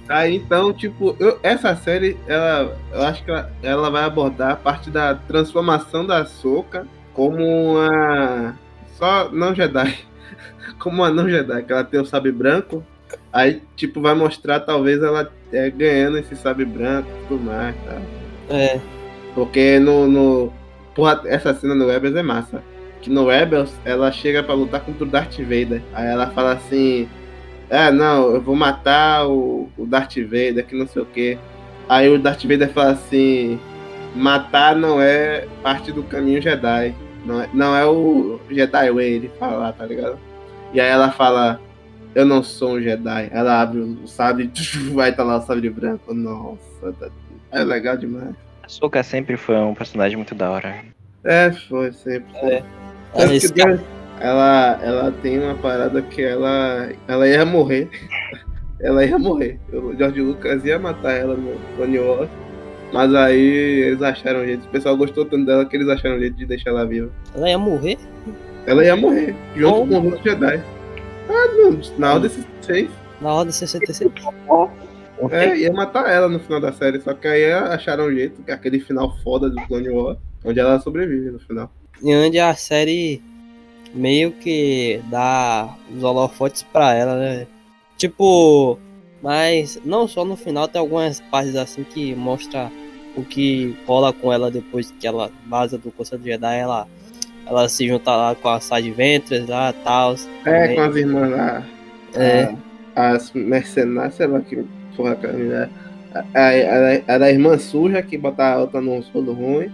Aí 0.08 0.36
então, 0.36 0.72
tipo, 0.72 1.14
eu- 1.20 1.38
essa 1.42 1.74
série, 1.76 2.16
ela, 2.26 2.76
eu 2.92 3.02
acho 3.02 3.22
que 3.24 3.30
ela, 3.30 3.52
ela 3.62 3.90
vai 3.90 4.04
abordar 4.04 4.52
a 4.52 4.56
parte 4.56 4.90
da 4.90 5.14
transformação 5.14 6.06
da 6.06 6.24
Soca 6.24 6.86
como 7.12 7.44
uma. 7.44 8.56
Só 8.96 9.30
não 9.30 9.54
Jedi. 9.54 9.98
Como 10.78 10.98
uma 10.98 11.10
não 11.10 11.28
Jedi, 11.28 11.62
que 11.62 11.72
ela 11.72 11.82
tem 11.82 11.98
o 11.98 12.04
sabre 12.04 12.30
branco. 12.30 12.84
Aí, 13.32 13.62
tipo, 13.74 14.00
vai 14.00 14.14
mostrar 14.14 14.60
talvez 14.60 15.02
ela 15.02 15.30
é, 15.52 15.70
ganhando 15.70 16.18
esse 16.18 16.36
sabre 16.36 16.64
branco 16.64 17.08
e 17.24 17.26
tudo 17.26 17.42
mais, 17.44 17.74
tá? 17.84 17.96
É. 18.50 18.78
Porque 19.34 19.78
no. 19.78 20.06
no 20.06 20.52
porra, 20.94 21.22
essa 21.26 21.54
cena 21.54 21.74
no 21.74 21.86
Rebels 21.86 22.14
é 22.16 22.22
massa. 22.22 22.62
Que 23.00 23.08
no 23.08 23.26
Rebels 23.28 23.72
ela 23.84 24.10
chega 24.12 24.42
pra 24.42 24.54
lutar 24.54 24.80
contra 24.80 25.04
o 25.04 25.08
Darth 25.08 25.38
Vader. 25.38 25.80
Aí 25.94 26.06
ela 26.06 26.28
fala 26.30 26.52
assim: 26.52 27.08
Ah, 27.70 27.90
não, 27.90 28.30
eu 28.34 28.40
vou 28.40 28.56
matar 28.56 29.26
o, 29.28 29.68
o 29.76 29.86
Darth 29.86 30.16
Vader, 30.16 30.64
que 30.66 30.74
não 30.74 30.86
sei 30.86 31.02
o 31.02 31.06
que. 31.06 31.38
Aí 31.88 32.08
o 32.08 32.18
Darth 32.18 32.42
Vader 32.42 32.70
fala 32.70 32.92
assim: 32.92 33.58
Matar 34.14 34.74
não 34.74 35.00
é 35.00 35.46
parte 35.62 35.92
do 35.92 36.02
caminho 36.02 36.40
Jedi. 36.40 36.94
Não 37.24 37.42
é, 37.42 37.48
não 37.52 37.76
é 37.76 37.84
o 37.84 38.40
Jedi 38.50 38.90
Way, 38.90 39.12
ele 39.12 39.30
fala 39.38 39.56
lá, 39.58 39.72
tá 39.72 39.84
ligado? 39.84 40.18
E 40.72 40.80
aí 40.80 40.88
ela 40.88 41.10
fala: 41.10 41.60
Eu 42.14 42.24
não 42.24 42.42
sou 42.42 42.76
um 42.76 42.80
Jedi. 42.82 43.28
Ela 43.32 43.60
abre 43.60 43.80
o 43.80 44.06
sabre 44.06 44.50
e 44.54 44.78
vai 44.94 45.10
estar 45.10 45.24
lá 45.24 45.36
o 45.38 45.42
sabre 45.42 45.68
branco. 45.68 46.14
Nossa, 46.14 46.92
tá- 46.98 47.10
é 47.52 47.62
legal 47.64 47.96
demais. 47.96 48.34
A 48.62 48.68
Soka 48.68 49.02
sempre 49.02 49.36
foi 49.36 49.56
um 49.56 49.74
personagem 49.74 50.16
muito 50.16 50.34
da 50.34 50.50
hora. 50.50 50.74
É, 51.24 51.50
foi 51.52 51.92
sempre. 51.92 52.30
É. 52.36 52.62
Tanto 53.14 53.40
que 53.40 53.48
Deus- 53.52 53.80
ela, 54.20 54.78
ela 54.82 55.12
tem 55.22 55.38
uma 55.38 55.54
parada 55.54 56.00
que 56.02 56.22
ela, 56.22 56.90
ela 57.06 57.28
ia 57.28 57.44
morrer. 57.44 57.88
Ela 58.80 59.04
ia 59.04 59.18
morrer. 59.18 59.58
O 59.72 59.92
George 59.96 60.20
Lucas 60.22 60.64
ia 60.64 60.78
matar 60.78 61.10
ela 61.14 61.34
no 61.34 61.52
Clone 61.74 61.98
Wars. 61.98 62.28
Mas 62.92 63.12
aí 63.12 63.40
eles 63.80 64.00
acharam 64.00 64.38
um 64.38 64.44
jeito. 64.44 64.66
O 64.66 64.68
pessoal 64.68 64.96
gostou 64.96 65.24
tanto 65.24 65.44
dela 65.46 65.64
que 65.64 65.76
eles 65.76 65.88
acharam 65.88 66.14
um 66.14 66.20
jeito 66.20 66.36
de 66.36 66.46
deixar 66.46 66.70
ela 66.70 66.86
viva. 66.86 67.10
Ela 67.34 67.50
ia 67.50 67.58
morrer? 67.58 67.98
Ela 68.66 68.84
ia 68.84 68.94
morrer, 68.94 69.34
junto 69.56 69.78
Como? 69.78 69.92
com 69.92 69.98
os 69.98 70.12
outros 70.12 70.22
Jedi. 70.22 70.62
Ah, 71.28 71.48
não, 71.56 71.80
na 71.98 72.14
Ordem 72.14 72.30
66. 72.30 72.90
Na 73.20 73.34
ordem 73.34 73.52
66. 73.52 74.10
É, 75.30 75.56
ia 75.56 75.72
matar 75.72 76.08
ela 76.08 76.28
no 76.28 76.38
final 76.38 76.60
da 76.60 76.72
série. 76.72 77.00
Só 77.00 77.12
que 77.14 77.26
aí 77.26 77.50
acharam 77.52 78.06
um 78.06 78.12
jeito, 78.14 78.42
que 78.42 78.50
é 78.50 78.54
aquele 78.54 78.78
final 78.78 79.16
foda 79.24 79.50
do 79.50 79.56
Clone 79.66 79.88
Wars, 79.90 80.18
onde 80.44 80.60
ela 80.60 80.78
sobrevive 80.78 81.30
no 81.30 81.40
final. 81.40 81.70
E 82.02 82.14
onde 82.14 82.38
a 82.38 82.54
série 82.54 83.20
meio 83.94 84.32
que 84.32 85.00
dá 85.10 85.74
os 85.94 86.02
holofotes 86.02 86.62
pra 86.62 86.94
ela, 86.94 87.16
né? 87.18 87.46
Tipo, 87.96 88.78
mas 89.22 89.80
não 89.84 90.06
só 90.06 90.24
no 90.24 90.36
final, 90.36 90.68
tem 90.68 90.80
algumas 90.80 91.20
partes 91.30 91.56
assim 91.56 91.82
que 91.84 92.14
mostra 92.14 92.70
o 93.16 93.22
que 93.24 93.76
rola 93.86 94.12
com 94.12 94.32
ela 94.32 94.50
depois 94.50 94.92
que 95.00 95.06
ela 95.06 95.30
vaza 95.48 95.76
do 95.76 95.90
Conselho 95.90 96.22
Jedi, 96.22 96.56
ela, 96.58 96.86
ela 97.46 97.68
se 97.68 97.88
junta 97.88 98.14
lá 98.14 98.34
com 98.34 98.48
a 98.48 98.60
Side 98.60 98.90
Ventress 98.92 99.46
lá 99.48 99.70
e 99.70 99.84
tal. 99.84 100.14
É, 100.44 100.74
com 100.74 100.80
as 100.82 100.96
irmãs 100.96 101.30
lá. 101.30 101.66
É. 102.14 102.42
a- 102.94 103.12
as 103.14 103.32
mercenárias, 103.32 104.14
sei 104.14 104.26
lá 104.26 104.40
que 104.40 104.64
porra 104.96 105.14
que 105.16 105.26
é. 105.26 105.68
A, 106.14 107.14
a, 107.14 107.16
a, 107.16 107.24
a 107.24 107.30
irmã 107.30 107.58
suja 107.58 108.02
que 108.02 108.16
bota 108.18 108.44
a 108.44 108.58
outra 108.58 108.80
num 108.80 109.02
solo 109.02 109.32
ruim. 109.32 109.70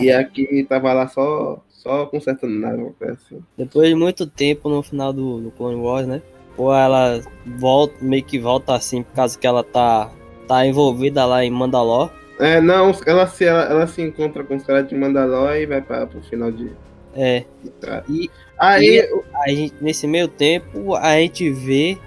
E 0.00 0.10
aqui 0.10 0.64
tava 0.68 0.92
lá 0.92 1.06
só, 1.06 1.58
só 1.86 2.06
consertando 2.06 2.54
nada, 2.54 2.74
alguma 2.74 2.92
coisa 2.92 3.14
assim. 3.14 3.42
Depois 3.56 3.88
de 3.88 3.94
muito 3.94 4.26
tempo 4.26 4.68
no 4.68 4.82
final 4.82 5.12
do, 5.12 5.40
do 5.40 5.50
Clone 5.52 5.80
Wars, 5.80 6.06
né? 6.06 6.20
Pô, 6.56 6.74
ela 6.74 7.20
volta, 7.58 7.94
meio 8.00 8.24
que 8.24 8.38
volta 8.38 8.74
assim, 8.74 9.02
por 9.02 9.14
causa 9.14 9.38
que 9.38 9.46
ela 9.46 9.62
tá, 9.62 10.10
tá 10.48 10.66
envolvida 10.66 11.24
lá 11.24 11.44
em 11.44 11.50
Mandalor. 11.50 12.10
É, 12.38 12.60
não, 12.60 12.92
ela 13.06 13.26
se, 13.26 13.44
ela, 13.44 13.62
ela 13.62 13.86
se 13.86 14.02
encontra 14.02 14.42
com 14.42 14.56
os 14.56 14.64
caras 14.64 14.88
de 14.88 14.94
Mandalor 14.94 15.54
e 15.54 15.66
vai 15.66 15.80
para 15.80 16.06
pro 16.06 16.20
final 16.22 16.50
de. 16.50 16.70
É. 17.14 17.44
de. 17.62 17.72
E 18.08 18.30
Aí, 18.58 19.06
a 19.44 19.48
gente, 19.50 19.74
nesse 19.80 20.06
meio 20.06 20.28
tempo, 20.28 20.94
a 20.94 21.16
gente 21.16 21.50
vê 21.50 21.98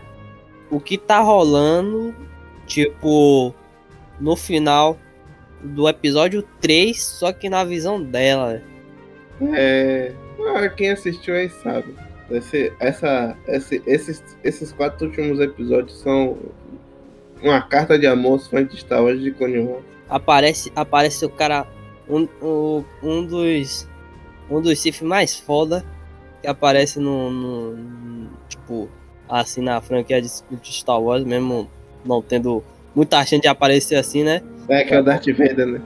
o 0.69 0.79
que 0.79 0.97
tá 0.97 1.19
rolando, 1.19 2.13
tipo, 2.65 3.53
no 4.19 4.35
final 4.35 4.97
do 5.63 5.87
episódio 5.87 6.43
3, 6.59 7.01
só 7.01 7.31
que 7.31 7.49
na 7.49 7.63
visão 7.63 8.01
dela. 8.01 8.61
É. 9.53 10.11
ah, 10.55 10.69
quem 10.69 10.89
assistiu 10.91 11.35
aí 11.35 11.49
sabe. 11.49 11.95
Esse, 12.29 12.71
essa, 12.79 13.35
esse, 13.47 13.81
esses, 13.87 14.23
esses 14.43 14.71
quatro 14.71 15.07
últimos 15.07 15.39
episódios 15.39 15.99
são 15.99 16.37
uma 17.41 17.61
carta 17.61 17.97
de 17.97 18.05
amor 18.05 18.33
aos 18.33 18.47
fãs 18.47 18.67
de 18.69 18.77
Star 18.77 19.03
Wars 19.03 19.19
de 19.21 19.31
Clone 19.31 19.59
Wars. 19.59 19.83
Aparece, 20.09 20.71
aparece 20.75 21.25
o 21.25 21.29
cara, 21.29 21.65
um, 22.07 22.27
o- 22.41 22.83
um 23.01 23.25
dos 23.25 23.87
um 24.49 24.59
dos 24.61 24.79
Sith 24.79 25.01
mais 25.03 25.35
foda 25.39 25.85
que 26.41 26.47
aparece 26.47 26.99
no, 26.99 27.29
no- 27.31 28.29
tipo 28.47 28.89
assim 29.27 29.61
na 29.61 29.79
franquia 29.81 30.21
de, 30.21 30.27
de 30.49 30.71
Star 30.73 30.99
Wars, 31.01 31.23
mesmo 31.23 31.69
não 32.03 32.21
tendo 32.21 32.63
muita 32.95 33.17
chance 33.25 33.41
de 33.41 33.47
aparecer 33.47 33.95
assim, 33.95 34.23
né? 34.23 34.41
É, 34.67 34.83
que 34.83 34.93
é 34.93 34.99
o 34.99 35.03
Darth 35.03 35.27
Vader, 35.27 35.65
né? 35.67 35.81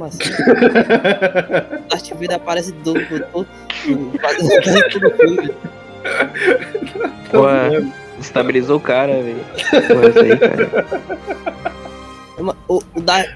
Como 0.00 0.04
assim? 0.04 0.18
Darth 1.90 2.08
Vader 2.14 2.36
aparece 2.36 2.72
do, 2.72 2.94
do, 2.94 3.18
do. 3.18 3.46
Pô, 7.30 7.44
estabilizou 8.18 8.78
o 8.78 8.80
cara, 8.80 9.12
velho. 9.22 9.44
O, 12.66 12.76
o, 12.76 12.82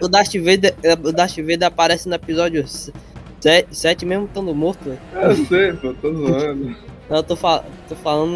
o 0.01 0.09
Darth 0.09 0.33
Vader, 0.37 0.75
o 1.03 1.13
Darth 1.13 1.37
Vader 1.37 1.65
aparece 1.65 2.09
no 2.09 2.15
episódio 2.15 2.65
7 2.67 4.07
mesmo 4.07 4.25
estando 4.25 4.55
morto, 4.55 4.85
velho. 4.85 4.99
Eu 5.15 5.37
sei, 5.47 5.73
pô, 5.75 5.93
tô 6.01 6.13
zoando. 6.15 6.75
Não, 7.11 7.17
eu 7.19 7.23
tô, 7.23 7.37
fal- 7.37 7.67
tô 7.87 7.95
falando 7.97 8.33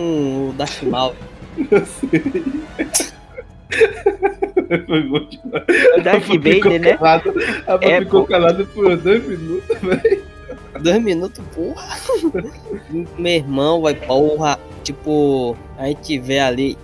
o 0.51 0.55
Darth 0.59 0.83
Maul. 0.83 1.15
Eu 1.71 1.87
sei. 1.87 2.45
Darth 6.05 6.27
Vader, 6.27 6.81
né? 6.81 6.97
calada- 6.97 7.33
Ela 7.67 7.79
É, 7.85 8.01
ficou 8.01 8.23
pô. 8.23 8.27
calada 8.27 8.65
por 8.65 8.97
dois 8.97 9.27
minutos, 9.27 9.77
velho. 9.81 10.23
Dois 10.81 11.03
minutos, 11.03 11.45
porra. 11.55 11.87
Meu 13.19 13.33
irmão, 13.33 13.81
vai, 13.83 13.95
porra. 13.95 14.59
Tipo, 14.85 15.57
a 15.77 15.87
gente 15.87 16.19
vê 16.19 16.39
ali, 16.39 16.77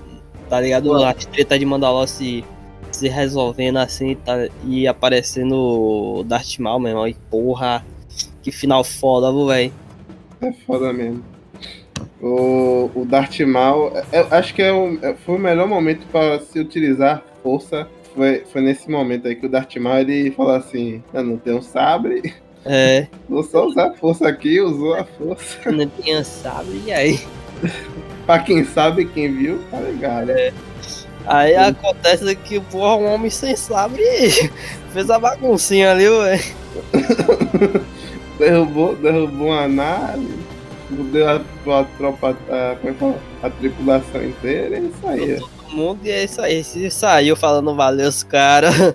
tá 0.49 0.61
ligado? 0.61 0.93
As 1.05 1.25
treta 1.27 1.59
de 1.59 1.65
Mandalor 1.65 2.07
se, 2.09 2.45
se 2.91 3.09
resolvendo 3.09 3.79
assim, 3.79 4.15
tá? 4.17 4.49
E 4.67 4.87
aparecendo 4.87 5.55
o 5.57 6.25
Darth 6.25 6.59
Maul, 6.59 6.81
meu 6.81 6.91
irmão. 6.91 7.09
E 7.09 7.15
porra, 7.31 7.85
que 8.43 8.51
final 8.53 8.83
foda, 8.85 9.33
velho. 9.47 9.73
É 10.41 10.53
foda 10.67 10.93
mesmo. 10.93 11.23
O, 12.21 12.91
o 12.95 13.05
Darth 13.07 13.39
Maul, 13.41 13.93
eu 14.13 14.27
acho 14.31 14.55
que 14.55 14.63
é 14.63 14.73
o, 14.73 14.99
é- 15.03 15.15
foi 15.15 15.37
o 15.37 15.39
melhor 15.39 15.67
momento 15.69 16.07
para 16.11 16.41
se 16.41 16.59
utilizar 16.59 17.23
força. 17.45 17.87
Foi, 18.15 18.43
foi 18.51 18.63
nesse 18.63 18.91
momento 18.91 19.29
aí 19.29 19.37
que 19.37 19.45
o 19.47 19.49
Darth 19.49 19.77
Maul 19.77 19.99
ele 19.99 20.31
falou 20.31 20.55
assim: 20.55 21.03
Eu 21.13 21.23
não 21.23 21.37
tenho 21.37 21.63
sabre, 21.63 22.35
É, 22.65 23.07
vou 23.29 23.43
só 23.43 23.67
usar 23.67 23.89
a 23.89 23.93
força 23.95 24.27
aqui, 24.27 24.61
usou 24.61 24.95
a 24.95 25.05
força. 25.05 25.71
não 25.71 25.87
tinha 25.87 26.25
sabe, 26.25 26.83
e 26.87 26.93
aí? 26.93 27.21
pra 28.25 28.39
quem 28.39 28.65
sabe, 28.65 29.05
quem 29.05 29.33
viu, 29.33 29.61
tá 29.71 29.79
ligado. 29.81 30.31
Aí 31.27 31.55
acontece 31.55 32.35
que, 32.37 32.61
porra, 32.61 32.97
um 32.97 33.07
homem 33.15 33.31
sem 33.31 33.55
sabre 33.57 34.03
fez 34.93 35.11
a 35.11 35.19
baguncinha 35.19 35.91
ali, 35.93 36.09
velho. 36.09 36.45
Derrubou, 38.39 38.97
derrubou 38.97 39.49
uma 39.49 39.69
nave, 39.69 40.29
fudeu 40.89 41.29
a, 41.29 41.37
a 41.37 41.85
tropa, 41.97 42.37
a, 42.51 42.77
é 42.85 42.95
a 43.43 43.51
tripulação 43.51 44.25
inteira, 44.25 44.77
é 44.77 44.81
isso 44.81 45.07
aí. 45.09 45.35
ó. 45.35 45.39
Todo 45.39 45.54
mundo 45.75 46.01
e 46.05 46.11
é 46.11 46.25
isso 46.25 46.41
aí. 46.41 46.63
Se 46.63 46.91
saiu 46.91 47.37
falando 47.37 47.75
valeu 47.75 48.09
os 48.09 48.23
caras. 48.23 48.75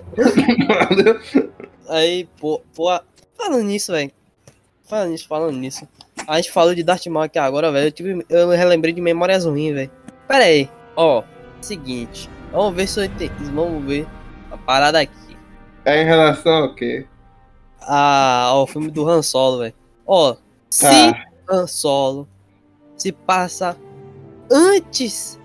Aí, 1.88 2.28
pô, 2.38 2.62
pô, 2.72 2.88
falando 3.36 3.64
nisso, 3.64 3.90
velho. 3.90 4.12
Falando 4.84 5.10
nisso, 5.10 5.26
falando 5.26 5.56
nisso. 5.56 5.88
A 6.26 6.36
gente 6.36 6.52
falou 6.52 6.72
de 6.72 6.84
Darth 6.84 7.06
Maul 7.06 7.24
aqui 7.24 7.38
agora, 7.38 7.72
velho. 7.72 7.88
Eu, 7.88 7.92
tive, 7.92 8.24
eu 8.28 8.48
relembrei 8.50 8.92
de 8.92 9.00
memórias 9.00 9.44
ruins, 9.44 9.74
velho. 9.74 9.90
Pera 10.28 10.44
aí, 10.44 10.70
ó. 10.94 11.24
Seguinte. 11.60 12.30
Vamos 12.52 12.76
ver 12.76 12.86
se 12.86 13.00
eu 13.00 13.04
entendi. 13.04 13.44
Vamos 13.52 13.84
ver 13.84 14.06
a 14.52 14.56
parada 14.56 15.00
aqui. 15.00 15.36
É 15.84 16.00
em 16.00 16.04
relação 16.04 16.52
ao 16.52 16.74
quê? 16.76 17.06
Ah, 17.80 18.44
ao 18.50 18.66
filme 18.68 18.88
do 18.88 19.08
Han 19.08 19.22
Solo, 19.22 19.58
velho. 19.58 19.74
Ó, 20.06 20.36
se 20.68 20.86
Tá. 20.86 21.24
Han 21.50 21.66
Solo 21.66 22.28
se 22.96 23.10
passa 23.10 23.76
antes 24.50 25.39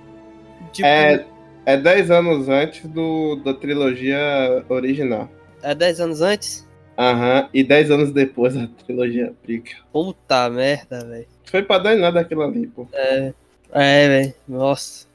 de. 0.75 0.85
É, 0.85 1.25
é 1.65 1.77
10 1.77 2.11
anos 2.11 2.49
antes 2.49 2.85
do, 2.87 3.37
da 3.37 3.53
trilogia 3.53 4.63
original. 4.69 5.29
é 5.63 5.73
10 5.73 5.99
anos 6.01 6.21
antes? 6.21 6.65
Aham, 6.97 7.49
e 7.53 7.63
10 7.63 7.91
anos 7.91 8.11
depois 8.11 8.53
da 8.53 8.67
trilogia 8.85 9.33
prequel. 9.43 9.79
Puta 9.91 10.49
merda, 10.49 11.03
velho. 11.05 11.27
Foi 11.45 11.61
pra 11.61 11.77
dar 11.77 11.95
em 11.95 11.99
nada 11.99 12.19
aquilo 12.21 12.41
ali, 12.43 12.67
pô. 12.67 12.87
É, 12.93 14.07
velho. 14.07 14.33
Nossa. 14.47 15.05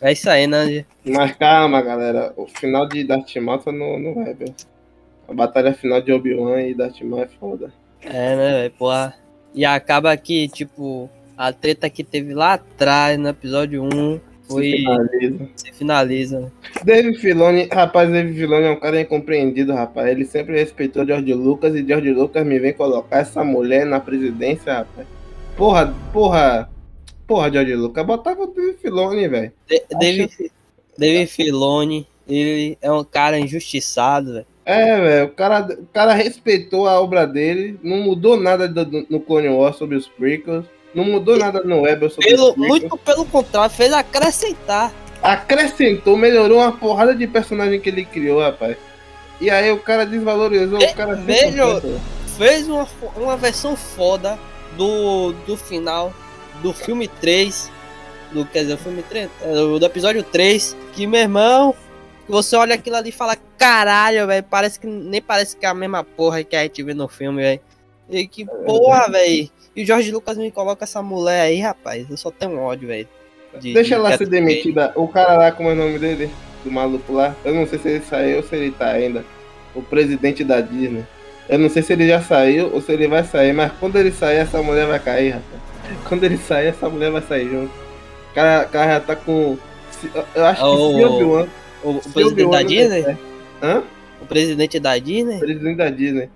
É 0.00 0.10
isso 0.12 0.28
aí, 0.28 0.48
né? 0.48 0.84
Mas 1.04 1.36
calma, 1.36 1.80
galera. 1.80 2.32
O 2.36 2.46
final 2.48 2.88
de 2.88 3.04
Darth 3.04 3.36
Maul 3.36 3.58
tá 3.58 3.70
no, 3.70 3.98
no 4.00 4.24
Rebel. 4.24 4.52
A 5.28 5.32
batalha 5.32 5.72
final 5.72 6.00
de 6.00 6.12
Obi-Wan 6.12 6.62
e 6.62 6.74
Darth 6.74 7.00
Maul 7.02 7.22
é 7.22 7.28
foda. 7.28 7.72
É, 8.02 8.34
né, 8.36 8.52
velho? 8.52 8.70
Porra. 8.72 9.14
E 9.54 9.64
acaba 9.64 10.16
que, 10.16 10.48
tipo, 10.48 11.08
a 11.36 11.52
treta 11.52 11.88
que 11.88 12.02
teve 12.02 12.34
lá 12.34 12.54
atrás, 12.54 13.16
no 13.16 13.28
episódio 13.28 13.84
1, 13.84 13.88
Se 13.88 14.20
foi. 14.48 14.70
finaliza. 14.72 15.48
Se 15.56 15.72
finaliza, 15.72 16.40
né? 16.40 16.50
Dave 16.84 17.14
Filoni, 17.14 17.68
rapaz, 17.72 18.10
Dave 18.10 18.32
Filoni 18.34 18.66
é 18.66 18.70
um 18.70 18.80
cara 18.80 19.00
incompreendido, 19.00 19.72
rapaz. 19.72 20.08
Ele 20.08 20.24
sempre 20.24 20.58
respeitou 20.58 21.06
George 21.06 21.32
Lucas 21.34 21.74
e 21.74 21.86
George 21.86 22.12
Lucas 22.12 22.46
me 22.46 22.58
vem 22.58 22.72
colocar 22.72 23.18
essa 23.18 23.42
mulher 23.44 23.86
na 23.86 24.00
presidência, 24.00 24.74
rapaz. 24.74 25.06
Porra, 25.56 25.94
porra, 26.12 26.70
porra, 27.26 27.50
George 27.52 27.74
Lucas, 27.74 28.04
botava 28.06 28.42
o 28.42 28.46
Dave 28.46 28.74
Filoni, 28.80 29.28
velho. 29.28 29.52
David, 29.98 30.30
David 30.98 31.26
Filoni, 31.30 32.06
ele 32.28 32.76
é 32.80 32.90
um 32.92 33.04
cara 33.04 33.38
injustiçado, 33.38 34.32
velho. 34.34 34.46
É, 34.64 35.00
velho, 35.00 35.26
o 35.26 35.30
cara, 35.30 35.66
o 35.80 35.86
cara 35.92 36.14
respeitou 36.14 36.86
a 36.86 37.00
obra 37.00 37.26
dele, 37.26 37.78
não 37.82 37.98
mudou 37.98 38.36
nada 38.40 38.68
do- 38.68 39.04
no 39.10 39.18
Clone 39.18 39.48
Wars 39.48 39.74
sobre 39.76 39.96
os 39.96 40.06
prequels, 40.06 40.64
não 40.94 41.04
mudou 41.04 41.38
nada 41.38 41.62
no 41.62 41.82
sobre 42.10 42.28
Pelo, 42.30 42.56
muito 42.56 42.96
pelo 42.98 43.24
contrário, 43.24 43.70
fez 43.70 43.92
acrescentar. 43.92 44.92
Acrescentou, 45.22 46.16
melhorou 46.16 46.58
uma 46.58 46.72
porrada 46.72 47.14
de 47.14 47.26
personagem 47.26 47.80
que 47.80 47.88
ele 47.88 48.04
criou, 48.04 48.40
rapaz. 48.40 48.76
E 49.40 49.50
aí 49.50 49.70
o 49.70 49.78
cara 49.78 50.04
desvalorizou, 50.04 50.78
o 50.78 50.94
cara... 50.94 51.16
melhor- 51.16 51.82
Fez 52.36 52.68
uma, 52.68 52.88
uma 53.16 53.36
versão 53.36 53.76
foda 53.76 54.38
do, 54.76 55.32
do 55.46 55.56
final 55.56 56.12
do 56.62 56.72
filme 56.72 57.08
3. 57.08 57.70
Do, 58.32 58.46
quer 58.46 58.60
dizer, 58.60 58.74
o 58.74 58.78
filme 58.78 59.02
3, 59.02 59.28
é, 59.42 59.52
do, 59.52 59.84
episódio 59.84 60.22
3. 60.22 60.76
Que, 60.94 61.06
meu 61.06 61.20
irmão, 61.20 61.74
você 62.28 62.56
olha 62.56 62.74
aquilo 62.74 62.96
ali 62.96 63.10
e 63.10 63.12
fala, 63.12 63.36
caralho, 63.58 64.26
velho. 64.26 64.44
Parece 64.48 64.80
que 64.80 64.86
nem 64.86 65.20
parece 65.20 65.56
que 65.56 65.66
é 65.66 65.68
a 65.68 65.74
mesma 65.74 66.02
porra 66.02 66.42
que 66.42 66.56
a 66.56 66.62
gente 66.62 66.82
vê 66.82 66.94
no 66.94 67.06
filme, 67.08 67.42
velho. 67.42 67.60
E 68.08 68.26
que 68.26 68.44
porra, 68.46 69.10
velho. 69.10 69.50
E 69.74 69.82
o 69.82 69.86
Jorge 69.86 70.10
Lucas 70.12 70.36
me 70.36 70.50
coloca 70.50 70.84
essa 70.84 71.02
mulher 71.02 71.40
aí, 71.42 71.58
rapaz. 71.60 72.06
Eu 72.10 72.16
só 72.16 72.30
tenho 72.30 72.58
ódio, 72.58 72.88
velho. 72.88 73.08
de- 73.60 73.72
Deixa 73.74 73.88
de 73.90 73.94
ela 73.94 74.16
ser 74.16 74.26
demitida. 74.28 74.92
O 74.96 75.06
cara 75.08 75.34
lá, 75.36 75.52
como 75.52 75.68
é 75.68 75.72
o 75.72 75.76
nome 75.76 75.98
dele? 75.98 76.30
Do 76.64 76.70
maluco 76.70 77.12
lá. 77.12 77.34
Eu 77.44 77.54
não 77.54 77.66
sei 77.66 77.78
se 77.78 77.88
ele 77.88 78.00
saiu 78.04 78.36
ou 78.38 78.42
se 78.42 78.54
ele 78.56 78.70
tá 78.70 78.88
ainda. 78.88 79.24
O 79.74 79.82
presidente 79.82 80.42
da 80.44 80.60
Disney. 80.60 81.04
Eu 81.48 81.58
não 81.58 81.68
sei 81.68 81.82
se 81.82 81.92
ele 81.92 82.06
já 82.06 82.20
saiu 82.22 82.72
ou 82.72 82.80
se 82.80 82.92
ele 82.92 83.08
vai 83.08 83.24
sair, 83.24 83.52
mas 83.52 83.72
quando 83.80 83.96
ele 83.96 84.12
sair, 84.12 84.36
essa 84.36 84.62
mulher 84.62 84.86
vai 84.86 84.98
cair, 85.00 85.30
rapaz. 85.30 85.62
Quando 86.08 86.24
ele 86.24 86.38
sair, 86.38 86.68
essa 86.68 86.88
mulher 86.88 87.10
vai 87.10 87.20
sair 87.22 87.48
junto. 87.50 87.72
O 88.30 88.34
cara, 88.34 88.64
o 88.66 88.68
cara 88.70 88.92
já 88.94 89.00
tá 89.00 89.16
com. 89.16 89.58
Eu 90.34 90.46
acho 90.46 90.60
que 90.60 90.66
Oh, 90.66 90.76
se 90.98 91.04
Obi-Wan. 91.04 91.46
O, 91.84 91.90
o 91.90 92.02
se 92.02 92.08
presidente 92.10 92.50
da 92.50 92.62
Disney? 92.62 93.02
der- 93.02 93.18
Hã? 93.62 93.82
O 94.20 94.26
presidente 94.26 94.78
da 94.80 94.96
Disney? 94.98 95.38
Presidente 95.40 95.76
da 95.76 95.90
Disney. 95.90 96.30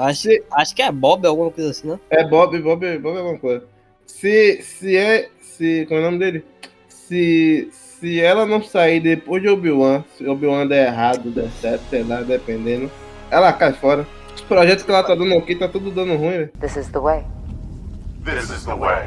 Acho, 0.00 0.22
Se- 0.22 0.42
acho 0.52 0.74
que 0.74 0.82
é 0.82 0.90
Bob, 0.90 1.26
alguma 1.26 1.50
coisa 1.50 1.70
assim, 1.70 1.88
não? 1.88 2.00
É 2.10 2.24
Bob, 2.26 2.58
Bob, 2.60 2.98
Bob 2.98 3.14
é 3.16 3.18
alguma 3.18 3.38
coisa. 3.38 3.64
Se, 4.06 4.62
se 4.62 4.96
é. 4.96 5.28
Se. 5.40 5.84
Como 5.86 6.00
é 6.00 6.02
o 6.02 6.06
nome 6.06 6.18
dele? 6.18 6.44
Se. 6.88 7.68
Se 8.00 8.18
ela 8.18 8.46
não 8.46 8.62
sair 8.62 8.98
depois 8.98 9.42
de 9.42 9.48
Obi-Wan, 9.50 10.02
se 10.16 10.26
Obi-Wan 10.26 10.66
der 10.66 10.86
errado, 10.86 11.30
der 11.30 11.50
certo, 11.60 11.82
sei 11.90 12.02
lá, 12.02 12.22
dependendo, 12.22 12.90
ela 13.30 13.52
cai 13.52 13.74
fora. 13.74 14.06
Os 14.34 14.40
projetos 14.40 14.84
que 14.84 14.90
ela 14.90 15.02
tá 15.02 15.14
dando 15.14 15.34
aqui 15.34 15.54
tá 15.54 15.68
tudo 15.68 15.90
dando 15.90 16.14
ruim, 16.16 16.30
velho. 16.30 16.50
This 16.60 16.76
is 16.76 16.88
the 16.88 16.98
way. 16.98 17.22
This 18.24 18.48
is 18.48 18.64
the 18.64 18.72
way. 18.74 19.04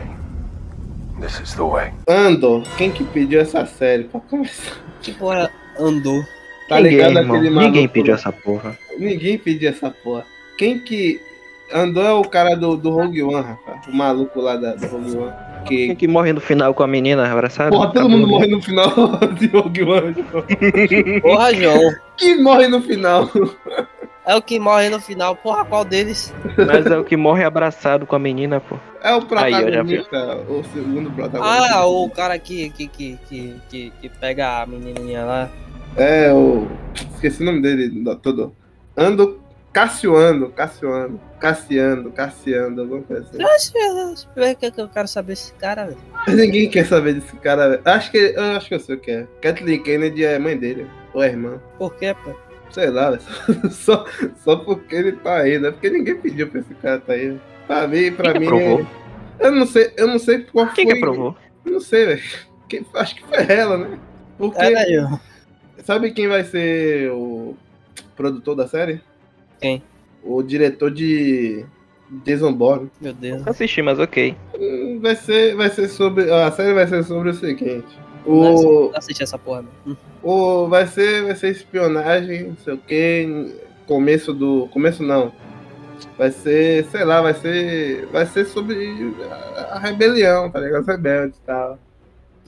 This 1.19 1.39
is 1.39 1.53
the 1.55 1.63
way. 1.63 1.91
Andor, 2.07 2.61
quem 2.77 2.91
que 2.91 3.03
pediu 3.03 3.41
essa 3.41 3.65
série? 3.65 4.03
Pra 4.03 4.19
começar. 4.19 4.75
Que 5.01 5.11
porra 5.13 5.49
andou? 5.79 6.21
Tá 6.69 6.75
Ninguém, 6.75 6.91
ligado 6.91 7.17
irmão. 7.17 7.35
aquele 7.35 7.49
maluco? 7.49 7.71
Ninguém 7.73 7.87
pediu 7.87 8.13
essa 8.13 8.31
porra. 8.31 8.77
Ninguém 8.99 9.37
pediu 9.39 9.69
essa 9.71 9.89
porra. 9.89 10.23
Quem 10.57 10.79
que. 10.79 11.21
Andor 11.73 12.05
é 12.05 12.11
o 12.11 12.23
cara 12.23 12.55
do, 12.55 12.77
do 12.77 12.91
Rogue 12.91 13.23
One, 13.23 13.41
rapaz. 13.41 13.87
O 13.87 13.95
maluco 13.95 14.39
lá 14.39 14.55
da, 14.55 14.75
do 14.75 14.85
Rogue 14.87 15.17
One. 15.17 15.33
Quem 15.65 15.87
Que. 15.89 15.95
que 15.95 16.07
morre 16.07 16.31
no 16.33 16.41
final 16.41 16.73
com 16.73 16.83
a 16.83 16.87
menina 16.87 17.25
abraçada? 17.31 17.71
Porra, 17.71 17.87
todo 17.87 17.97
Acabou, 17.99 18.09
mundo 18.17 18.27
morre 18.27 18.47
no 18.47 18.61
final 18.61 18.89
de 19.39 19.47
Rogue 19.47 19.83
One. 19.83 20.13
João. 20.13 21.21
Porra, 21.21 21.53
João. 21.53 21.93
Que 22.17 22.35
morre 22.35 22.67
no 22.67 22.81
final? 22.81 23.29
É 24.25 24.35
o 24.35 24.41
que 24.41 24.59
morre 24.59 24.89
no 24.89 24.99
final. 25.01 25.35
Porra, 25.35 25.65
qual 25.65 25.83
deles? 25.83 26.33
Mas 26.57 26.85
é 26.85 26.97
o 26.97 27.03
que 27.03 27.17
morre 27.17 27.43
abraçado 27.43 28.05
com 28.05 28.15
a 28.15 28.19
menina, 28.19 28.59
pô. 28.59 28.75
É 29.01 29.11
o 29.11 29.15
Aí, 29.15 29.25
protagonista, 29.25 30.37
o 30.47 30.63
segundo 30.73 31.09
protagonista. 31.11 31.75
Ah, 31.75 31.85
o 31.87 32.09
cara 32.09 32.37
que, 32.37 32.69
que, 32.69 32.87
que, 32.87 33.19
que, 33.27 33.55
que, 33.69 33.93
que 34.01 34.09
pega 34.09 34.61
a 34.61 34.65
menininha 34.65 35.25
lá. 35.25 35.49
É 35.97 36.31
o. 36.31 36.67
Esqueci 37.15 37.41
o 37.41 37.45
nome 37.45 37.61
dele 37.61 37.89
do- 37.89 38.15
todo. 38.15 38.53
Ando. 38.95 39.41
Cassioando, 39.73 40.49
Cassioando, 40.51 41.19
Cassiano, 41.39 42.11
Cassiano, 42.11 42.81
alguma 42.81 43.01
coisa 43.01 43.23
assim. 43.23 43.41
Eu 43.41 43.47
acho, 43.47 43.71
eu 44.35 44.71
que 44.71 44.81
eu 44.81 44.87
quero 44.87 45.07
saber 45.07 45.33
esse 45.33 45.51
cara, 45.53 45.85
velho. 45.87 45.97
Ninguém 46.27 46.69
quer 46.69 46.85
saber 46.85 47.15
desse 47.15 47.35
cara, 47.37 47.69
velho. 47.69 47.81
Acho 47.83 48.11
que, 48.11 48.17
eu 48.17 48.43
acho 48.55 48.67
que 48.67 48.75
eu 48.75 48.79
sei 48.79 48.95
o 48.95 48.99
que 48.99 49.11
é. 49.11 49.27
Kathleen 49.41 49.81
Kennedy 49.81 50.23
é 50.23 50.37
mãe 50.37 50.55
dele, 50.55 50.87
ou 51.13 51.23
é 51.23 51.27
irmã. 51.29 51.59
Por 51.79 51.95
quê, 51.95 52.15
pô? 52.23 52.33
Sei 52.69 52.89
lá, 52.91 53.09
velho. 53.11 53.21
só, 53.71 54.05
só 54.43 54.55
porque 54.57 54.95
ele 54.95 55.13
tá 55.13 55.37
aí, 55.37 55.57
né? 55.57 55.71
Porque 55.71 55.89
ninguém 55.89 56.15
pediu 56.17 56.47
pra 56.49 56.59
esse 56.61 56.73
cara 56.75 56.99
tá 56.99 57.13
aí. 57.13 57.39
Pra 57.65 57.87
mim, 57.87 58.11
pra 58.11 58.31
Quem 58.31 58.41
mim. 58.41 58.45
aprovou? 58.47 58.87
Eu 59.39 59.51
não 59.51 59.65
sei, 59.65 59.91
eu 59.97 60.07
não 60.07 60.19
sei 60.19 60.43
qual 60.43 60.67
Quem 60.67 60.85
foi. 60.85 60.93
que 60.93 60.99
aprovou? 60.99 61.35
Não 61.65 61.79
sei, 61.79 62.05
velho. 62.05 62.21
Quem- 62.69 62.85
Acho 62.93 63.15
que 63.15 63.23
foi 63.25 63.45
ela, 63.51 63.77
né? 63.77 63.97
Porque. 64.37 64.61
É, 64.61 64.69
velho. 64.71 65.19
Sabe 65.83 66.11
quem 66.11 66.27
vai 66.27 66.43
ser 66.43 67.09
o 67.11 67.55
produtor 68.15 68.55
da 68.55 68.67
série? 68.67 69.01
Quem? 69.63 69.81
O 70.23 70.43
diretor 70.43 70.91
de 70.91 71.65
Jason 72.25 72.51
Bourne. 72.53 72.91
Meu 72.99 73.13
Deus. 73.13 73.41
Não 73.43 73.49
assisti, 73.51 73.81
mas 73.81 73.97
ok. 73.97 74.35
Hum, 74.59 74.99
Vai 75.01 75.15
ser, 75.15 75.55
vai 75.55 75.69
ser 75.69 75.87
sobre. 75.87 76.29
A 76.31 76.51
série 76.51 76.73
vai 76.73 76.85
ser 76.85 77.03
sobre 77.03 77.29
o 77.29 77.33
seguinte. 77.33 77.97
Não 78.25 78.55
O, 78.55 78.91
assisti 78.95 79.23
essa 79.23 79.37
porra, 79.37 79.63
não. 79.85 79.97
o 80.21 80.67
vai 80.67 80.85
ser, 80.87 81.23
vai 81.23 81.35
ser 81.35 81.49
espionagem, 81.51 82.43
não 82.49 82.57
sei 82.57 82.73
o 82.73 82.77
que. 82.77 83.55
Começo 83.87 84.33
do, 84.33 84.67
começo 84.71 85.01
não. 85.03 85.31
Vai 86.17 86.31
ser, 86.31 86.85
sei 86.85 87.03
lá, 87.05 87.21
vai 87.21 87.33
ser, 87.33 88.05
vai 88.07 88.25
ser 88.25 88.45
sobre 88.45 89.13
a, 89.29 89.75
a 89.75 89.79
rebelião, 89.79 90.49
tá 90.51 90.59
ligado? 90.59 90.81
Os 90.81 90.87
rebeldes 90.87 91.37
e 91.37 91.41
tal. 91.45 91.79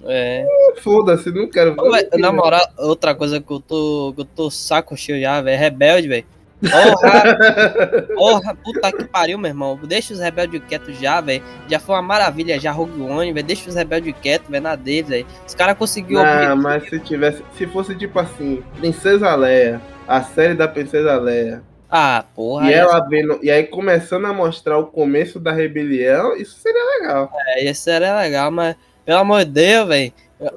É. 0.03 0.45
Foda-se, 0.81 1.31
não 1.31 1.47
quero. 1.49 1.75
Ô, 1.77 1.91
velho, 1.91 2.09
na 2.19 2.31
moral, 2.31 2.61
outra 2.77 3.15
coisa 3.15 3.41
que 3.41 3.51
eu 3.51 3.59
tô, 3.59 4.11
que 4.15 4.21
eu 4.21 4.25
tô 4.25 4.49
saco 4.51 4.95
cheio 4.95 5.19
já, 5.21 5.41
velho. 5.41 5.57
Rebelde, 5.59 6.07
velho. 6.07 6.25
Porra, 6.71 8.07
porra, 8.15 8.55
puta 8.55 8.91
que 8.91 9.03
pariu, 9.05 9.37
meu 9.37 9.49
irmão. 9.49 9.79
Deixa 9.83 10.13
os 10.13 10.19
rebeldes 10.19 10.61
quietos 10.67 10.97
já, 10.99 11.21
velho. 11.21 11.43
Já 11.67 11.79
foi 11.79 11.95
uma 11.95 12.01
maravilha 12.01 12.59
já, 12.59 12.71
Rogue 12.71 13.01
One, 13.01 13.33
velho. 13.33 13.45
Deixa 13.45 13.69
os 13.69 13.75
rebeldes 13.75 14.13
quietos, 14.21 14.49
velho, 14.49 14.63
na 14.63 14.75
deles, 14.75 15.09
velho. 15.09 15.25
Os 15.47 15.53
caras 15.55 15.77
conseguiram. 15.77 16.23
Não, 16.23 16.55
mas 16.57 16.89
se 16.89 16.99
tivesse, 16.99 17.43
se 17.57 17.65
fosse 17.67 17.95
tipo 17.95 18.19
assim, 18.19 18.63
Princesa 18.79 19.33
Leia, 19.35 19.81
a 20.07 20.21
série 20.23 20.53
da 20.53 20.67
Princesa 20.67 21.15
Leia, 21.19 21.63
Ah, 21.89 22.23
porra. 22.35 22.69
e 22.69 22.73
ela 22.73 22.99
vendo, 23.07 23.39
e 23.41 23.49
aí 23.51 23.63
começando 23.63 24.25
a 24.25 24.33
mostrar 24.33 24.77
o 24.77 24.87
começo 24.87 25.39
da 25.39 25.51
rebelião, 25.51 26.35
isso 26.35 26.57
seria 26.59 26.83
legal. 26.99 27.31
É, 27.47 27.65
esse 27.65 27.89
era 27.89 28.19
legal, 28.19 28.51
mas, 28.51 28.75
pelo 29.05 29.19
amor 29.19 29.45
de 29.45 29.51
Deus, 29.51 29.87
velho. 29.87 30.13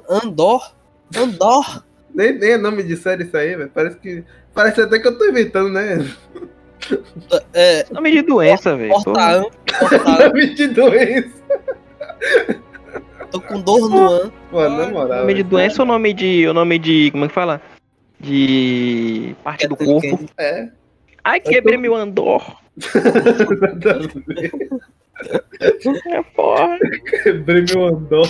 Andor. 0.09 0.73
Andor. 1.15 1.83
Nem, 2.13 2.33
nem 2.37 2.51
é 2.51 2.57
nome 2.57 2.83
de 2.83 2.97
série 2.97 3.23
isso 3.23 3.37
aí, 3.37 3.55
velho. 3.55 3.71
Parece 3.73 3.97
que. 3.97 4.23
Parece 4.59 4.81
até 4.81 4.99
que 4.99 5.07
eu 5.07 5.17
tô 5.17 5.23
inventando, 5.23 5.69
né? 5.69 6.05
É, 7.53 7.85
Nome 7.93 8.11
de 8.11 8.21
doença, 8.23 8.75
velho. 8.75 8.91
porta. 8.91 9.45
Nome 10.19 10.53
de 10.53 10.67
doença. 10.67 11.41
Tô 13.31 13.39
com 13.39 13.61
dor 13.61 13.89
no 13.89 14.05
an. 14.05 14.31
Pô, 14.51 14.67
na 14.67 14.89
moral. 14.89 15.21
Nome 15.21 15.33
de 15.33 15.43
doença 15.43 15.81
ou 15.81 15.85
nome 15.85 16.13
de. 16.13 16.45
O 16.45 16.53
nome 16.53 16.77
de. 16.77 17.09
Como 17.11 17.23
é 17.23 17.29
que 17.29 17.33
fala? 17.33 17.61
De. 18.19 19.33
Parte 19.45 19.65
do 19.65 19.77
corpo. 19.77 20.25
É. 20.37 20.67
Ai, 21.23 21.39
quebrei 21.39 21.77
meu 21.77 21.95
andor. 21.95 22.57
É, 26.07 26.21
porra. 26.33 26.77
Quebrei 27.23 27.65
meu 27.73 27.87
andor. 27.87 28.27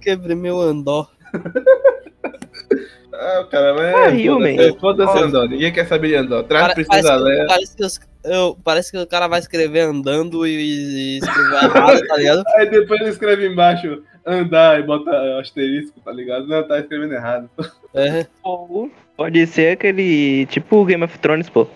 Quebrei 0.00 0.34
meu 0.34 0.60
andor. 0.60 1.10
Ah, 3.18 3.46
cara, 3.50 3.74
mas. 3.74 3.94
Ah, 3.94 4.08
riu, 4.08 4.34
foda-se, 4.34 4.56
man. 4.56 4.78
Foda-se 4.80 5.18
Andor. 5.18 5.48
Ninguém 5.48 5.72
quer 5.72 5.86
saber 5.86 6.08
de 6.08 6.14
Andor. 6.16 6.44
Traz 6.44 6.62
Pare- 6.68 6.74
Princesa 6.74 7.08
parece, 7.08 7.24
Leia. 7.24 7.46
parece, 7.46 7.76
que 7.76 7.84
os- 7.84 8.00
eu- 8.24 8.58
parece 8.64 8.92
que 8.92 8.98
o 8.98 9.06
cara 9.06 9.26
vai 9.28 9.40
escrever 9.40 9.80
andando 9.80 10.46
e, 10.46 10.50
e 10.50 11.18
escrever 11.18 11.64
errado, 11.64 12.06
tá 12.06 12.16
ligado? 12.16 12.42
Aí 12.56 12.70
depois 12.70 13.00
ele 13.00 13.10
escreve 13.10 13.46
embaixo 13.46 14.02
andar 14.24 14.78
e 14.80 14.82
bota 14.82 15.10
asterisco, 15.40 16.00
tá 16.00 16.12
ligado? 16.12 16.46
Não, 16.46 16.62
tá 16.66 16.78
escrevendo 16.78 17.14
errado. 17.14 17.48
É. 17.94 18.26
Ou 18.42 18.90
pode 19.16 19.46
ser 19.46 19.72
aquele. 19.72 20.46
Tipo 20.46 20.84
Game 20.84 21.02
of 21.04 21.18
Thrones, 21.18 21.48
pô. 21.48 21.66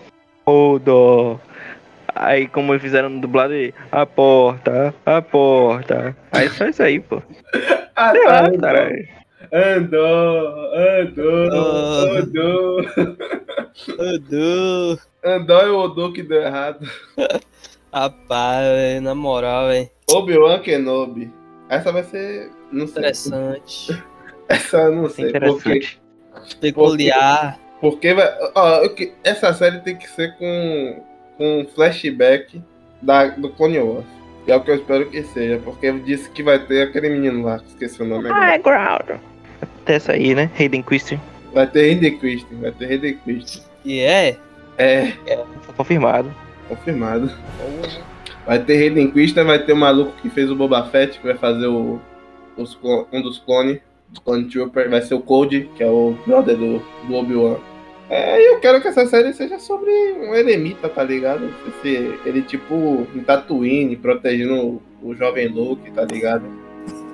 Ou 0.45 0.77
do. 0.79 1.39
Aí, 2.13 2.45
como 2.47 2.77
fizeram 2.77 3.09
no 3.09 3.21
dublado, 3.21 3.53
aí, 3.53 3.73
a 3.91 4.05
porta, 4.05 4.93
a 5.05 5.21
porta. 5.21 6.15
Aí 6.31 6.49
só 6.49 6.65
isso 6.67 6.83
aí, 6.83 6.99
pô. 6.99 7.21
Ah, 7.93 8.11
Sei 8.11 8.25
lá, 8.25 8.47
Andor. 8.47 8.61
caralho. 8.61 9.07
Andor, 9.53 10.71
Andor, 10.73 11.49
Ah. 11.53 12.19
Andor. 12.19 12.93
Andor. 13.99 14.99
Andor 15.23 15.63
é 15.63 15.69
o 15.69 15.77
Odor 15.79 16.13
que 16.13 16.23
deu 16.23 16.41
errado. 16.41 16.87
Rapaz, 17.93 18.65
véi, 18.65 18.99
na 19.01 19.13
moral, 19.13 19.67
velho. 19.67 19.89
Obi-Wan 20.09 20.59
Kenobi. 20.59 21.31
Essa 21.69 21.91
vai 21.91 22.03
ser. 22.03 22.49
Não 22.71 22.87
sei. 22.87 22.99
Interessante. 23.01 24.03
Essa 24.47 24.77
eu 24.83 24.95
não 24.95 25.09
sei. 25.09 25.31
Porque, 25.31 25.45
Interessante. 25.69 26.01
Peculiar. 26.61 27.59
porque 27.81 28.13
vai. 28.13 28.29
Ó, 28.55 28.81
essa 29.23 29.53
série 29.53 29.79
tem 29.81 29.97
que 29.97 30.07
ser 30.09 30.35
com. 30.37 31.03
Com 31.37 31.65
flashback 31.73 32.61
da, 33.01 33.27
do 33.29 33.49
Clone 33.49 33.79
Wars. 33.79 34.05
E 34.47 34.51
é 34.51 34.55
o 34.55 34.61
que 34.61 34.71
eu 34.71 34.75
espero 34.75 35.09
que 35.09 35.23
seja. 35.23 35.59
Porque 35.63 35.91
disse 35.99 36.29
que 36.29 36.43
vai 36.43 36.59
ter 36.59 36.83
aquele 36.87 37.09
menino 37.09 37.43
lá, 37.45 37.59
que 37.59 37.67
esqueci 37.67 38.01
o 38.01 38.05
nome 38.05 38.29
agora. 38.29 38.45
High 38.45 38.59
ground. 38.59 39.19
Até 39.81 39.95
essa 39.95 40.11
aí, 40.13 40.35
né? 40.35 40.49
Hayden 40.59 40.83
Christian. 40.83 41.19
Vai 41.53 41.67
ter 41.67 41.81
Hayden 41.81 42.17
Christian. 42.17 42.57
Vai 42.59 42.71
ter 42.71 42.85
Hayden 42.85 43.17
Christian. 43.23 43.63
E 43.83 43.99
é. 43.99 44.37
É, 44.77 45.13
Foi 45.61 45.75
confirmado. 45.75 46.33
confirmado. 46.67 47.31
Vai 48.45 48.59
ter 48.59 48.77
Hayden 48.77 49.11
Christian, 49.11 49.45
vai 49.45 49.59
ter 49.59 49.73
o 49.73 49.77
maluco 49.77 50.13
que 50.21 50.29
fez 50.29 50.49
o 50.49 50.55
Boba 50.55 50.83
Fett, 50.85 51.19
que 51.19 51.25
vai 51.25 51.35
fazer 51.35 51.67
o, 51.67 51.99
os 52.57 52.77
um 53.11 53.21
dos 53.21 53.37
clones, 53.39 53.79
do 54.09 54.21
Clone 54.21 54.45
Trooper, 54.45 54.89
vai 54.89 55.01
ser 55.01 55.13
o 55.13 55.21
Code, 55.21 55.69
que 55.75 55.83
é 55.83 55.89
o 55.89 56.15
brother 56.25 56.57
do, 56.57 56.79
do 57.07 57.15
Obi-Wan. 57.15 57.57
É, 58.09 58.41
e 58.41 58.45
eu 58.47 58.59
quero 58.59 58.81
que 58.81 58.89
essa 58.89 59.05
série 59.05 59.31
seja 59.33 59.57
sobre 59.57 59.89
um 59.89 60.35
eremita, 60.35 60.89
tá 60.89 61.01
ligado? 61.01 61.49
Se 61.81 62.19
ele, 62.25 62.41
tipo, 62.41 63.07
em 63.15 63.21
Tatooine, 63.21 63.95
protegendo 63.95 64.55
o, 64.55 64.81
o 65.01 65.15
jovem 65.15 65.47
Luke, 65.47 65.89
tá 65.91 66.03
ligado? 66.03 66.43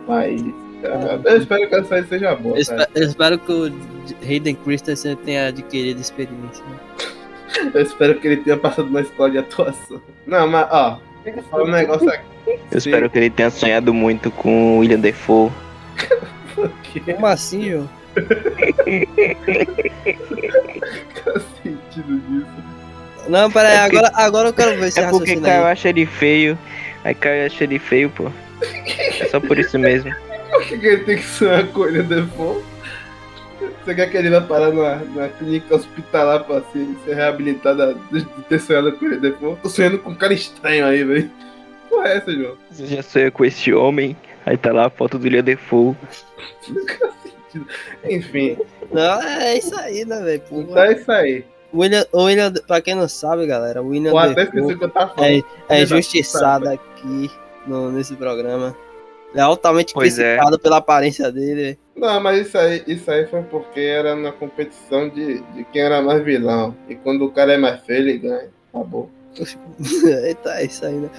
Mas 0.08 0.42
é, 0.42 0.44
eu 0.84 1.38
espero 1.38 1.68
que 1.68 1.76
essa 1.76 1.88
série 1.88 2.08
seja 2.08 2.36
boa, 2.36 2.58
Eu 2.58 2.64
eu 2.96 3.04
espero 3.08 3.40
que 3.40 3.52
o 3.52 3.72
Hayden 4.22 4.56
Christensen 4.56 5.16
tenha 5.18 5.48
adquirido 5.48 6.00
experiência. 6.00 6.64
né? 6.66 7.72
Eu 7.74 7.82
espero 7.82 8.20
que 8.20 8.28
ele 8.28 8.38
tenha 8.38 8.58
passado 8.58 8.90
na 8.90 9.02
escola 9.02 9.32
de 9.32 9.38
atuação. 9.40 10.02
Não, 10.26 10.48
mas, 10.48 10.68
ó, 10.70 11.00
tem 11.24 11.34
que 11.34 11.42
falar 11.44 11.64
um 11.64 11.72
negócio 11.72 12.10
aqui. 12.10 12.26
Eu 12.72 12.78
espero 12.78 13.10
que 13.10 13.18
ele 13.18 13.30
tenha 13.30 13.50
sonhado 13.50 13.94
muito 13.94 14.30
com 14.32 14.76
o 14.76 14.80
William 14.80 15.00
Defoe. 15.00 15.52
Como 17.06 17.26
assim, 17.26 17.72
João? 17.72 17.90
Qual 21.24 21.40
sentido 21.64 22.20
disso? 22.28 22.68
Não, 23.28 23.52
pera 23.52 23.70
aí, 23.70 23.78
agora, 23.78 24.12
agora 24.14 24.50
eu 24.50 24.54
quero 24.54 24.80
ver 24.80 24.88
esse 24.88 25.00
É 25.00 25.10
porque 25.10 25.36
Caio 25.36 25.66
acha 25.66 25.90
ele 25.90 26.06
feio. 26.06 26.58
Aí 27.04 27.14
Caio 27.14 27.46
acha 27.46 27.64
ele 27.64 27.78
feio, 27.80 28.10
pô. 28.10 28.32
É 29.20 29.26
só 29.26 29.40
por 29.40 29.60
isso 29.60 29.78
mesmo. 29.78 30.14
Por 30.68 30.74
que, 30.74 30.80
que 30.80 30.86
ele 30.86 31.04
tem 31.06 31.18
que 31.18 31.24
sonhar 31.24 31.66
com 31.68 31.86
ele 31.86 32.04
depois? 32.04 32.62
Você 33.86 33.96
quer 33.96 34.12
que 34.12 34.18
ele 34.18 34.30
vai 34.30 34.42
parar 34.42 34.70
numa, 34.70 34.96
numa 34.96 35.30
clínica 35.30 35.76
hospitalar 35.76 36.44
pra 36.44 36.62
ser, 36.74 36.86
ser 37.06 37.16
reabilitado 37.16 37.94
de 38.12 38.22
de 38.22 38.42
ter 38.50 38.60
sonhado 38.60 38.92
com 38.92 39.06
ele 39.06 39.18
depois? 39.18 39.58
Tô 39.60 39.70
sonhando 39.70 39.98
com 40.00 40.10
um 40.10 40.16
cara 40.16 40.34
estranho 40.34 40.86
aí, 40.86 41.06
velho. 41.06 41.32
Porra 41.90 42.10
é 42.10 42.18
essa, 42.18 42.34
João? 42.34 42.58
Você 42.70 42.86
já 42.86 43.02
sonha 43.02 43.32
com 43.32 43.46
esse 43.46 43.74
homem. 43.74 44.18
Aí 44.46 44.58
tá 44.58 44.74
lá 44.74 44.88
a 44.88 44.90
foto 44.90 45.18
do 45.18 45.24
William 45.24 45.44
Defoe. 45.44 45.96
Enfim, 48.04 48.58
Não, 48.92 49.22
é 49.22 49.58
isso 49.58 49.74
aí, 49.80 50.04
né, 50.04 50.22
velho? 50.22 50.44
Então 50.52 50.84
é 50.84 50.92
isso 50.92 51.12
aí. 51.12 51.46
William, 51.74 52.06
o 52.12 52.24
William, 52.24 52.54
pra 52.68 52.82
quem 52.82 52.94
não 52.94 53.08
sabe, 53.08 53.48
galera, 53.48 53.82
o 53.82 53.88
William 53.88 54.12
Eu 54.12 54.18
até 54.18 54.46
Defoe 54.46 54.60
esqueci 54.60 54.74
o 54.74 54.80
que 54.80 54.84
eu 54.84 54.90
tava 54.90 55.14
falando. 55.16 55.32
é, 55.32 55.38
é 55.38 55.44
da 55.70 55.80
injustiçado 55.80 56.66
puta, 56.66 56.74
aqui 56.74 57.32
no, 57.66 57.90
nesse 57.90 58.16
programa. 58.16 58.76
Ele 59.32 59.40
é 59.40 59.42
altamente 59.42 59.94
Pois 59.94 60.18
é. 60.18 60.34
criticado 60.36 60.60
pela 60.60 60.78
aparência 60.78 61.32
dele. 61.32 61.78
Não, 61.96 62.20
mas 62.22 62.48
isso 62.48 62.58
aí, 62.58 62.84
isso 62.88 63.10
aí 63.12 63.26
foi 63.28 63.42
porque 63.44 63.80
era 63.80 64.16
na 64.16 64.32
competição 64.32 65.10
de, 65.10 65.42
de 65.54 65.64
quem 65.72 65.82
era 65.82 66.02
mais 66.02 66.24
vilão. 66.24 66.76
E 66.88 66.96
quando 66.96 67.26
o 67.26 67.32
cara 67.32 67.54
é 67.54 67.58
mais 67.58 67.82
feio, 67.82 68.00
ele 68.00 68.18
ganha. 68.20 68.50
Acabou. 68.74 69.10
Eita, 70.24 70.50
é 70.62 70.66
isso 70.66 70.86
aí, 70.86 70.94
né? 70.96 71.10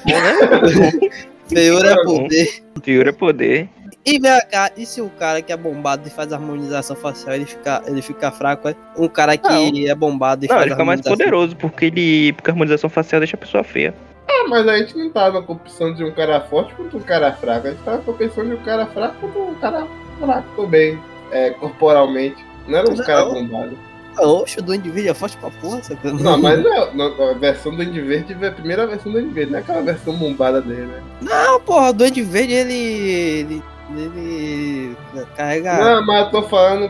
Feiura 1.49 1.91
é 1.93 1.95
Tá 1.97 2.05
bom. 2.05 2.23
poder. 2.23 2.63
Figura 2.83 3.09
é 3.11 3.13
poder. 3.13 3.69
E 4.05 4.19
vem 4.19 4.41
cá, 4.51 4.71
e 4.77 4.87
se 4.87 5.01
o 5.03 5.11
cara 5.11 5.43
que 5.43 5.53
é 5.53 5.57
bombado 5.57 6.07
e 6.07 6.11
faz 6.11 6.33
harmonização 6.33 6.97
facial, 6.97 7.35
ele 7.35 7.45
fica, 7.45 7.83
ele 7.87 8.01
fica 8.01 8.31
fraco, 8.31 8.69
é? 8.69 8.75
Um 8.97 9.07
cara 9.09 9.37
que 9.37 9.49
Não. 9.49 9.91
é 9.91 9.95
bombado 9.95 10.45
e 10.45 10.49
Não, 10.49 10.55
faz 10.55 10.63
ele 10.67 10.75
fica 10.75 10.85
mais 10.85 11.01
poderoso, 11.03 11.55
porque 11.57 11.87
ele. 11.87 12.33
Porque 12.33 12.51
a 12.51 12.55
harmonização 12.55 12.89
facial 12.89 13.21
deixa 13.21 13.37
a 13.37 13.39
pessoa 13.39 13.63
feia. 13.63 13.95
Ah, 14.29 14.45
mas 14.49 14.69
a 14.69 14.77
gente 14.79 14.97
não 14.97 15.11
tava 15.11 15.43
com 15.43 15.53
a 15.53 15.57
opção 15.57 15.95
de 15.95 16.05
um 16.05 16.13
cara 16.13 16.41
forte 16.43 16.75
contra 16.75 16.99
um 16.99 17.03
cara 17.03 17.33
fraco. 17.33 17.67
A 17.67 17.71
gente 17.71 17.83
tava 17.83 17.99
com 17.99 18.11
a 18.11 18.15
opção 18.15 18.45
de 18.45 18.55
um 18.55 18.63
cara 18.63 18.87
fraco 18.87 19.15
contra 19.21 19.41
um 19.41 19.55
cara 19.55 19.87
fraco 20.21 20.49
também. 20.57 20.99
É, 21.31 21.51
corporalmente. 21.51 22.45
Não 22.67 22.79
era 22.79 22.91
uns 22.91 22.99
Não. 22.99 23.07
caras 23.07 23.33
bombados. 23.33 23.79
Oxe, 24.19 24.59
o 24.59 24.63
Duende 24.63 24.91
Verde 24.91 25.11
é 25.11 25.15
forte 25.15 25.37
pra 25.37 25.51
porra, 25.51 25.83
saca? 25.83 26.13
Não, 26.13 26.39
mas 26.39 26.61
não, 26.63 26.93
não, 26.93 27.31
a 27.31 27.35
versão 27.35 27.71
do 27.71 27.79
Duende 27.79 28.01
Verde 28.01 28.37
é 28.41 28.49
a 28.49 28.53
primeira 28.53 28.87
versão 28.87 29.13
do 29.13 29.19
Duende 29.19 29.33
Verde, 29.33 29.53
não 29.53 29.59
é 29.59 29.63
aquela 29.63 29.81
versão 29.81 30.15
bombada 30.15 30.61
dele, 30.61 30.87
né? 30.87 31.03
Não, 31.23 31.61
porra, 31.61 31.91
o 31.91 31.93
Duende 31.93 32.23
Verde, 32.23 32.53
ele... 32.53 33.63
ele... 33.97 34.97
ele 35.15 35.27
carrega... 35.37 35.79
Não, 35.79 36.05
mas 36.05 36.25
eu 36.25 36.31
tô 36.33 36.43
falando 36.49 36.89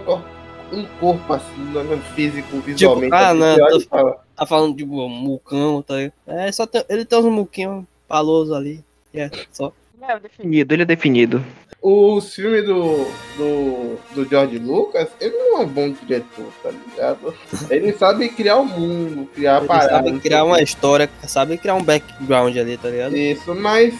um 0.72 0.84
corpo 1.00 1.32
assim, 1.32 1.64
não 1.72 1.80
é 1.92 1.96
físico, 2.14 2.58
visualmente. 2.60 3.14
ah, 3.14 3.30
assim, 3.30 3.38
não, 3.38 3.52
olha 3.54 3.70
tô- 3.70 3.80
fala, 3.88 4.24
Tá 4.36 4.46
falando 4.46 4.76
de 4.76 4.84
um 4.84 5.08
mucão, 5.08 5.82
tá 5.82 5.96
ligado? 5.96 6.12
É, 6.26 6.52
só 6.52 6.64
tem, 6.66 6.84
ele 6.88 7.04
tem 7.04 7.18
uns 7.18 7.24
muquinhos 7.24 7.84
palosos 8.06 8.54
ali. 8.54 8.84
É, 9.12 9.28
só. 9.50 9.72
É 10.00 10.18
definido, 10.20 10.72
ele 10.74 10.82
é 10.82 10.86
definido. 10.86 11.44
Os 11.82 12.34
filmes 12.34 12.64
do, 12.64 13.04
do, 13.36 13.98
do 14.14 14.28
George 14.28 14.58
Lucas, 14.58 15.08
ele 15.20 15.36
não 15.36 15.58
é 15.58 15.64
um 15.64 15.68
bom 15.68 15.90
diretor, 15.90 16.46
tá 16.62 16.70
ligado? 16.70 17.34
Ele 17.70 17.92
sabe 17.92 18.28
criar 18.30 18.56
o 18.56 18.64
mundo, 18.64 19.28
criar 19.34 19.58
Ele 19.58 19.66
paradas. 19.66 19.90
sabe 19.90 20.18
criar 20.20 20.44
uma 20.44 20.62
história, 20.62 21.10
sabe 21.26 21.58
criar 21.58 21.74
um 21.74 21.82
background 21.82 22.56
ali, 22.56 22.76
tá 22.78 22.88
ligado? 22.88 23.16
Isso, 23.16 23.54
mas 23.54 23.94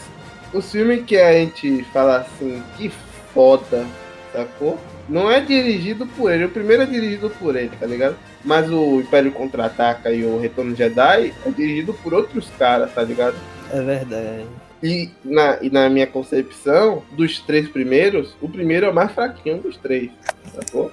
os 0.55 0.71
filmes 0.71 1.05
que 1.05 1.17
a 1.19 1.33
gente 1.33 1.83
fala 1.93 2.19
assim, 2.19 2.63
que 2.77 2.91
foda, 3.35 3.87
sacou? 4.33 4.79
Não 5.09 5.31
é 5.31 5.41
dirigido 5.41 6.07
por 6.07 6.31
ele. 6.31 6.45
O 6.45 6.51
primeiro 6.51 6.83
é 6.83 6.87
dirigido 6.87 7.31
por 7.31 7.57
ele, 7.57 7.71
tá 7.81 7.87
ligado? 7.87 8.17
Mas 8.45 8.71
o 8.71 9.01
Império 9.01 9.33
Contra-Ataca 9.33 10.13
e 10.13 10.25
o 10.25 10.39
Retorno 10.39 10.77
Jedi 10.77 11.33
é 11.47 11.51
dirigido 11.51 11.95
por 11.95 12.13
outros 12.13 12.51
caras, 12.59 12.93
tá 12.95 13.03
ligado? 13.03 13.37
É 13.73 13.81
verdade. 13.81 14.45
E 14.83 15.11
na, 15.25 15.59
e 15.61 15.71
na 15.71 15.89
minha 15.89 16.07
concepção, 16.07 17.03
dos 17.13 17.41
três 17.41 17.69
primeiros, 17.69 18.37
o 18.41 18.49
primeiro 18.49 18.87
é 18.87 18.91
o 18.91 18.95
mais 18.95 19.11
fraquinho 19.13 19.59
dos 19.59 19.77
três, 19.77 20.11
sacou? 20.55 20.93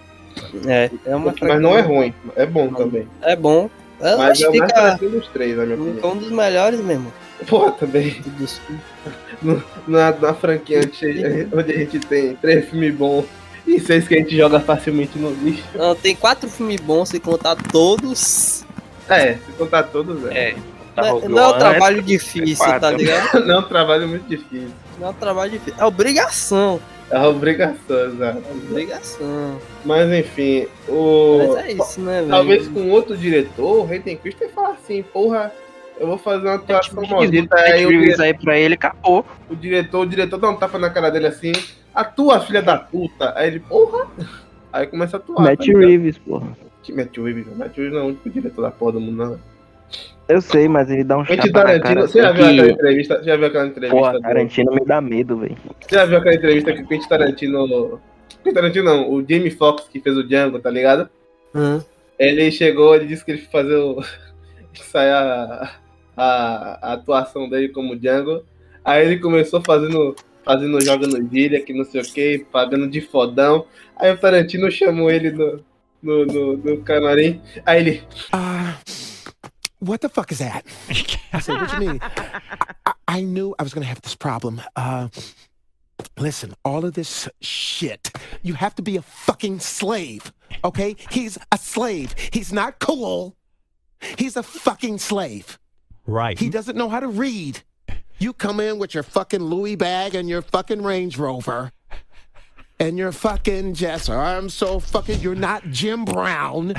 É, 0.65 0.89
é 1.05 1.15
uma 1.15 1.33
Mas 1.39 1.61
não 1.61 1.77
é 1.77 1.81
ruim, 1.81 2.13
é 2.35 2.45
bom 2.45 2.73
também. 2.73 3.07
É 3.21 3.35
bom. 3.35 3.69
Eu 4.01 4.17
Mas 4.17 4.31
acho 4.31 4.45
é 4.45 4.49
o 4.49 4.57
mais 4.57 4.71
fraquinho 4.71 5.11
dos 5.11 5.27
três, 5.27 5.55
na 5.55 5.65
minha 5.65 5.81
opinião. 5.81 6.11
um 6.11 6.17
dos 6.17 6.31
melhores 6.31 6.81
mesmo. 6.81 7.13
Pô, 7.47 7.71
também. 7.71 8.15
Na, 9.87 10.11
na 10.11 10.33
franquia 10.33 10.79
onde 11.53 11.71
a 11.71 11.77
gente 11.77 11.99
tem 11.99 12.35
três 12.35 12.67
filmes 12.69 12.95
bons 12.95 13.25
e 13.67 13.79
seis 13.79 14.07
que 14.07 14.15
a 14.15 14.17
gente 14.17 14.35
joga 14.35 14.59
facilmente 14.59 15.17
no 15.17 15.31
lixo. 15.31 15.63
Não, 15.75 15.95
tem 15.95 16.15
quatro 16.15 16.49
filmes 16.49 16.79
bons, 16.79 17.09
se 17.09 17.19
contar 17.19 17.55
todos. 17.71 18.63
É, 19.09 19.33
se 19.33 19.51
contar 19.57 19.83
todos, 19.83 20.25
é. 20.31 20.49
É. 20.49 20.55
Não, 20.95 21.03
é- 21.19 21.27
não 21.27 21.39
é 21.39 21.47
um 21.47 21.49
One, 21.49 21.59
trabalho 21.59 22.01
difícil, 22.01 22.79
tá 22.79 22.89
ligado? 22.91 23.39
Não 23.45 23.55
é 23.55 23.59
um 23.59 23.63
trabalho 23.63 24.07
muito 24.07 24.27
difícil. 24.29 24.69
Não 24.97 25.07
é 25.07 25.09
um 25.09 25.13
trabalho 25.13 25.51
difícil. 25.51 25.75
É 25.77 25.85
obrigação. 25.85 26.79
É 27.11 27.19
obrigação, 27.19 28.05
exato. 28.05 28.37
É 28.47 28.51
obrigação. 28.51 29.59
Mas 29.83 30.11
enfim, 30.11 30.67
o. 30.87 31.37
Mas 31.53 31.65
é 31.65 31.71
isso, 31.73 31.99
né, 32.01 32.19
velho? 32.19 32.29
Talvez 32.29 32.67
com 32.69 32.89
outro 32.91 33.17
diretor, 33.17 33.85
o 33.85 33.91
Hayden 33.91 34.15
Christensen 34.17 34.53
fala 34.55 34.69
assim, 34.69 35.03
porra, 35.03 35.51
eu 35.99 36.07
vou 36.07 36.17
fazer 36.17 36.47
uma 36.47 36.55
atuação 36.55 37.01
Diz, 37.03 37.11
maldita. 37.11 37.55
o 37.55 37.59
Aí 37.59 37.85
o, 37.85 38.21
aí 38.21 38.33
pra 38.33 38.57
ele, 38.57 38.73
acabou. 38.75 39.25
o 39.49 39.55
diretor, 39.55 39.99
o 40.01 40.05
diretor 40.05 40.37
dá 40.39 40.49
um 40.49 40.55
tapa 40.55 40.79
na 40.79 40.89
cara 40.89 41.09
dele 41.11 41.27
assim, 41.27 41.51
atua, 41.95 42.39
filha 42.41 42.61
da 42.61 42.77
puta. 42.77 43.33
Aí 43.35 43.47
ele, 43.47 43.59
porra! 43.61 44.07
Aí 44.71 44.85
começa 44.87 45.17
a 45.17 45.19
atuar. 45.19 45.41
Matt 45.41 45.65
tá? 45.65 45.79
Reeves, 45.79 46.17
porra. 46.17 46.47
Que 46.83 46.93
Matt 46.93 47.17
Reeves, 47.17 47.47
não. 47.47 47.55
Matt 47.55 47.77
Reeves 47.77 47.93
não 47.93 47.99
é 47.99 48.03
o 48.03 48.07
único 48.07 48.29
diretor 48.29 48.61
da 48.61 48.71
porra 48.71 48.91
do 48.93 49.01
mundo, 49.01 49.17
não. 49.17 49.39
Eu 50.27 50.41
sei, 50.41 50.67
mas 50.67 50.89
ele 50.89 51.03
dá 51.03 51.17
um 51.17 51.23
chapa 51.23 51.45
na 51.45 51.53
Tarantino, 51.53 51.83
cara. 51.83 52.07
você 52.07 52.21
já 52.21 52.31
viu 52.31 52.45
aquela 52.45 52.63
que... 52.63 52.71
entrevista? 52.71 53.17
Você 53.19 53.25
já 53.25 53.37
viu 53.37 53.45
aquela 53.45 53.67
entrevista? 53.67 53.95
Porra, 53.95 54.13
do- 54.13 54.21
Tarantino 54.21 54.71
me 54.73 54.85
dá 54.85 54.99
medo, 55.01 55.37
velho. 55.37 55.57
Você 55.79 55.95
já 55.95 56.05
viu 56.05 56.17
aquela 56.17 56.35
entrevista 56.35 56.73
que 56.73 56.81
o 56.81 56.87
Quentin 56.87 57.07
Tarantino. 57.07 58.01
Quentin 58.43 58.55
Tarantino 58.55 58.85
não, 58.85 59.11
o 59.11 59.21
Jamie 59.21 59.51
Foxx 59.51 59.87
que 59.87 59.99
fez 59.99 60.17
o 60.17 60.23
Django, 60.23 60.59
tá 60.59 60.69
ligado? 60.69 61.09
Hum. 61.53 61.79
Ele 62.17 62.51
chegou, 62.51 62.95
ele 62.95 63.05
disse 63.05 63.23
que 63.23 63.31
ele 63.31 63.41
foi 63.41 63.61
fazer 63.61 63.75
o. 63.75 64.03
ensaiar 64.73 65.79
a, 66.17 66.79
a 66.81 66.93
atuação 66.93 67.47
dele 67.49 67.69
como 67.69 67.95
Django. 67.95 68.43
Aí 68.83 69.05
ele 69.05 69.19
começou 69.19 69.61
fazendo. 69.61 70.15
Fazendo 70.45 70.79
joga 70.79 71.07
no 71.07 71.27
gíria, 71.29 71.61
que 71.61 71.73
não 71.73 71.83
sei 71.83 72.01
o 72.01 72.05
que, 72.05 72.45
pagando 72.51 72.87
de 72.87 73.01
fodão. 73.01 73.65
Aí 73.97 74.11
o 74.11 74.17
Tarantino 74.17 74.69
chamou 74.69 75.09
ele 75.09 75.31
no, 75.31 75.63
no, 76.01 76.25
no, 76.25 76.57
no 76.57 76.83
camarim. 76.83 77.41
Aí 77.65 77.79
ele. 77.79 78.03
Uh, 78.31 78.73
what 79.79 80.01
the 80.01 80.09
fuck 80.09 80.31
is 80.31 80.37
that? 80.37 80.63
I 81.33 81.39
said, 81.39 81.59
what 81.59 81.73
you 81.73 81.79
mean? 81.79 81.99
I, 82.85 82.93
I 83.07 83.21
knew 83.21 83.55
I 83.57 83.63
was 83.63 83.73
gonna 83.73 83.87
have 83.87 84.01
this 84.01 84.15
problem. 84.15 84.61
Uh, 84.75 85.07
listen, 86.17 86.53
all 86.63 86.85
of 86.85 86.93
this 86.93 87.27
shit, 87.41 88.11
you 88.43 88.53
have 88.53 88.75
to 88.75 88.83
be 88.83 88.97
a 88.97 89.01
fucking 89.01 89.59
slave, 89.59 90.31
okay? 90.63 90.95
He's 91.09 91.39
a 91.51 91.57
slave. 91.57 92.13
He's 92.31 92.53
not 92.53 92.79
cool. 92.79 93.35
He's 94.17 94.37
a 94.37 94.43
fucking 94.43 94.99
slave. 94.99 95.57
Right. 96.05 96.37
He 96.37 96.49
doesn't 96.49 96.77
know 96.77 96.89
how 96.89 96.99
to 96.99 97.07
read. 97.07 97.63
You 98.19 98.33
come 98.33 98.59
in 98.59 98.79
with 98.79 98.93
your 98.93 99.03
fucking 99.03 99.41
Louis 99.43 99.75
bag 99.75 100.15
and 100.15 100.29
your 100.29 100.41
fucking 100.41 100.81
Range 100.81 101.17
Rover. 101.17 101.71
And 102.79 102.97
you're 102.97 103.11
fucking 103.11 103.73
Jess. 103.73 104.09
Oh, 104.09 104.17
I'm 104.17 104.49
so 104.49 104.79
fucking. 104.79 105.19
You're 105.21 105.35
not 105.35 105.63
Jim 105.69 106.05
Brown. 106.05 106.73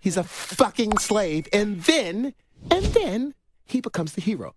He's 0.00 0.16
a 0.16 0.24
fucking 0.24 0.98
slave. 0.98 1.46
And 1.52 1.80
then, 1.82 2.34
and 2.70 2.84
then 2.86 3.34
he 3.64 3.80
becomes 3.80 4.12
the 4.14 4.20
hero. 4.20 4.54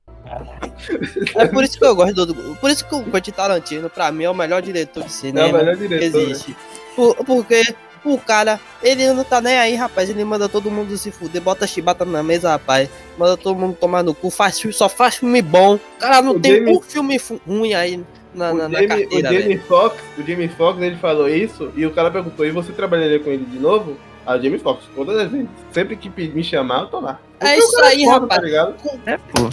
É 1.35 1.47
por 1.51 1.63
isso 1.63 1.77
que 1.79 1.85
eu 1.85 1.95
gosto 1.95 2.25
do. 2.25 2.55
Por 2.55 2.69
isso 2.69 2.85
que 2.87 2.95
o 2.95 3.03
Quentin 3.03 3.31
Tarantino, 3.31 3.89
pra 3.89 4.11
mim, 4.11 4.23
é 4.25 4.29
o 4.29 4.33
melhor 4.33 4.61
diretor 4.61 5.01
de 5.01 5.05
É 5.05 5.09
o 5.09 5.11
cinema 5.11 5.57
melhor 5.59 5.77
que 5.77 5.87
diretor. 5.87 6.21
existe. 6.21 6.55
Por- 6.95 7.15
porque 7.25 7.63
o 8.05 8.17
cara, 8.17 8.59
ele 8.81 9.11
não 9.13 9.23
tá 9.23 9.41
nem 9.41 9.57
aí, 9.57 9.75
rapaz. 9.75 10.09
Ele 10.09 10.23
manda 10.23 10.47
todo 10.49 10.69
mundo 10.71 10.97
se 10.97 11.11
fuder, 11.11 11.41
bota 11.41 11.65
chibata 11.67 12.05
na 12.05 12.21
mesa, 12.23 12.49
rapaz. 12.51 12.89
Manda 13.17 13.35
todo 13.37 13.57
mundo 13.57 13.75
tomar 13.79 14.03
no 14.03 14.13
cu, 14.13 14.29
faz, 14.29 14.61
só 14.71 14.87
faz 14.89 15.15
filme 15.17 15.41
bom. 15.41 15.75
O 15.75 15.79
cara 15.99 16.21
não 16.21 16.33
O 16.33 16.39
tem 16.39 16.55
Jamie- 16.57 16.77
um 16.77 16.81
filme 16.81 17.21
ruim 17.47 17.73
aí 17.73 18.03
na, 18.33 18.51
O 18.51 18.53
na, 18.57 18.69
na 18.69 18.75
Jamie, 18.79 18.87
carteira, 18.87 19.29
o 19.29 19.31
velho. 19.31 19.41
Jamie 19.41 19.57
Foxx, 19.59 19.97
o 20.17 20.21
Jamie 20.23 20.47
Foxx, 20.49 20.81
ele 20.83 20.95
falou 20.97 21.29
isso 21.29 21.71
e 21.75 21.85
o 21.85 21.91
cara 21.91 22.09
perguntou: 22.11 22.45
e 22.45 22.51
você 22.51 22.71
trabalharia 22.71 23.19
com 23.19 23.29
ele 23.29 23.45
de 23.45 23.59
novo? 23.59 23.97
Ah, 24.25 24.35
o 24.35 24.41
Jamie 24.41 24.59
Foxx, 24.59 24.85
todas 24.95 25.17
as 25.17 25.31
vezes. 25.31 25.47
Sempre 25.71 25.95
que 25.95 26.09
me 26.09 26.43
chamar, 26.43 26.81
eu 26.81 26.87
tô 26.87 26.99
lá. 26.99 27.19
É 27.39 27.57
isso 27.57 27.71
cara 27.73 27.87
aí, 27.87 28.03
foda, 28.05 28.19
rapaz. 28.19 28.39
Tá 28.41 28.45
ligado? 28.45 28.75
É, 29.05 29.17
pô. 29.17 29.49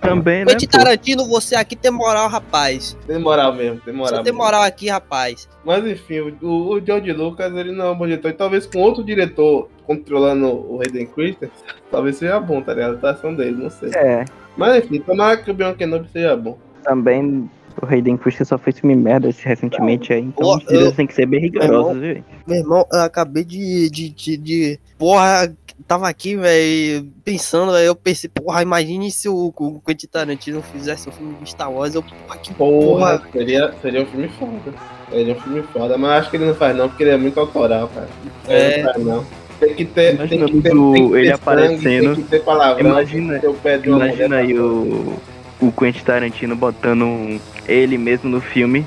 Também, 0.00 0.40
né, 0.44 0.52
Quentin 0.52 0.66
pô? 0.66 0.78
Tarantino, 0.78 1.26
você 1.26 1.54
aqui 1.54 1.74
tem 1.74 1.90
moral, 1.90 2.28
rapaz. 2.28 2.96
Tem 3.06 3.18
moral 3.18 3.54
mesmo, 3.54 3.80
tem 3.80 3.94
moral. 3.94 4.16
Você 4.16 4.22
tem 4.22 4.32
mesmo. 4.32 4.38
moral 4.44 4.62
aqui, 4.62 4.88
rapaz. 4.88 5.48
Mas 5.64 5.86
enfim, 5.86 6.36
o, 6.42 6.74
o 6.74 6.80
George 6.84 7.12
Lucas, 7.12 7.54
ele 7.54 7.72
não 7.72 7.86
é 7.86 7.90
um 7.90 7.96
bom 7.96 8.06
diretor. 8.06 8.28
E 8.28 8.32
talvez 8.34 8.66
com 8.66 8.80
outro 8.80 9.02
diretor 9.02 9.68
controlando 9.86 10.46
o 10.48 10.80
Hayden 10.80 11.06
Christensen, 11.06 11.50
talvez 11.90 12.16
seja 12.16 12.38
bom, 12.40 12.60
tá 12.62 12.74
ligado? 12.74 12.92
A 12.92 12.96
atuação 12.96 13.34
dele, 13.34 13.56
não 13.62 13.70
sei. 13.70 13.90
É, 13.94 14.24
Mas 14.56 14.84
enfim, 14.84 15.00
tomara 15.00 15.36
que 15.38 15.50
o 15.50 15.54
Bion 15.54 15.74
Kenobi 15.74 16.08
seja 16.10 16.36
bom. 16.36 16.58
também 16.82 17.48
o 17.82 17.86
Hayden 17.86 18.16
Christensen 18.16 18.46
só 18.46 18.58
fez 18.58 18.78
filme 18.78 18.94
merda 18.94 19.28
esse 19.28 19.44
recentemente 19.44 20.12
aí, 20.12 20.20
então 20.20 20.46
Ó, 20.46 20.56
os 20.58 20.64
direitos 20.64 20.94
têm 20.94 21.06
que 21.08 21.14
ser 21.14 21.26
bem 21.26 21.40
rigorosos, 21.40 22.00
viu? 22.00 22.22
Meu 22.46 22.56
irmão, 22.58 22.86
eu 22.92 23.00
acabei 23.00 23.42
de. 23.44 23.90
de, 23.90 24.08
de, 24.10 24.36
de- 24.36 24.80
porra, 24.96 25.52
tava 25.86 26.08
aqui, 26.08 26.36
velho, 26.36 27.06
pensando, 27.24 27.72
véio, 27.72 27.86
eu 27.88 27.94
pensei, 27.96 28.30
porra, 28.32 28.62
imagine 28.62 29.10
se 29.10 29.28
o, 29.28 29.52
o 29.56 29.80
Quentin 29.80 30.06
Tarantino 30.06 30.62
fizesse 30.62 31.08
um 31.08 31.12
filme 31.12 31.34
de 31.42 31.50
Star 31.50 31.70
Wars. 31.72 31.94
Eu, 31.94 32.02
porra, 32.02 32.38
que 32.38 32.54
Porra, 32.54 33.18
porra. 33.18 33.28
seria, 33.32 33.74
seria 33.82 34.02
um 34.02 34.06
filme 34.06 34.28
foda. 34.28 34.74
Seria 35.10 35.34
um 35.34 35.40
filme 35.40 35.62
foda, 35.72 35.98
mas 35.98 36.10
acho 36.20 36.30
que 36.30 36.36
ele 36.36 36.46
não 36.46 36.54
faz 36.54 36.76
não, 36.76 36.88
porque 36.88 37.02
ele 37.02 37.10
é 37.10 37.16
muito 37.16 37.38
autoral, 37.40 37.88
cara. 37.94 38.08
Ele 38.48 38.56
É. 38.56 38.82
não 38.82 38.92
faz 38.92 39.04
não. 39.04 39.26
Tem 39.60 39.74
que 39.74 39.84
ter, 39.84 40.06
tem 40.06 40.14
Imagina 40.16 40.46
que 40.46 40.52
ter, 40.52 40.70
tem 40.70 40.72
que 40.72 41.10
ter 41.12 41.18
ele 41.18 41.28
sangue, 41.28 41.32
aparecendo. 41.32 42.14
Tem 42.14 42.24
que 42.24 42.30
ter 42.30 42.40
palavrão. 42.42 42.90
Imagina- 42.90 43.38
tem 43.38 43.52
que 43.54 43.60
ter 43.60 43.86
Imagina 43.86 44.36
aí 44.36 44.58
o, 44.58 45.14
o 45.60 45.72
Quentin 45.72 46.04
Tarantino 46.04 46.56
botando 46.56 47.02
um- 47.04 47.40
ele 47.66 47.96
mesmo 47.96 48.28
no 48.28 48.40
filme, 48.40 48.84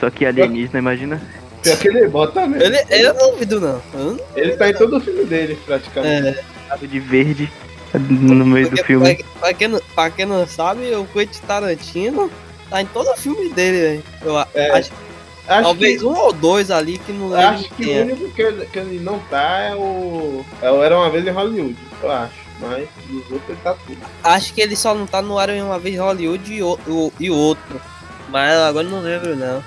só 0.00 0.08
que 0.08 0.24
alienígena, 0.24 0.78
imagina? 0.78 1.20
Pior 1.66 1.78
que 1.78 1.88
ele 1.88 2.08
bota 2.08 2.46
mesmo. 2.46 2.62
Ele, 2.64 2.84
ele 2.90 3.12
não 3.12 3.30
duvido, 3.32 3.60
não. 3.60 3.82
Eu 3.94 4.00
não- 4.12 4.20
Ele 4.36 4.56
tá 4.56 4.68
em 4.70 4.74
todo 4.74 4.96
o 4.96 5.00
filme 5.00 5.24
dele, 5.24 5.58
praticamente. 5.66 6.38
É, 6.72 6.76
de 6.86 7.00
verde 7.00 7.52
no 7.94 8.44
meio 8.46 8.66
do 8.66 8.70
porque 8.70 8.84
filme. 8.84 9.14
Pra, 9.16 9.24
pra 9.40 9.54
quem 9.54 9.68
não, 9.68 9.80
pra 9.94 10.10
quem 10.10 10.26
não 10.26 10.46
sabe, 10.46 10.94
o 10.94 11.04
Quentin 11.06 11.40
Tarantino 11.46 12.30
tá 12.68 12.82
em 12.82 12.86
todo 12.86 13.10
o 13.10 13.16
filme 13.16 13.48
dele, 13.50 13.78
velho. 13.80 14.02
Eu 14.22 14.38
É, 14.54 14.70
acho, 14.78 14.90
Acho 15.48 15.62
talvez 15.62 16.00
que, 16.00 16.06
um 16.06 16.16
ou 16.16 16.32
dois 16.32 16.70
ali 16.72 16.98
que 16.98 17.12
não 17.12 17.28
lembro 17.28 17.46
acho 17.46 17.70
que 17.70 17.84
o 17.86 17.92
é. 17.92 18.02
único 18.02 18.28
que 18.30 18.42
ele, 18.42 18.66
que 18.66 18.78
ele 18.80 18.98
não 18.98 19.18
tá 19.30 19.60
é 19.60 19.74
o. 19.76 20.44
É 20.60 20.70
o 20.70 20.82
Era 20.82 20.96
uma 20.98 21.08
vez 21.08 21.24
em 21.26 21.30
Hollywood, 21.30 21.76
eu 22.02 22.10
acho. 22.10 22.34
Mas 22.60 22.88
dos 23.06 23.20
outros 23.30 23.50
ele 23.50 23.58
tá 23.62 23.74
tudo. 23.86 23.98
Acho 24.24 24.52
que 24.54 24.60
ele 24.60 24.74
só 24.74 24.94
não 24.94 25.06
tá 25.06 25.20
no 25.22 25.38
Era 25.38 25.52
uma 25.62 25.78
vez 25.78 25.94
em 25.94 25.98
Hollywood 25.98 26.52
e, 26.52 26.62
o- 26.62 26.78
o- 26.88 27.12
e 27.20 27.30
outro. 27.30 27.80
Mas 28.30 28.52
agora 28.58 28.86
eu 28.86 28.90
não 28.90 29.00
lembro, 29.00 29.36
não. 29.36 29.62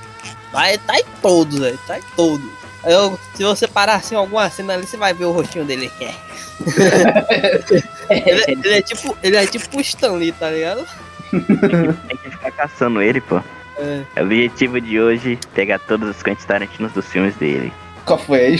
Mas 0.51 0.69
ele 0.69 0.77
tá 0.79 0.99
em 0.99 1.05
todos, 1.21 1.59
velho. 1.59 1.79
Tá 1.85 1.97
em 1.97 2.03
todos. 2.15 2.49
Eu, 2.83 3.19
se 3.35 3.43
você 3.43 3.67
parar 3.67 3.95
assim 3.95 4.15
alguma 4.15 4.49
cena 4.49 4.73
ali, 4.73 4.85
você 4.85 4.97
vai 4.97 5.13
ver 5.13 5.25
o 5.25 5.31
rostinho 5.31 5.65
dele. 5.65 5.91
ele, 8.09 8.43
ele 8.47 8.73
é 8.73 8.81
tipo, 8.81 9.17
ele 9.21 9.35
é 9.35 9.45
tipo 9.45 9.77
o 9.77 9.81
Stanley, 9.81 10.31
tá 10.31 10.49
ligado? 10.49 10.87
Tem 11.31 12.17
que 12.17 12.31
ficar 12.31 12.51
caçando 12.51 13.01
ele, 13.01 13.21
pô. 13.21 13.41
É. 13.77 14.03
O 14.17 14.23
objetivo 14.23 14.81
de 14.81 14.99
hoje 14.99 15.37
é 15.41 15.55
pegar 15.55 15.79
todos 15.79 16.09
os 16.09 16.23
Quentin 16.23 16.45
Tarantinos 16.45 16.91
dos 16.93 17.05
filmes 17.05 17.35
dele. 17.35 17.71
Qual 18.05 18.17
foi 18.17 18.39
aí? 18.39 18.59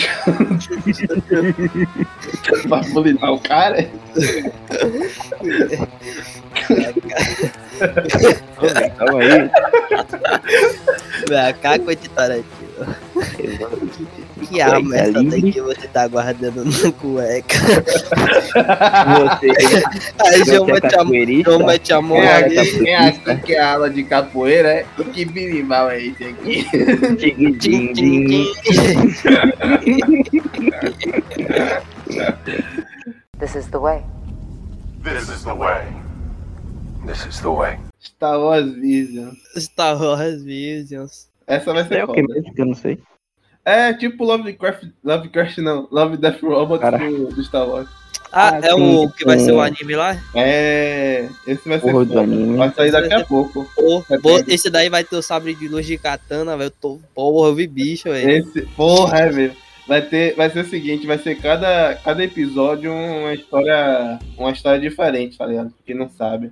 pra 2.67 2.81
bulinar 2.93 3.33
o 3.33 3.39
cara? 3.39 3.89
Calma 8.97 9.21
aí. 9.21 9.49
Cá, 11.61 11.77
Quentin 11.79 12.09
Tarantino. 12.09 12.69
Que 14.47 14.61
arma 14.61 14.95
é 14.95 14.99
essa 15.01 15.23
daqui 15.23 15.51
que 15.51 15.61
você 15.61 15.87
tá 15.87 16.07
guardando 16.07 16.63
na 16.65 16.91
cueca? 16.93 17.55
Você, 19.19 19.51
Aí 20.19 20.39
você 20.39 20.55
João 20.55 20.69
é 20.69 20.73
mete 20.73 20.85
a, 20.85 20.89
capoeirista? 20.89 21.51
João 21.51 21.65
mete 21.65 21.93
a 21.93 22.01
mão 22.01 22.17
É 22.17 22.35
aqui, 22.37 23.37
que 23.45 23.53
é 23.53 23.59
a 23.59 23.73
aula 23.73 23.89
de 23.89 24.03
capoeira, 24.03 24.69
é? 24.69 24.85
Que 25.13 25.25
birimbau 25.25 25.89
é 25.89 26.01
esse 26.01 26.23
aqui? 26.23 26.65
Tim, 27.17 27.53
tim. 27.53 27.93
tim. 27.93 28.45
This 33.39 33.55
is 33.55 33.67
the 33.67 33.79
way. 33.79 34.03
This 35.03 35.29
is 35.29 35.43
the 35.43 35.53
way. 35.53 35.98
This 37.05 37.25
is 37.25 37.39
the 37.41 37.49
way. 37.49 37.79
Star 37.99 38.39
Wars 38.39 38.71
Vision. 38.75 39.31
Star 39.57 39.99
Wars 39.99 40.43
Visions. 40.43 41.27
Essa 41.47 41.73
vai 41.73 41.83
ser 41.87 41.95
É 41.99 42.03
o 42.05 42.13
que 42.13 42.21
mesmo 42.21 42.53
que 42.53 42.61
eu 42.61 42.65
não 42.65 42.75
sei. 42.75 42.99
É 43.65 43.93
tipo 43.93 44.23
Lovecraft. 44.23 44.83
Lovecraft 45.03 45.57
não. 45.59 45.87
Love 45.91 46.17
Death 46.17 46.41
Robot 46.41 46.79
Cara. 46.79 46.97
do, 46.97 47.27
do 47.29 47.43
Star 47.43 47.67
Wars. 47.67 47.87
Ah, 48.31 48.49
Ah, 48.53 48.59
é 48.63 48.73
o 48.75 48.77
sim, 49.07 49.13
que 49.17 49.25
vai 49.25 49.39
ser 49.39 49.51
o 49.53 49.59
anime 49.59 49.95
lá? 49.95 50.15
É. 50.35 51.27
Esse 51.47 51.67
vai 51.67 51.79
ser 51.79 51.91
Porra 51.91 52.05
foda. 52.05 52.21
anime. 52.21 52.57
Vai 52.57 52.71
sair 52.73 52.91
daqui 52.91 53.13
a 53.13 53.25
pouco. 53.25 53.67
Pô, 53.75 54.03
É 54.09 54.17
bem- 54.19 54.43
esse 54.47 54.69
daí 54.69 54.87
vai 54.87 55.03
ter 55.03 55.15
o 55.15 55.21
sabre 55.21 55.55
de 55.55 55.67
luz 55.67 55.85
de 55.87 55.97
katana, 55.97 56.55
velho. 56.55 56.67
Eu 56.67 56.71
tô. 56.71 56.99
Porra, 57.15 57.49
eu 57.49 57.55
vi 57.55 57.65
bicho, 57.65 58.09
velho. 58.09 58.29
Esse. 58.29 58.61
Porra, 58.75 59.19
é 59.21 59.31
mesmo. 59.31 59.57
Vai 59.87 60.03
ter. 60.03 60.35
Vai 60.35 60.47
ser 60.51 60.59
o 60.59 60.69
seguinte, 60.69 61.07
vai 61.07 61.17
ser 61.17 61.41
cada, 61.41 61.95
cada 62.03 62.23
episódio 62.23 62.93
uma 62.93 63.33
história. 63.33 64.19
Uma 64.37 64.51
história 64.51 64.79
diferente, 64.79 65.35
tá 65.35 65.47
ligado? 65.47 65.73
Quem 65.83 65.95
não 65.95 66.07
sabe. 66.09 66.51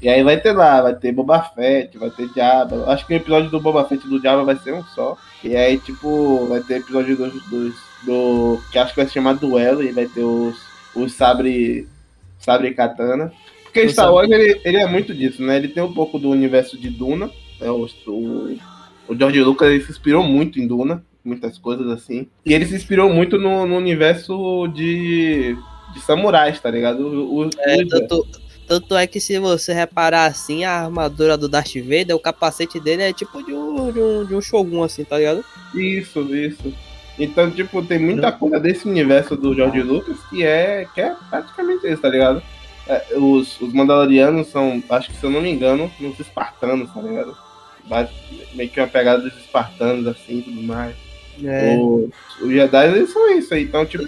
E 0.00 0.08
aí 0.08 0.22
vai 0.22 0.40
ter 0.40 0.52
lá, 0.52 0.82
vai 0.82 0.94
ter 0.94 1.12
Boba 1.12 1.40
Fett, 1.54 1.96
vai 1.98 2.10
ter 2.10 2.28
Diaba. 2.32 2.84
Acho 2.90 3.06
que 3.06 3.14
o 3.14 3.16
episódio 3.16 3.50
do 3.50 3.60
Boba 3.60 3.84
Fett 3.84 4.04
e 4.06 4.10
do 4.10 4.20
Diaba 4.20 4.44
vai 4.44 4.56
ser 4.56 4.72
um 4.74 4.82
só. 4.84 5.16
E 5.44 5.54
aí, 5.56 5.78
tipo, 5.78 6.46
vai 6.48 6.60
ter 6.60 6.78
episódio 6.78 7.16
dos, 7.16 7.32
dos- 7.48 7.74
do. 8.04 8.60
Que 8.72 8.78
acho 8.78 8.92
que 8.94 9.00
vai 9.00 9.06
se 9.06 9.14
chamar 9.14 9.34
Duelo, 9.34 9.82
e 9.82 9.92
vai 9.92 10.06
ter 10.06 10.22
os, 10.24 10.56
os 10.94 11.12
sabre. 11.12 11.86
Sabre 12.38 12.74
katana. 12.74 13.32
Porque 13.62 13.82
O 13.82 13.88
Star 13.90 14.12
Wars 14.12 14.28
ele, 14.28 14.60
ele 14.64 14.76
é 14.78 14.86
muito 14.86 15.14
disso, 15.14 15.40
né? 15.42 15.56
Ele 15.56 15.68
tem 15.68 15.80
um 15.82 15.92
pouco 15.94 16.18
do 16.18 16.28
universo 16.30 16.76
de 16.76 16.90
Duna. 16.90 17.30
Né? 17.60 17.70
O, 17.70 17.86
o, 18.08 18.58
o 19.08 19.16
George 19.16 19.40
Lucas 19.40 19.70
ele 19.70 19.80
se 19.84 19.92
inspirou 19.92 20.24
muito 20.24 20.58
em 20.58 20.66
Duna, 20.66 21.04
muitas 21.24 21.56
coisas 21.56 21.88
assim. 21.88 22.26
E 22.44 22.52
ele 22.52 22.66
se 22.66 22.74
inspirou 22.74 23.08
muito 23.08 23.38
no, 23.38 23.64
no 23.64 23.76
universo 23.76 24.66
de, 24.74 25.56
de 25.94 26.00
samurais, 26.00 26.58
tá 26.60 26.68
ligado? 26.68 27.06
O, 27.06 27.44
o- 27.46 27.50
É, 27.60 27.84
tanto, 27.86 28.26
tanto 28.66 28.96
é 28.96 29.06
que 29.06 29.20
se 29.20 29.38
você 29.38 29.72
reparar 29.72 30.26
assim, 30.26 30.64
a 30.64 30.84
armadura 30.84 31.36
do 31.36 31.48
Darth 31.48 31.74
Vader, 31.76 32.16
o 32.16 32.20
capacete 32.20 32.80
dele 32.80 33.02
é 33.02 33.12
tipo 33.12 33.42
de 33.44 33.52
um, 33.52 33.92
de 33.92 34.00
um, 34.00 34.24
de 34.24 34.34
um 34.34 34.40
Shogun, 34.40 34.82
assim, 34.82 35.04
tá 35.04 35.18
ligado? 35.18 35.44
Isso, 35.74 36.20
isso. 36.34 36.72
Então, 37.18 37.50
tipo, 37.50 37.82
tem 37.82 37.98
muita 37.98 38.32
coisa 38.32 38.58
desse 38.58 38.88
universo 38.88 39.36
do 39.36 39.54
George 39.54 39.82
Lucas 39.82 40.16
que 40.30 40.44
é, 40.44 40.86
que 40.94 41.00
é 41.00 41.14
praticamente 41.28 41.86
isso, 41.86 42.00
tá 42.00 42.08
ligado? 42.08 42.42
É, 42.88 43.04
os, 43.16 43.60
os 43.60 43.72
Mandalorianos 43.72 44.48
são, 44.48 44.82
acho 44.90 45.10
que 45.10 45.16
se 45.16 45.24
eu 45.24 45.30
não 45.30 45.42
me 45.42 45.50
engano, 45.50 45.90
uns 46.00 46.18
espartanos, 46.18 46.92
tá 46.92 47.00
ligado? 47.00 47.36
Meio 48.54 48.70
que 48.70 48.80
uma 48.80 48.86
pegada 48.86 49.22
dos 49.22 49.36
espartanos, 49.36 50.06
assim, 50.06 50.38
e 50.38 50.42
tudo 50.42 50.62
mais. 50.62 50.94
É. 51.44 51.76
Os, 51.76 52.10
os 52.40 52.50
Jedi, 52.50 52.86
eles 52.88 53.12
são 53.12 53.38
isso 53.38 53.52
aí. 53.54 53.64
Então, 53.64 53.84
tipo, 53.84 54.04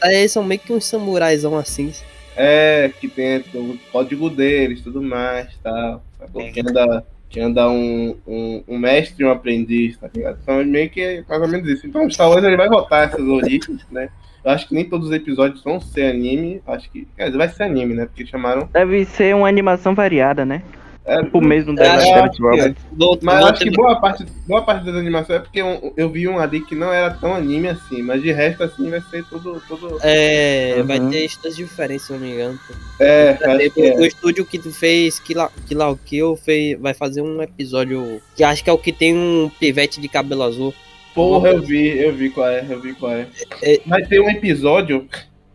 Daí 0.00 0.16
eles 0.16 0.32
são 0.32 0.42
meio 0.42 0.60
que 0.60 0.72
uns 0.72 0.84
samuraizão 0.84 1.56
assim. 1.56 1.92
É 2.36 2.90
que 3.00 3.08
tem 3.08 3.44
o 3.54 3.78
código 3.90 4.30
deles, 4.30 4.80
tudo 4.80 5.02
mais, 5.02 5.48
tal. 5.62 6.02
sacou? 6.18 6.50
Que 6.50 6.60
anda, 6.60 7.06
que 7.28 7.40
anda 7.40 7.68
um, 7.68 8.16
um, 8.26 8.64
um 8.68 8.78
mestre 8.78 9.22
e 9.22 9.26
um 9.26 9.30
aprendiz, 9.30 9.96
tá 9.96 10.08
ligado? 10.14 10.38
Então, 10.42 10.60
é 10.60 10.64
meio 10.64 10.90
que 10.90 11.24
mais 11.28 11.42
ou 11.42 11.48
menos 11.48 11.68
isso. 11.68 11.86
Então, 11.86 12.06
o 12.06 12.10
Star 12.10 12.28
Wars 12.28 12.44
ele 12.44 12.56
vai 12.56 12.68
voltar 12.68 13.08
essas 13.08 13.26
origens, 13.26 13.86
né? 13.90 14.08
Eu 14.44 14.50
acho 14.50 14.68
que 14.68 14.74
nem 14.74 14.84
todos 14.84 15.08
os 15.08 15.14
episódios 15.14 15.62
vão 15.62 15.80
ser 15.80 16.10
anime. 16.10 16.60
Acho 16.66 16.90
que. 16.90 17.06
Quer 17.16 17.26
dizer, 17.26 17.38
vai 17.38 17.48
ser 17.48 17.62
anime, 17.62 17.94
né? 17.94 18.06
Porque 18.06 18.26
chamaram. 18.26 18.68
Deve 18.72 19.04
ser 19.04 19.36
uma 19.36 19.48
animação 19.48 19.94
variada, 19.94 20.44
né? 20.44 20.62
É, 21.04 21.20
Tipo 21.24 21.40
mesmo 21.40 21.74
da 21.74 21.84
Eu 21.84 21.92
Love 21.94 22.04
que 22.04 22.12
Death 22.14 22.38
Robot. 22.38 22.76
Vou, 22.92 23.18
mas 23.22 23.40
eu 23.40 23.46
acho 23.48 23.62
que 23.64 23.70
boa 23.70 24.00
parte, 24.00 24.24
boa 24.46 24.62
parte 24.62 24.84
das 24.84 24.94
animações 24.94 25.40
é 25.40 25.42
porque 25.42 25.60
eu, 25.60 25.92
eu 25.96 26.08
vi 26.08 26.28
um 26.28 26.38
ali 26.38 26.60
que 26.60 26.76
não 26.76 26.92
era 26.92 27.10
tão 27.14 27.34
anime 27.34 27.68
assim, 27.68 28.02
mas 28.02 28.22
de 28.22 28.30
resto 28.30 28.62
assim 28.62 28.88
vai 28.88 29.00
ser 29.10 29.24
tudo. 29.24 29.60
tudo... 29.66 29.98
É, 30.02 30.80
vai 30.84 31.00
Uhum. 31.00 31.10
ter 31.10 31.24
histórias 31.24 31.56
diferentes, 31.56 32.06
se 32.06 32.12
eu 32.12 32.18
não 32.20 32.26
me 32.26 32.32
engano. 32.34 32.58
É, 33.00 33.34
Vai 33.34 33.68
que 33.70 33.82
é. 33.82 33.96
O 33.96 34.04
estúdio 34.04 34.46
que 34.46 34.60
fez 34.70 35.18
Kill 35.18 35.40
Kill 35.66 35.78
La 35.78 35.96
Kill 36.04 36.36
fez, 36.36 36.78
vai 36.78 36.94
fazer 36.94 37.20
um 37.20 37.42
episódio 37.42 38.22
que 38.36 38.44
acho 38.44 38.62
que 38.62 38.70
é 38.70 38.72
o 38.72 38.78
que 38.78 38.92
tem 38.92 39.14
um 39.16 39.50
pivete 39.58 40.00
de 40.00 40.08
cabelo 40.08 40.44
azul. 40.44 40.72
Porra, 41.14 41.50
eu 41.50 41.62
vi, 41.62 41.98
eu 41.98 42.14
vi 42.14 42.30
qual 42.30 42.46
é, 42.48 42.64
eu 42.68 42.80
vi 42.80 42.94
qual 42.94 43.12
é. 43.12 43.26
É. 43.60 43.80
Vai 43.86 44.02
ter 44.06 44.20
um 44.20 44.30
episódio, 44.30 45.06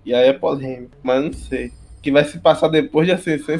e 0.05 0.13
aí 0.13 0.27
é 0.27 0.33
polêmico, 0.33 0.91
mas 1.01 1.23
não 1.23 1.33
sei. 1.33 1.71
Que 2.01 2.11
vai 2.11 2.23
se 2.23 2.39
passar 2.39 2.67
depois 2.69 3.07
de 3.07 3.13
Ascensão 3.13 3.55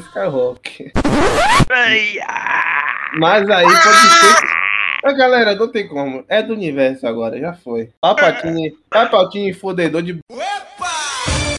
ah! 2.26 3.10
Mas 3.18 3.48
aí 3.48 3.64
pode 3.64 3.76
ser. 3.76 4.58
Mas, 5.02 5.16
galera, 5.16 5.54
não 5.54 5.68
tem 5.68 5.86
como. 5.86 6.24
É 6.28 6.42
do 6.42 6.52
universo 6.52 7.06
agora, 7.06 7.38
já 7.38 7.52
foi. 7.52 7.90
Palpatine, 8.00 8.74
Palpatine 8.90 9.52
fodedor 9.52 10.02
de. 10.02 10.18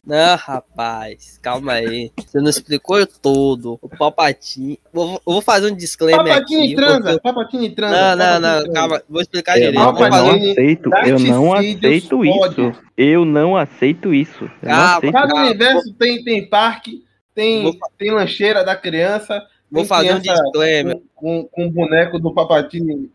Não, 0.09 0.35
rapaz, 0.37 1.37
calma 1.39 1.73
aí. 1.73 2.11
Você 2.17 2.39
não 2.39 2.49
explicou 2.49 3.05
tudo. 3.05 3.77
O 3.79 3.87
Palpatine. 3.87 4.79
Vou, 4.91 5.13
eu 5.13 5.33
vou 5.33 5.41
fazer 5.41 5.71
um 5.71 5.75
disclaimer 5.75 6.25
Palpatine 6.25 6.65
aqui. 6.65 6.75
transa, 6.75 7.01
porque- 7.03 7.19
Palpatine 7.19 7.69
transa. 7.69 8.15
Não, 8.15 8.39
não, 8.41 8.63
não, 8.63 8.73
calma. 8.73 9.03
Vou 9.07 9.21
explicar 9.21 9.59
Eu 9.59 9.71
direito. 9.71 9.75
não, 9.75 9.99
eu 9.99 10.09
não 10.09 10.33
aceito, 10.33 10.89
eu 11.05 11.19
não 11.19 11.53
aceito 11.53 12.25
isso. 12.25 12.73
Eu 12.97 13.23
não 13.25 13.55
aceito 13.55 14.11
isso. 14.11 14.49
Calma. 14.63 15.11
Cada 15.11 15.33
Ah, 15.39 15.43
universo 15.45 15.93
tem, 15.93 16.23
tem 16.23 16.49
parque, 16.49 17.03
tem, 17.35 17.61
Vou 17.61 17.77
tem 17.95 18.09
lancheira 18.09 18.63
da 18.65 18.75
criança. 18.75 19.39
Vou 19.71 19.85
fazer 19.85 20.15
um 20.15 20.19
disclaimer. 20.19 20.99
Com, 21.13 21.43
com, 21.51 21.69
boneco 21.69 22.17
do 22.17 22.33
Palpatine. 22.33 23.11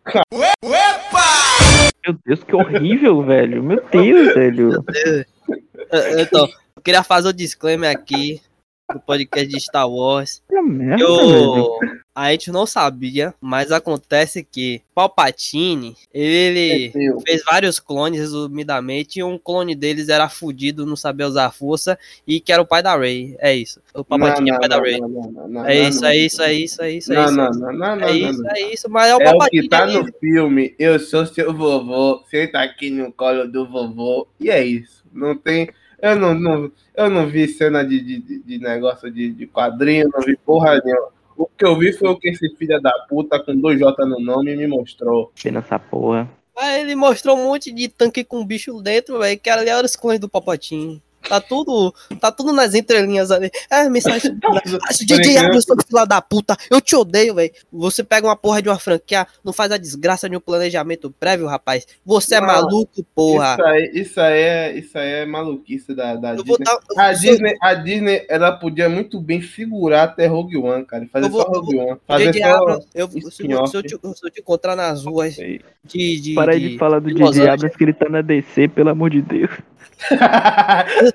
Meu 2.06 2.16
Deus, 2.24 2.44
que 2.44 2.54
horrível, 2.54 3.20
velho. 3.24 3.64
Meu 3.64 3.82
Deus, 3.90 4.32
velho. 4.34 4.84
Então, 6.20 6.48
queria 6.84 7.02
fazer 7.02 7.28
um 7.28 7.32
disclaimer 7.32 7.90
aqui 7.90 8.40
do 8.92 9.00
podcast 9.00 9.48
de 9.48 9.60
Star 9.60 9.88
Wars. 9.88 10.42
Que 10.48 10.60
merda, 10.60 10.96
velho. 10.98 11.08
Eu, 11.08 11.78
a 12.14 12.30
gente 12.30 12.52
não 12.52 12.66
sabia, 12.66 13.34
mas 13.40 13.72
acontece 13.72 14.44
que 14.44 14.82
Palpatine, 14.94 15.96
ele 16.12 16.92
Meu. 16.94 17.18
fez 17.22 17.42
vários 17.44 17.80
clones, 17.80 18.20
resumidamente, 18.20 19.18
e 19.18 19.24
um 19.24 19.36
clone 19.38 19.74
deles 19.74 20.08
era 20.10 20.28
fudido, 20.28 20.86
não 20.86 20.94
sabia 20.94 21.26
usar 21.26 21.46
a 21.46 21.50
força, 21.50 21.98
e 22.26 22.38
que 22.38 22.52
era 22.52 22.62
o 22.62 22.66
pai 22.66 22.82
da 22.82 22.96
Rey. 22.96 23.34
É 23.40 23.52
isso. 23.54 23.80
O 23.94 24.04
Palpatine 24.04 24.50
é 24.50 24.54
o 24.54 24.60
pai 24.60 24.68
da 24.68 24.80
Rey. 24.80 25.00
não, 25.00 25.08
não, 25.08 25.48
não, 25.48 25.66
É 25.66 25.80
não, 25.82 25.88
isso, 25.88 26.00
não. 26.02 26.08
é 26.08 26.16
isso, 26.16 26.42
é 26.42 26.52
isso, 26.52 26.82
é 26.82 26.90
isso, 26.92 27.12
é 27.12 27.16
Não, 27.16 27.24
isso. 27.24 27.34
não, 27.34 27.50
não, 27.50 27.72
não, 27.72 27.72
não, 27.72 27.92
É 27.94 27.96
não, 27.96 28.14
isso, 28.30 28.42
não. 28.42 28.50
é 28.50 28.60
isso, 28.72 28.90
mas 28.90 29.08
é 29.08 29.16
o 29.16 29.20
É 29.20 29.24
o 29.24 29.30
Palpatine. 29.30 29.62
que 29.62 29.68
tá 29.68 29.86
no 29.86 30.06
filme. 30.20 30.74
Eu 30.78 31.00
sou 31.00 31.24
seu 31.26 31.52
vovô. 31.52 32.22
Senta 32.30 32.60
aqui 32.60 32.90
no 32.90 33.10
colo 33.12 33.48
do 33.50 33.66
vovô. 33.66 34.28
E 34.38 34.50
é 34.50 34.62
isso. 34.62 35.02
Não 35.12 35.36
tem. 35.36 35.68
Eu 36.04 36.16
não, 36.16 36.34
não, 36.34 36.72
eu 36.94 37.08
não 37.08 37.26
vi 37.26 37.48
cena 37.48 37.82
de, 37.82 37.98
de, 37.98 38.38
de- 38.40 38.58
negócio 38.58 39.10
de, 39.10 39.32
de 39.32 39.46
quadrinho, 39.46 40.10
não 40.12 40.20
vi 40.20 40.36
porra 40.36 40.78
nenhuma. 40.84 41.08
O 41.36 41.46
que 41.46 41.64
eu 41.64 41.76
vi 41.78 41.92
foi 41.94 42.10
o 42.10 42.16
que 42.16 42.28
esse 42.28 42.54
filho 42.56 42.78
da 42.80 42.92
puta 43.08 43.42
com 43.42 43.56
dois 43.58 43.78
J 43.78 44.04
no 44.04 44.20
nome 44.20 44.54
me 44.54 44.66
mostrou. 44.66 45.32
Vendo 45.42 45.58
essa 45.60 45.78
porra. 45.78 46.30
Aí 46.56 46.82
ele 46.82 46.94
mostrou 46.94 47.36
um 47.38 47.44
monte 47.46 47.72
de 47.72 47.88
tanque 47.88 48.22
com 48.22 48.44
bicho 48.44 48.80
dentro, 48.82 49.18
velho, 49.18 49.40
que 49.40 49.48
ali 49.48 49.68
era 49.70 49.84
os 49.84 49.96
clones 49.96 50.20
do 50.20 50.28
Papatinho. 50.28 51.00
Tá 51.28 51.40
tudo, 51.40 51.94
tá 52.20 52.30
tudo 52.30 52.52
nas 52.52 52.74
entrelinhas 52.74 53.30
ali. 53.30 53.50
É, 53.70 53.88
mensagem. 53.88 54.36
DJ 55.06 55.38
Abrams, 55.38 55.64
seu 55.64 55.76
filho 55.76 56.06
da 56.06 56.20
puta, 56.20 56.56
eu 56.70 56.80
te 56.80 56.94
odeio, 56.94 57.34
velho. 57.34 57.50
Você 57.72 58.04
pega 58.04 58.26
uma 58.26 58.36
porra 58.36 58.60
de 58.60 58.68
uma 58.68 58.78
franquia, 58.78 59.26
não 59.42 59.52
faz 59.52 59.72
a 59.72 59.76
desgraça 59.76 60.28
de 60.28 60.36
um 60.36 60.40
planejamento 60.40 61.10
prévio, 61.18 61.46
rapaz. 61.46 61.86
Você 62.04 62.34
é 62.36 62.40
Não, 62.40 62.46
maluco, 62.48 63.02
porra. 63.14 63.54
Isso 63.54 63.62
aí, 63.64 63.90
isso 63.94 64.20
aí 64.20 64.42
é, 64.42 64.78
isso 64.78 64.98
aí 64.98 65.10
é 65.12 65.26
maluquice 65.26 65.94
da, 65.94 66.14
da 66.16 66.34
Eu 66.34 66.42
Disney. 66.44 66.64
dar. 66.64 66.78
A 67.08 67.12
Disney, 67.12 67.54
a 67.60 67.74
Disney, 67.74 68.26
ela 68.28 68.52
podia 68.52 68.88
muito 68.88 69.20
bem 69.20 69.40
figurar 69.40 70.04
até 70.08 70.26
Rogue 70.26 70.56
One, 70.58 70.84
cara. 70.84 71.06
Fazer 71.12 71.26
Eu 71.26 71.30
vou- 71.30 71.42
só 71.42 71.48
Rogue 71.48 71.76
One. 71.78 71.98
Fazer 72.06 72.30
DJ 72.32 72.42
só... 72.42 72.56
Abrams, 72.56 72.86
eu, 72.94 73.08
se, 73.08 73.50
eu, 73.50 73.66
se 73.66 73.76
eu 73.76 73.82
te, 73.82 73.88
se 73.90 74.26
eu 74.26 74.30
te 74.30 74.40
encontrar 74.40 74.76
nas 74.76 75.04
ruas 75.04 75.34
de. 75.34 75.60
de 75.86 76.34
Para 76.34 76.58
de 76.58 76.76
falar 76.78 76.98
do 77.00 77.08
de 77.08 77.14
DJ. 77.14 77.48
Abrams 77.48 77.76
que 77.76 77.84
ele 77.84 77.92
tá 77.92 78.08
na 78.08 78.20
DC, 78.20 78.68
pelo 78.68 78.90
amor 78.90 79.10
de 79.10 79.22
Deus. 79.22 79.50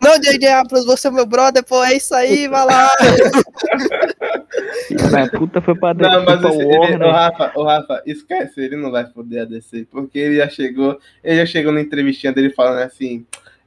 Não, 0.00 0.18
DJ 0.18 0.48
Abrams, 0.48 0.86
você 0.86 1.08
é 1.08 1.10
meu 1.10 1.26
brother, 1.26 1.64
pô, 1.64 1.82
é 1.82 1.94
isso 1.94 2.14
aí, 2.14 2.46
vai 2.48 2.64
lá. 2.66 2.90
Filho 4.86 5.10
da 5.10 5.28
puta 5.28 5.60
foi 5.60 5.74
pra, 5.74 5.94
Não, 5.94 6.24
foi 6.24 6.36
mas 6.36 6.44
esse, 6.44 6.62
ele, 6.62 7.04
o 7.04 7.10
Rafa, 7.10 7.52
o 7.56 7.64
Rafa, 7.64 8.02
esquece, 8.06 8.60
ele 8.60 8.76
não 8.76 8.90
vai 8.90 9.06
poder 9.06 9.46
DC, 9.46 9.86
porque 9.90 10.18
ele 10.18 10.36
já 10.36 10.48
chegou, 10.48 10.98
ele 11.22 11.38
já 11.38 11.46
chegou 11.46 11.72
na 11.72 11.80
entrevistinha 11.80 12.32
dele 12.32 12.50
falando 12.50 12.80
assim, 12.80 13.26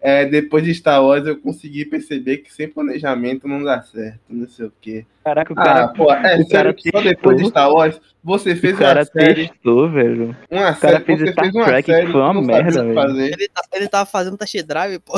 é, 0.09 0.25
depois 0.25 0.63
de 0.63 0.73
Star 0.73 1.03
Wars 1.03 1.25
eu 1.27 1.37
consegui 1.37 1.83
perceber 1.83 2.37
que 2.37 2.53
sem 2.53 2.67
planejamento 2.69 3.47
não 3.47 3.61
dá 3.63 3.81
certo, 3.81 4.19
não 4.29 4.47
sei 4.47 4.65
o 4.67 4.73
quê. 4.79 5.05
Caraca, 5.23 5.53
o 5.53 5.59
Ah, 5.59 5.63
cara, 5.63 5.87
pô, 5.89 6.11
é 6.13 6.15
o 6.37 6.45
sério 6.45 6.47
cara 6.49 6.73
que 6.73 6.89
só 6.91 7.01
depois 7.01 7.37
de. 7.37 7.47
Star 7.49 7.69
Wars 7.71 7.99
você 8.23 8.55
fez 8.55 8.75
o 8.75 8.77
cara 8.79 8.99
uma 9.01 9.05
série, 9.05 9.47
testou, 9.49 9.89
velho. 9.91 10.35
uma 10.49 10.73
cara 10.73 10.75
série, 10.75 11.03
fez 11.03 11.19
você 11.19 11.31
Star 11.33 11.43
fez 11.45 11.55
uma 11.55 11.65
Trek, 11.65 11.85
que 11.85 11.91
série 11.91 12.11
foi 12.11 12.21
uma 12.21 12.41
merda, 12.41 12.81
o 12.81 12.83
velho. 12.85 12.93
fazer. 12.95 13.25
Ele, 13.33 13.49
tá- 13.49 13.61
ele 13.73 13.87
tava 13.89 14.05
fazendo 14.05 14.37
test 14.37 14.63
drive, 14.63 14.99
pô. 14.99 15.13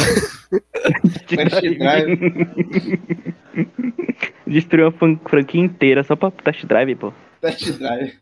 Test 1.28 1.62
drive. 1.78 2.20
Destruiu 4.48 4.88
a 4.88 4.92
fran- 4.92 5.20
franquia 5.30 5.62
inteira 5.62 6.04
só 6.04 6.16
pra 6.16 6.32
test 6.32 6.66
drive, 6.66 6.96
pô. 6.96 7.14
Test 7.42 7.72
drive. 7.78 8.14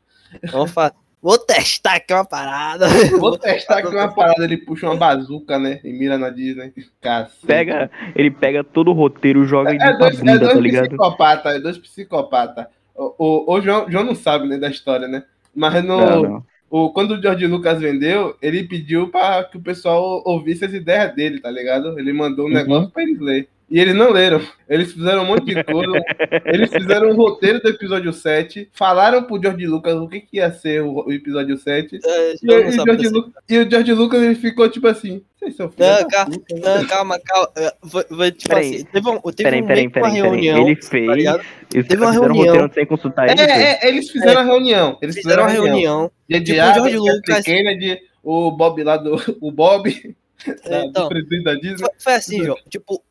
Vamos 0.51 0.71
fa- 0.71 0.91
Vou 1.21 1.37
testar 1.37 1.95
aqui 1.95 2.13
uma 2.13 2.23
parada. 2.25 2.87
Vou 3.19 3.37
testar 3.37 3.79
aqui 3.79 3.87
uma 3.87 4.13
parada, 4.13 4.43
ele 4.43 4.57
puxa 4.57 4.85
uma 4.85 4.95
bazuca, 4.95 5.57
né? 5.57 5.79
E 5.83 5.91
mira 5.91 6.17
na 6.17 6.29
Disney. 6.29 6.71
Cacete. 7.01 7.45
Pega, 7.45 7.89
ele 8.15 8.29
pega 8.31 8.63
todo 8.63 8.91
o 8.91 8.93
roteiro, 8.93 9.43
joga 9.45 9.71
É 9.71 9.73
de 9.73 9.79
pra 9.79 9.91
dois, 9.93 10.15
é 10.15 10.19
bunda, 10.19 10.39
dois 10.39 10.53
tá 10.53 10.59
ligado? 10.59 10.87
psicopatas, 10.89 11.55
é 11.55 11.59
dois 11.59 11.77
psicopatas. 11.77 12.65
O, 12.95 13.13
o, 13.17 13.53
o 13.55 13.61
João, 13.61 13.89
João 13.91 14.03
não 14.03 14.15
sabe 14.15 14.47
né, 14.47 14.57
da 14.57 14.69
história, 14.69 15.07
né? 15.07 15.23
Mas 15.55 15.83
no, 15.83 15.97
Não, 15.97 16.21
não. 16.21 16.45
O, 16.69 16.91
quando 16.91 17.11
o 17.15 17.21
George 17.21 17.47
Lucas 17.47 17.79
vendeu, 17.79 18.35
ele 18.41 18.63
pediu 18.67 19.09
para 19.09 19.43
que 19.45 19.57
o 19.57 19.61
pessoal 19.61 20.21
ouvisse 20.25 20.65
as 20.65 20.73
ideias 20.73 21.15
dele, 21.15 21.39
tá 21.39 21.49
ligado? 21.49 21.97
Ele 21.97 22.13
mandou 22.13 22.45
um 22.45 22.49
Uhum. 22.49 22.53
negócio 22.53 22.89
pra 22.91 23.03
eles 23.03 23.19
lerem. 23.19 23.47
E 23.69 23.79
eles 23.81 23.93
não 23.93 24.11
leram. 24.11 24.41
Eles 24.69 24.93
fizeram 24.93 25.23
um 25.23 25.25
monte 25.25 25.53
de 25.53 25.61
coisa. 25.63 25.99
eles 26.45 26.69
fizeram 26.71 27.09
um 27.11 27.15
roteiro 27.15 27.59
do 27.59 27.67
episódio 27.69 28.13
7. 28.13 28.69
Falaram 28.73 29.23
pro 29.23 29.41
George 29.41 29.67
Lucas 29.67 29.95
o 29.95 30.07
que, 30.07 30.21
que 30.21 30.37
ia 30.37 30.49
ser 30.53 30.81
o, 30.83 31.05
o 31.05 31.11
episódio 31.11 31.57
7. 31.57 31.99
É, 32.01 32.31
E, 32.31 32.35
e 32.35 32.71
George 32.71 33.09
Lucas, 33.09 33.33
e 33.49 33.57
o 33.59 33.69
George 33.69 33.93
Lucas 33.93 34.21
ele 34.21 34.35
ficou 34.35 34.69
tipo 34.69 34.87
assim: 34.87 35.21
Não, 35.41 35.67
puta, 35.67 36.55
né?" 36.55 36.61
não, 36.63 36.85
calma, 36.87 37.19
calma. 37.19 37.49
É, 37.57 37.73
foi 38.15 38.31
tipo 38.31 38.47
Peraí. 38.55 38.75
assim, 38.75 38.85
teve 38.85 39.09
um, 39.09 39.19
teve 39.19 39.43
Peraí, 39.43 39.61
um 39.61 39.67
peraí, 39.67 39.85
uma 39.87 39.91
peraí, 39.91 40.11
peraí. 40.13 40.21
reunião. 40.21 40.67
Ele 40.67 40.75
tá 40.77 40.87
fez. 40.87 41.09
ligado? 41.17 41.41
Eles 41.73 41.87
Teve 41.87 42.01
uma 42.03 42.13
fizeram 42.13 42.31
um 42.31 42.33
reunião. 42.37 42.53
roteiro 42.55 42.73
sem 42.73 42.85
consultar 42.85 43.27
ele. 43.29 43.37
foi? 43.37 43.45
É, 43.51 43.85
é, 43.85 43.87
eles 43.89 44.09
fizeram 44.09 44.39
a 44.39 44.43
reunião. 44.45 44.97
Eles 45.01 45.15
Fizeram 45.15 45.43
uma 45.43 45.49
reunião. 45.49 45.73
reunião. 45.75 46.11
J.J. 46.29 46.55
Tipo, 46.55 46.69
o 46.85 46.89
George 46.89 46.97
Lucas- 47.17 47.43
Kennedy, 47.45 47.99
o 48.23 48.51
Bob 48.51 48.81
lá 48.83 48.95
do. 48.95 49.15
O 49.41 49.51
Bob, 49.51 50.15
da- 50.69 50.85
Então, 50.85 51.09
da 51.43 51.53
Disney. 51.55 51.77
Foi, 51.79 51.89
foi 51.99 52.13
assim, 52.13 52.43
João. 52.45 52.57
Tipo, 52.69 53.01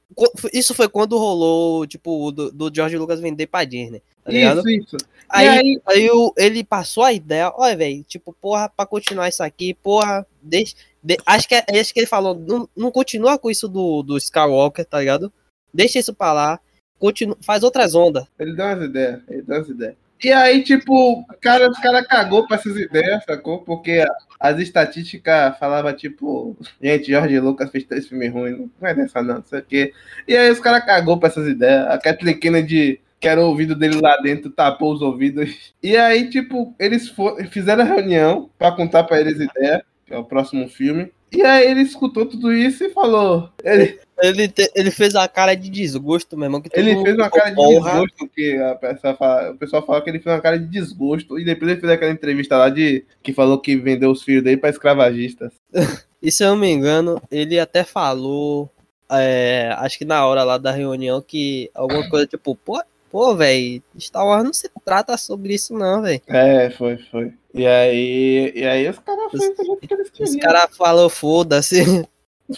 isso 0.52 0.74
foi 0.74 0.88
quando 0.88 1.18
rolou, 1.18 1.86
tipo, 1.86 2.30
do, 2.30 2.50
do 2.50 2.74
George 2.74 2.96
Lucas 2.96 3.20
vender 3.20 3.46
pra 3.46 3.64
Disney. 3.64 4.02
Tá 4.24 4.30
ligado? 4.30 4.58
Isso, 4.68 4.70
isso. 4.94 4.96
Aí, 5.28 5.48
aí- 5.48 5.80
aí, 5.86 6.08
ele 6.36 6.62
passou 6.64 7.02
a 7.02 7.12
ideia, 7.12 7.52
olha, 7.56 7.76
velho, 7.76 8.04
tipo, 8.04 8.32
porra, 8.32 8.68
pra 8.68 8.86
continuar 8.86 9.28
isso 9.28 9.42
aqui, 9.42 9.74
porra, 9.74 10.26
deixa. 10.40 10.74
de- 11.02 11.18
acho, 11.26 11.48
que, 11.48 11.54
acho 11.54 11.92
que 11.92 12.00
ele 12.00 12.06
falou, 12.06 12.34
não, 12.34 12.68
não 12.76 12.90
continua 12.90 13.38
com 13.38 13.50
isso 13.50 13.68
do, 13.68 14.02
do 14.02 14.16
Skywalker, 14.16 14.84
tá 14.84 15.00
ligado? 15.00 15.32
Deixa 15.74 15.98
isso 15.98 16.14
pra 16.14 16.32
lá, 16.32 16.60
continua, 16.98 17.36
faz 17.42 17.62
outras 17.64 17.94
ondas. 17.94 18.24
Ele 18.38 18.54
deu 18.54 18.64
umas 18.66 18.82
ideias, 18.84 19.20
ele 19.28 19.42
deu 19.42 19.56
umas 19.56 19.68
ideias. 19.68 19.96
E 20.22 20.32
aí, 20.32 20.62
tipo, 20.62 21.24
cara, 21.40 21.70
os 21.70 21.78
cara 21.78 22.04
cagou 22.04 22.46
pra 22.46 22.56
essas 22.56 22.76
ideias, 22.76 23.22
sacou? 23.24 23.58
Porque 23.58 24.04
as 24.40 24.58
estatísticas 24.58 25.58
falavam, 25.58 25.92
tipo, 25.92 26.56
gente, 26.82 27.10
Jorge 27.10 27.38
Lucas 27.38 27.70
fez 27.70 27.84
três 27.84 28.08
filmes 28.08 28.32
ruins, 28.32 28.58
não 28.58 28.70
vai 28.80 28.94
dessa 28.94 29.22
não, 29.22 29.36
não 29.36 29.44
sei 29.44 29.58
o 29.60 29.62
quê. 29.62 29.92
E 30.26 30.36
aí 30.36 30.50
os 30.50 30.60
caras 30.60 30.84
cagou 30.84 31.18
pra 31.18 31.28
essas 31.28 31.46
ideias. 31.46 31.86
A 31.88 31.98
Kathleen 31.98 32.38
Kennedy, 32.38 33.00
que 33.20 33.28
era 33.28 33.40
o 33.40 33.48
ouvido 33.48 33.74
dele 33.74 34.00
lá 34.00 34.16
dentro, 34.18 34.50
tapou 34.50 34.92
os 34.92 35.02
ouvidos. 35.02 35.74
E 35.82 35.96
aí, 35.96 36.30
tipo, 36.30 36.74
eles 36.78 37.12
fizeram 37.50 37.82
a 37.82 37.86
reunião 37.86 38.50
pra 38.58 38.72
contar 38.72 39.04
pra 39.04 39.20
eles 39.20 39.34
ideias, 39.34 39.82
que 40.06 40.14
é 40.14 40.18
o 40.18 40.24
próximo 40.24 40.68
filme. 40.68 41.12
E 41.30 41.42
aí 41.42 41.70
ele 41.70 41.82
escutou 41.82 42.24
tudo 42.24 42.52
isso 42.52 42.84
e 42.84 42.90
falou. 42.90 43.50
Ele, 43.62 43.98
Ele, 44.22 44.48
te- 44.48 44.70
ele 44.74 44.90
fez 44.90 45.14
a 45.14 45.28
cara 45.28 45.54
de 45.54 45.68
desgosto, 45.68 46.36
meu 46.36 46.46
irmão. 46.46 46.60
Que 46.60 46.70
Ele 46.72 47.00
fez 47.02 47.14
uma 47.16 47.28
cara 47.30 47.50
de 47.50 47.56
porra. 47.56 47.90
desgosto, 47.90 48.28
que 48.34 48.56
a 48.56 48.74
pessoa 48.74 49.14
fala, 49.14 49.50
o 49.50 49.56
pessoal 49.56 49.84
fala 49.84 50.00
que 50.02 50.10
ele 50.10 50.18
fez 50.20 50.34
uma 50.34 50.40
cara 50.42 50.58
de 50.58 50.66
desgosto, 50.66 51.38
e 51.38 51.44
depois 51.44 51.70
ele 51.70 51.80
fez 51.80 51.92
aquela 51.92 52.12
entrevista 52.12 52.56
lá 52.56 52.70
de 52.70 53.04
que 53.22 53.32
falou 53.32 53.60
que 53.60 53.76
vendeu 53.76 54.10
os 54.10 54.22
filhos 54.22 54.42
dele 54.42 54.56
para 54.56 54.70
escravagistas. 54.70 55.52
E 56.22 56.32
se 56.32 56.42
eu 56.42 56.48
não 56.48 56.56
me 56.56 56.68
engano, 56.68 57.22
ele 57.30 57.60
até 57.60 57.84
falou, 57.84 58.68
é, 59.08 59.70
acho 59.78 59.98
que 59.98 60.04
na 60.04 60.26
hora 60.26 60.42
lá 60.42 60.56
da 60.58 60.72
reunião, 60.72 61.20
que 61.20 61.70
alguma 61.74 62.08
coisa 62.08 62.26
tipo, 62.26 62.56
pô, 62.56 62.82
pô, 63.12 63.36
velho, 63.36 63.80
Star 64.00 64.26
Wars 64.26 64.42
não 64.42 64.52
se 64.52 64.68
trata 64.84 65.16
sobre 65.18 65.54
isso, 65.54 65.74
não, 65.74 66.02
velho. 66.02 66.20
É, 66.26 66.70
foi, 66.70 66.96
foi. 67.12 67.32
E 67.54 67.64
aí, 67.66 68.50
e 68.56 68.64
aí 68.64 68.88
os 68.88 68.98
caras 68.98 69.32
Os- 69.32 69.38
fez 69.44 69.56
do 69.56 69.64
jeito 69.66 69.86
que 69.86 69.94
eles 69.94 70.08
Os 70.08 70.12
queriam. 70.12 70.38
caras 70.40 70.76
falaram, 70.76 71.08
foda-se. 71.08 72.08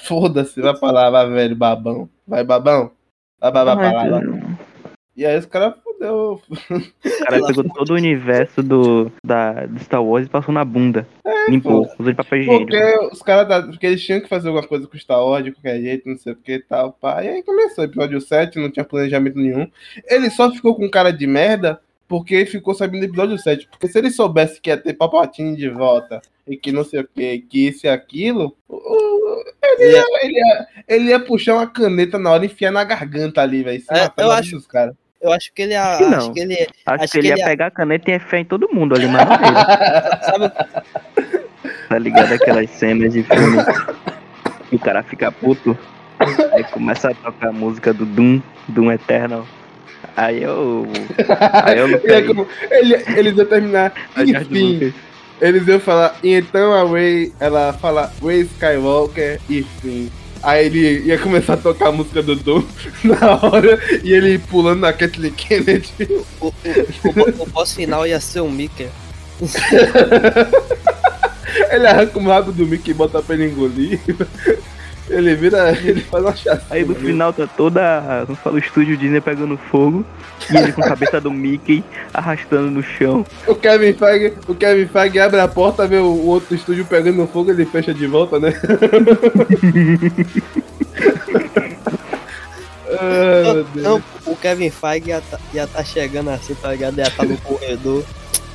Foda-se, 0.02 0.60
vai 0.60 0.76
pra 0.76 0.90
lá, 0.90 1.10
vai, 1.10 1.28
velho, 1.30 1.56
babão. 1.56 2.08
Vai, 2.26 2.44
babão. 2.44 2.90
Vai, 3.40 3.52
vai, 3.52 3.64
vai 3.64 3.76
pra 3.76 3.92
lá, 3.92 4.20
vai. 4.20 4.22
E 5.16 5.26
aí 5.26 5.36
os 5.36 5.46
caras 5.46 5.74
fudeu. 5.82 6.40
O 6.70 7.24
cara 7.24 7.42
pegou 7.46 7.64
todo 7.64 7.90
o 7.90 7.94
universo 7.94 8.62
do, 8.62 9.10
da, 9.24 9.66
do 9.66 9.78
Star 9.80 10.04
Wars 10.04 10.26
e 10.26 10.30
passou 10.30 10.54
na 10.54 10.64
bunda. 10.64 11.08
Limpou, 11.48 11.86
pô. 11.86 11.92
usou 11.98 12.12
de 12.12 12.14
papel 12.14 12.40
higiênico. 12.40 12.66
Porque 12.70 12.98
os 13.12 13.22
caras, 13.22 13.48
da- 13.48 13.62
porque 13.62 13.86
eles 13.86 14.04
tinham 14.04 14.20
que 14.20 14.28
fazer 14.28 14.48
alguma 14.48 14.66
coisa 14.66 14.86
com 14.86 14.96
o 14.96 15.00
Star 15.00 15.24
Wars 15.24 15.44
de 15.44 15.50
qualquer 15.52 15.80
jeito, 15.80 16.08
não 16.08 16.16
sei 16.16 16.34
o 16.34 16.36
que 16.36 16.52
e 16.52 16.62
tal, 16.62 16.92
pá. 16.92 17.24
E 17.24 17.28
aí 17.28 17.42
começou 17.42 17.82
o 17.82 17.86
episódio 17.88 18.20
7, 18.20 18.58
não 18.60 18.70
tinha 18.70 18.84
planejamento 18.84 19.38
nenhum. 19.38 19.66
Ele 20.08 20.30
só 20.30 20.50
ficou 20.52 20.76
com 20.76 20.88
cara 20.88 21.10
de 21.12 21.26
merda 21.26 21.80
porque 22.06 22.46
ficou 22.46 22.74
sabendo 22.74 23.00
do 23.00 23.06
episódio 23.06 23.36
7. 23.38 23.66
Porque 23.68 23.88
se 23.88 23.98
ele 23.98 24.10
soubesse 24.10 24.60
que 24.60 24.70
ia 24.70 24.76
ter 24.76 24.94
Papatinho 24.94 25.56
de 25.56 25.68
volta 25.68 26.22
e 26.48 26.56
que 26.56 26.72
não 26.72 26.84
sei 26.84 27.00
o 27.00 27.08
que, 27.14 27.38
que 27.40 27.68
isso 27.68 27.86
e 27.86 27.88
aquilo, 27.90 28.56
ele, 29.78 29.92
ia, 29.92 30.04
ele, 30.22 30.38
ia, 30.38 30.66
ele 30.88 31.04
ia 31.10 31.20
puxar 31.20 31.54
uma 31.54 31.66
caneta 31.66 32.18
na 32.18 32.30
hora 32.30 32.44
e 32.44 32.46
enfiar 32.46 32.70
na 32.72 32.82
garganta 32.84 33.40
ali, 33.42 33.62
velho. 33.62 33.82
É, 33.90 34.10
eu 34.22 34.30
acho- 34.32 34.60
caras. 34.68 34.94
Eu 35.20 35.32
acho 35.32 35.52
que 35.52 35.62
ele 35.62 35.72
ia- 35.72 35.82
Acho 35.94 35.98
que 35.98 36.04
não. 36.10 36.18
acho 36.18 36.32
que 36.32 36.40
ele 36.40 36.54
Acho, 36.54 37.02
acho 37.04 37.12
que 37.12 37.18
ele 37.18 37.22
que 37.28 37.34
ia 37.34 37.42
ele- 37.42 37.44
pegar 37.50 37.66
a 37.66 37.70
caneta 37.72 38.08
e 38.08 38.12
ia 38.12 38.16
enfiar 38.18 38.38
em 38.38 38.44
todo 38.44 38.68
mundo 38.72 38.94
ali, 38.94 39.06
mas 39.08 39.28
não 39.28 39.36
sabe, 40.22 40.52
Tá 41.88 41.98
ligado? 41.98 42.32
Aquelas 42.34 42.70
cenas 42.70 43.12
de 43.12 43.22
filme 43.24 43.58
que 44.70 44.76
o 44.76 44.78
cara 44.78 45.02
fica 45.02 45.32
puto. 45.32 45.76
Aí 46.52 46.62
começa 46.64 47.10
a 47.10 47.14
tocar 47.14 47.48
a 47.48 47.52
música 47.52 47.92
do 47.92 48.04
Doom, 48.06 48.40
Doom 48.68 48.92
Eternal. 48.92 49.46
Aí 50.16 50.42
eu. 50.42 50.86
Aí 51.64 51.78
eu 51.78 51.88
não 51.88 51.98
ele, 52.70 52.94
eles 53.16 53.36
iam 53.36 53.46
terminar. 53.46 53.92
Enfim. 54.16 54.92
Eles 55.40 55.66
iam 55.68 55.80
falar, 55.80 56.18
e 56.22 56.34
então 56.34 56.72
a 56.72 56.84
Ray, 56.84 57.32
ela 57.38 57.72
fala 57.72 58.12
Ray 58.22 58.40
Skywalker, 58.40 59.40
enfim. 59.48 60.10
Aí 60.42 60.66
ele 60.66 61.00
ia 61.00 61.18
começar 61.18 61.54
a 61.54 61.56
tocar 61.56 61.88
a 61.88 61.92
música 61.92 62.22
do 62.22 62.36
Doom 62.36 62.64
na 63.04 63.34
hora, 63.42 63.78
e 64.02 64.12
ele 64.12 64.38
pulando 64.38 64.80
na 64.80 64.92
Kathleen 64.92 65.32
Kennedy. 65.32 65.92
o, 66.40 66.46
o, 66.46 66.52
o, 66.52 67.42
o 67.42 67.46
boss 67.46 67.74
final 67.74 68.06
ia 68.06 68.20
ser 68.20 68.40
o 68.40 68.50
Mickey. 68.50 68.88
Ele 71.70 71.86
arranca 71.86 72.18
o 72.18 72.22
rabo 72.22 72.52
do 72.52 72.66
Mickey 72.66 72.90
e 72.90 72.94
bota 72.94 73.22
pra 73.22 73.34
ele 73.34 73.46
engolir. 73.46 74.00
Ele 75.10 75.34
vira, 75.34 75.70
ele 75.82 76.00
faz 76.02 76.22
uma 76.22 76.36
chacina. 76.36 76.66
Aí 76.70 76.84
no 76.84 76.94
final 76.94 77.32
tá 77.32 77.46
toda. 77.46 78.24
Como 78.26 78.36
fala, 78.36 78.56
o 78.56 78.58
estúdio 78.58 78.96
Disney 78.96 79.20
pegando 79.20 79.56
fogo. 79.56 80.04
E 80.50 80.56
ele 80.56 80.72
com 80.72 80.82
a 80.82 80.88
cabeça 80.88 81.20
do 81.20 81.30
Mickey 81.30 81.84
arrastando 82.12 82.70
no 82.70 82.82
chão. 82.82 83.26
O 83.46 83.54
Kevin 83.54 83.92
Feige, 83.92 84.34
o 84.46 84.54
Kevin 84.54 84.86
Feige 84.86 85.18
abre 85.18 85.40
a 85.40 85.48
porta, 85.48 85.86
vê 85.86 85.96
o, 85.98 86.26
outro 86.26 86.54
estúdio 86.54 86.84
pegando 86.84 87.26
fogo, 87.26 87.50
ele 87.50 87.66
fecha 87.66 87.92
de 87.92 88.06
volta, 88.06 88.38
né? 88.38 88.54
Ai, 93.00 93.42
meu 93.52 93.64
Deus. 93.64 93.84
Não, 93.84 94.02
o 94.26 94.36
Kevin 94.36 94.70
Feige 94.70 95.08
ia 95.08 95.20
tá, 95.20 95.38
ia 95.52 95.66
tá 95.66 95.84
chegando 95.84 96.30
assim, 96.30 96.54
tá 96.54 96.70
ligado? 96.70 96.98
Ia 96.98 97.10
tá 97.10 97.24
no 97.24 97.36
corredor. 97.38 98.04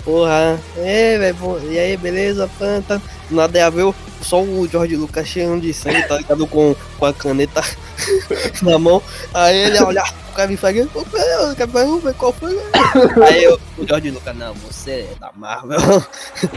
Porra, 0.03 0.59
é, 0.77 1.17
velho, 1.17 1.61
e 1.71 1.79
aí, 1.79 1.95
beleza, 1.95 2.49
planta? 2.57 3.01
Nada 3.33 3.57
ia 3.57 3.69
ver 3.69 3.83
o- 3.83 3.95
só 4.21 4.41
o 4.41 4.67
George 4.71 4.95
Lucas 4.95 5.27
cheio 5.27 5.59
de 5.59 5.73
sangue, 5.73 6.01
tá 6.07 6.17
ligado? 6.17 6.47
Com, 6.47 6.73
com 6.97 7.05
a 7.05 7.13
caneta 7.13 7.61
na 8.63 8.79
mão. 8.79 9.01
Aí 9.33 9.57
ele 9.57 9.75
ia 9.75 9.85
olhar 9.85 10.03
pro 10.13 10.35
Kevin 10.35 10.55
Feige, 10.57 10.89
"Ô, 10.95 11.03
peraí, 11.03 11.55
Kevin 11.55 11.71
Feige, 11.73 11.85
vamos 11.87 12.03
ver 12.03 12.13
qual 12.13 12.31
foi. 12.33 12.57
Aí 13.29 13.43
eu, 13.43 13.59
o 13.77 13.85
George 13.85 14.11
Lucas, 14.11 14.35
não, 14.37 14.53
você 14.53 14.91
é 14.91 15.15
da 15.19 15.29
Marvel. 15.35 15.77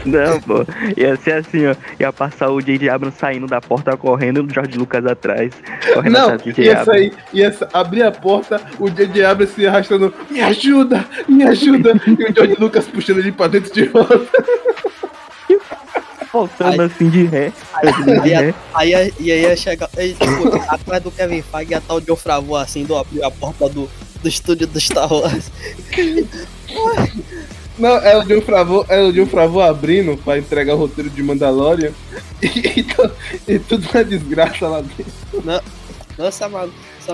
Não, 0.05 0.39
pô. 0.41 0.65
Ia 0.95 1.15
ser 1.17 1.33
assim, 1.33 1.67
ó. 1.67 1.75
Ia 1.99 2.13
passar 2.13 2.49
o 2.49 2.61
J.J. 2.61 2.89
Abrams 2.89 3.17
saindo 3.19 3.47
da 3.47 3.59
porta 3.59 3.95
correndo 3.97 4.39
e 4.39 4.43
o 4.45 4.49
George 4.53 4.77
Lucas 4.77 5.05
atrás. 5.05 5.51
Correndo 5.93 6.13
Não, 6.13 6.29
atrás 6.29 6.55
do 6.55 6.61
ia 6.61 6.79
Abrams. 6.79 6.85
sair, 6.85 7.13
ia 7.33 7.57
abrir 7.73 8.03
a 8.03 8.11
porta, 8.11 8.61
o 8.79 8.89
JJ 8.89 9.25
abre 9.25 9.47
se 9.47 9.67
arrastando, 9.67 10.13
me 10.29 10.39
ajuda, 10.41 11.05
me 11.27 11.43
ajuda, 11.43 11.91
e 12.07 12.11
o 12.31 12.33
George 12.33 12.55
Lucas 12.59 12.85
puxando 12.87 13.19
ele 13.19 13.31
pra 13.31 13.47
dentro 13.47 13.73
de 13.73 13.83
volta. 13.89 14.17
Voltando 16.37 16.81
Aí- 16.81 16.87
assim 16.87 17.09
de 17.09 17.23
ré. 17.25 17.51
de 18.03 18.11
Aí, 18.11 18.29
ré. 18.29 18.53
aí, 18.73 18.93
aí, 18.95 19.13
e 19.19 19.31
aí 19.31 19.41
ia 19.41 19.55
chegar, 19.55 19.89
aí, 19.97 20.13
tipo, 20.13 20.55
atrás 20.71 21.01
do 21.03 21.09
Kevin 21.11 21.41
Feige 21.41 21.71
ia 21.71 21.77
estar 21.79 21.93
o 21.95 22.01
John 22.01 22.15
Favreau 22.15 22.55
assim, 22.55 22.83
do 22.85 22.95
abrir 22.95 23.23
a 23.23 23.31
porta 23.31 23.67
do, 23.67 23.89
do 24.21 24.27
estúdio 24.29 24.67
do 24.67 24.79
Star 24.79 25.11
Wars. 25.11 25.51
Não, 27.77 27.95
é 27.97 28.17
o 28.17 28.23
John 28.23 28.41
Favreau, 28.41 28.85
é 28.89 29.01
o 29.01 29.11
John 29.13 29.25
Favreau 29.27 29.61
abrindo 29.61 30.17
pra 30.17 30.37
entregar 30.37 30.73
o 30.75 30.77
roteiro 30.77 31.09
de 31.09 31.21
Mandalorian, 31.21 31.91
e, 32.41 32.83
to- 32.83 33.11
e 33.47 33.59
tudo 33.59 33.87
uma 33.93 34.03
desgraça 34.03 34.67
lá 34.67 34.81
dentro. 34.81 35.63
Nossa, 36.17 36.49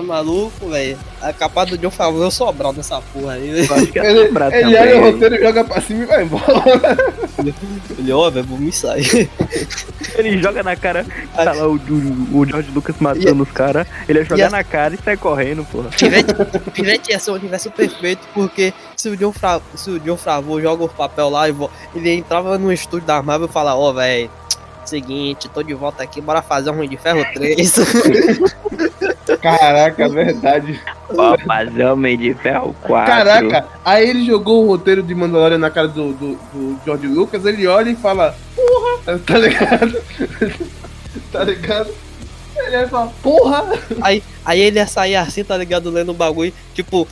essa 0.00 0.02
maluco, 0.02 0.68
velho. 0.68 0.98
A 1.20 1.32
capa 1.32 1.64
do 1.64 1.78
John 1.78 1.90
Favreau 1.90 2.30
Sobral 2.30 2.72
nessa 2.72 3.00
porra 3.00 3.34
aí. 3.34 3.66
Que 3.92 3.98
ia 3.98 4.04
Ele, 4.04 4.26
sobrar 4.26 4.52
ele 4.52 4.62
também. 4.62 4.80
olha 4.80 4.96
o 4.98 5.12
roteiro, 5.12 5.40
joga 5.40 5.64
pra 5.64 5.80
cima 5.80 6.02
e 6.02 6.06
vai 6.06 6.22
embora. 6.24 6.44
Ele, 7.98 8.12
ó, 8.12 8.30
velho, 8.30 8.46
vou 8.46 8.58
me 8.58 8.72
sair. 8.72 9.30
Ele 10.16 10.40
joga 10.40 10.62
na 10.62 10.76
cara, 10.76 11.04
tá 11.34 11.52
lá 11.52 11.66
o, 11.66 11.74
o, 11.76 12.38
o 12.38 12.46
George 12.46 12.70
Lucas 12.70 12.96
matando 12.98 13.42
os 13.42 13.50
caras. 13.50 13.86
Ele 14.08 14.20
ia 14.20 14.24
jogar 14.24 14.50
na 14.50 14.64
cara 14.64 14.94
e 14.94 14.98
sai 15.02 15.16
correndo, 15.16 15.64
porra. 15.64 15.90
Pivete, 15.90 16.34
Pivete 16.72 17.10
ia 17.10 17.18
ser 17.18 17.32
um 17.32 17.34
universo 17.34 17.70
perfeito, 17.70 18.26
porque 18.32 18.72
se 18.96 19.08
o 19.08 19.16
John, 19.16 19.32
Fra, 19.32 19.60
se 19.74 19.90
o 19.90 20.00
John 20.00 20.16
Favreau 20.16 20.60
joga 20.60 20.84
o 20.84 20.88
papel 20.88 21.28
lá, 21.28 21.48
e 21.48 21.54
ele 21.94 22.10
entrava 22.12 22.58
no 22.58 22.72
estúdio 22.72 23.06
da 23.06 23.22
Marvel 23.22 23.48
e 23.48 23.52
falava, 23.52 23.78
ó, 23.78 23.92
velho, 23.92 24.30
seguinte, 24.84 25.48
tô 25.48 25.62
de 25.62 25.74
volta 25.74 26.02
aqui, 26.02 26.20
bora 26.20 26.42
fazer 26.42 26.70
um 26.70 26.74
Ruim 26.76 26.88
de 26.88 26.96
Ferro 26.96 27.24
3. 27.34 27.74
Caraca, 29.44 30.08
verdade. 30.08 30.80
Fazer 31.46 31.84
Homem 31.84 32.16
de 32.16 32.32
Ferro 32.32 32.74
4. 32.80 33.06
Caraca, 33.06 33.68
aí 33.84 34.08
ele 34.08 34.24
jogou 34.24 34.64
o 34.64 34.68
roteiro 34.68 35.02
de 35.02 35.14
Mandalorian 35.14 35.58
na 35.58 35.70
cara 35.70 35.86
do, 35.86 36.14
do, 36.14 36.34
do 36.52 36.80
George 36.82 37.06
Lucas, 37.06 37.44
ele 37.44 37.66
olha 37.66 37.90
e 37.90 37.96
fala, 37.96 38.34
porra, 38.56 39.18
tá 39.20 39.38
ligado? 39.38 40.02
tá 41.30 41.44
ligado? 41.44 41.94
Ele 42.56 42.76
aí 42.76 42.88
fala, 42.88 43.12
porra! 43.22 43.64
Aí, 44.00 44.22
aí 44.44 44.60
ele 44.60 44.78
ia 44.78 44.86
sair 44.86 45.16
assim, 45.16 45.44
tá 45.44 45.58
ligado? 45.58 45.90
Lendo 45.90 46.12
o 46.12 46.14
bagulho. 46.14 46.54
Tipo, 46.72 47.06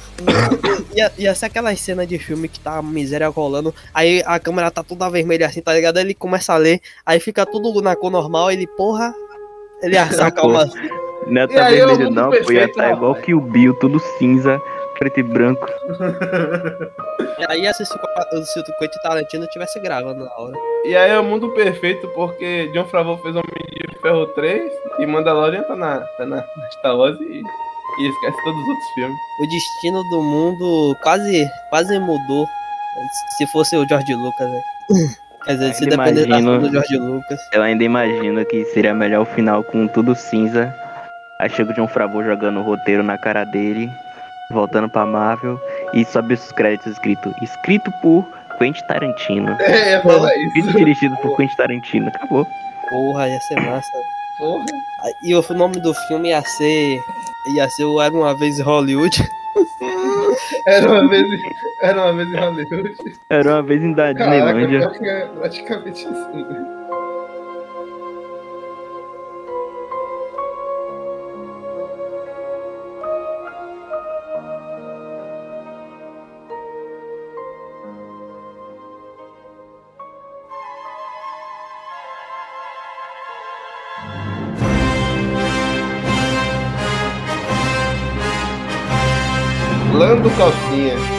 ia, 0.96 1.12
ia 1.18 1.34
ser 1.34 1.46
aquelas 1.46 1.78
cenas 1.80 2.08
de 2.08 2.18
filme 2.18 2.48
que 2.48 2.60
tá 2.60 2.78
a 2.78 2.82
miséria 2.82 3.28
rolando. 3.28 3.74
Aí 3.92 4.22
a 4.24 4.38
câmera 4.38 4.70
tá 4.70 4.82
toda 4.82 5.10
vermelha 5.10 5.46
assim, 5.46 5.60
tá 5.60 5.74
ligado? 5.74 5.98
Aí 5.98 6.04
ele 6.04 6.14
começa 6.14 6.54
a 6.54 6.56
ler. 6.56 6.80
Aí 7.04 7.20
fica 7.20 7.44
tudo 7.44 7.82
na 7.82 7.94
cor 7.94 8.10
normal. 8.10 8.50
Ele, 8.50 8.66
porra. 8.66 9.12
Ele 9.82 9.96
ia 9.96 10.10
sacar 10.12 10.46
uma. 10.46 10.64
Não 11.26 11.42
E 11.42 11.48
tá 11.48 11.66
aí, 11.66 11.76
vermelho 11.76 12.10
não, 12.10 12.30
pô. 12.30 12.52
Ia 12.52 12.72
tá 12.72 12.90
igual 12.92 13.14
que 13.14 13.34
o 13.34 13.40
Bill, 13.40 13.74
tudo 13.74 13.98
cinza, 14.18 14.60
preto 14.98 15.20
e 15.20 15.22
branco. 15.22 15.66
Aí 17.48 17.62
ia 17.62 17.72
ser 17.74 17.84
se 17.84 17.92
o 17.94 18.44
se 18.44 18.60
o 18.60 18.64
Quentin 18.78 18.98
Tarantino 19.02 19.46
tivesse 19.48 19.80
gravando 19.80 20.24
na 20.24 20.30
hora. 20.36 20.52
E 20.84 20.94
aí 20.94 21.10
é 21.10 21.18
o 21.18 21.24
mundo 21.24 21.48
perfeito 21.50 22.06
porque 22.14 22.70
John 22.72 22.84
Favreau 22.84 23.18
fez 23.18 23.34
Homem 23.34 23.44
de 23.72 23.98
Ferro 24.00 24.26
3 24.28 24.70
e 25.00 25.06
Mandalorian 25.06 25.62
tá 25.62 25.74
na, 25.74 26.00
tá 26.00 26.24
na 26.26 26.44
Star 26.78 26.96
Wars 26.96 27.18
e, 27.20 27.42
e 27.42 28.08
esquece 28.08 28.36
todos 28.44 28.60
os 28.62 28.68
outros 28.68 28.88
filmes. 28.94 29.16
O 29.40 29.46
destino 29.48 30.02
do 30.10 30.22
mundo 30.22 30.96
quase, 31.02 31.48
quase 31.68 31.98
mudou. 31.98 32.46
Se 33.38 33.46
fosse 33.48 33.76
o 33.76 33.86
George 33.88 34.14
Lucas, 34.14 34.48
velho. 34.48 34.62
Quer 35.44 35.52
dizer, 35.54 35.74
se 35.74 35.82
Ainda 35.84 35.96
depender 35.96 36.20
da 36.20 36.26
imagino- 36.38 36.50
ação 36.52 36.60
do 36.62 36.70
George 36.72 36.96
Lucas. 36.98 37.40
Eu 37.52 37.62
ainda 37.62 37.82
imagino 37.82 38.44
que 38.46 38.64
seria 38.66 38.94
melhor 38.94 39.22
o 39.22 39.26
final 39.26 39.64
com 39.64 39.88
tudo 39.88 40.14
cinza. 40.14 40.72
Aí 41.42 41.50
chega 41.50 41.72
o 41.72 41.74
John 41.74 41.88
Favreau 41.88 42.22
jogando 42.22 42.60
o 42.60 42.62
roteiro 42.62 43.02
na 43.02 43.18
cara 43.18 43.42
dele, 43.42 43.90
voltando 44.52 44.88
pra 44.88 45.04
Marvel, 45.04 45.60
e 45.92 46.04
sobe 46.04 46.34
os 46.34 46.52
créditos 46.52 46.92
escrito, 46.92 47.34
escrito 47.42 47.90
por 48.00 48.24
Quentin 48.58 48.84
Tarantino. 48.86 49.56
É, 49.58 49.90
ia 49.90 50.02
falar 50.02 50.32
Escrito 50.36 50.68
isso. 50.68 50.78
dirigido 50.78 51.16
por 51.16 51.36
Quentin 51.36 51.56
Tarantino. 51.56 52.06
Acabou. 52.14 52.46
Porra, 52.88 53.28
ia 53.28 53.40
ser 53.40 53.60
massa. 53.60 53.90
Porra. 54.38 54.64
E 55.24 55.34
o 55.34 55.42
nome 55.54 55.80
do 55.80 55.92
filme 56.06 56.28
ia 56.28 56.42
ser. 56.42 57.00
Ia 57.56 57.68
ser 57.70 57.86
o 57.86 58.00
Era 58.00 58.14
uma 58.14 58.38
vez 58.38 58.60
em 58.60 58.62
Hollywood. 58.62 59.28
Era 60.68 60.88
uma 60.88 61.08
vez, 61.08 61.26
era 61.82 62.02
uma 62.02 62.12
vez 62.12 62.28
em 62.28 62.36
Hollywood. 62.36 62.96
Era 63.28 63.50
uma 63.50 63.62
vez 63.62 63.82
em 63.82 63.92
Disneylândia. 63.92 64.88
praticamente 65.40 66.06
assim. 66.06 66.46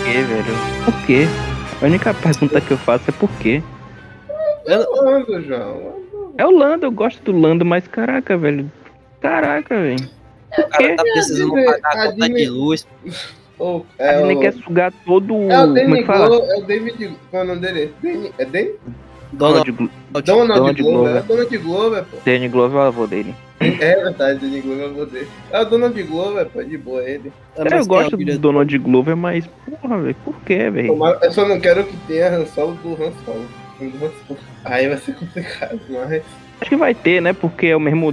Quê, 0.03 0.21
velho? 0.21 0.53
Por 0.85 1.05
quê? 1.05 1.25
A 1.81 1.85
única 1.85 2.13
pergunta 2.13 2.61
que 2.61 2.71
eu 2.71 2.77
faço 2.77 3.09
é 3.09 3.11
por 3.13 3.29
quê? 3.39 3.61
Lando, 4.65 5.41
João. 5.41 5.93
É 6.37 6.45
o 6.45 6.51
Lando, 6.51 6.85
eu 6.85 6.91
gosto 6.91 7.21
do 7.23 7.37
Lando, 7.37 7.65
mas 7.65 7.87
caraca, 7.87 8.37
velho. 8.37 8.71
Caraca, 9.21 9.75
velho. 9.79 10.09
O 10.57 10.69
cara 10.69 10.95
tá 10.95 11.03
precisando 11.03 11.53
pagar 11.53 11.79
a 11.83 12.03
a 12.03 12.11
conta 12.11 12.29
de 12.29 12.49
luz. 12.49 12.87
Oh, 13.59 13.81
A 13.99 14.03
é, 14.03 14.17
Disney 14.17 14.35
o... 14.35 14.39
quer 14.39 14.53
sugar 14.53 14.93
todo 15.05 15.35
o. 15.35 15.51
é 15.51 15.65
o 15.65 15.77
é 15.77 15.83
Danny? 15.85 16.03
Glover. 16.03 16.49
É 16.49 16.57
o 16.57 16.61
David. 16.63 17.17
Qual 17.29 17.41
é 17.43 17.45
o 17.45 17.47
nome 17.47 17.61
dele? 17.61 17.93
Danny- 18.01 18.33
É 18.37 18.45
Dan? 18.45 18.67
Donald, 19.33 19.71
Donald 19.71 20.25
Donald, 20.25 20.47
Donald 20.47 20.81
Glover. 20.81 20.83
Glover. 20.83 21.15
É 21.15 21.19
o 21.19 21.27
Donald 21.27 21.57
Glover, 21.57 22.05
pô. 22.05 22.17
Danny 22.25 22.47
Glover 22.47 22.77
é 22.77 22.79
o 22.79 22.87
avô 22.87 23.07
dele. 23.07 23.35
É 23.59 23.95
verdade, 23.95 24.39
Danny 24.39 24.61
Glover 24.61 24.85
é 24.85 24.87
o 24.87 24.93
poder. 24.93 25.27
É 25.51 25.61
o 25.61 25.65
Donald 25.65 26.03
Glover, 26.03 26.45
pô, 26.47 26.63
de 26.63 26.77
boa 26.77 27.03
ele. 27.03 27.31
é, 27.57 27.61
eu 27.61 27.77
é 27.77 27.81
o 27.81 27.85
gosto 27.85 28.17
do? 28.17 28.37
Donald 28.37 28.77
Glover, 28.79 29.15
mas 29.15 29.47
porra, 29.81 30.01
velho, 30.01 30.15
por 30.23 30.35
quê, 30.41 30.69
velho? 30.69 30.97
Eu 31.21 31.31
só 31.31 31.47
não 31.47 31.59
quero 31.59 31.83
que 31.85 31.95
tenha 32.07 32.29
Han 32.29 32.45
Solo 32.45 32.73
do 32.83 32.91
Han 32.93 33.11
Solo. 33.25 33.45
Do 33.79 34.05
Han 34.05 34.11
Solo. 34.27 34.39
Aí 34.65 34.87
vai 34.87 34.97
ser 34.97 35.15
complicado, 35.15 35.79
mas. 35.89 36.23
Acho 36.61 36.69
que 36.69 36.75
vai 36.75 36.93
ter, 36.93 37.21
né? 37.21 37.33
Porque 37.33 37.67
é 37.67 37.75
o 37.75 37.79
mesmo, 37.79 38.11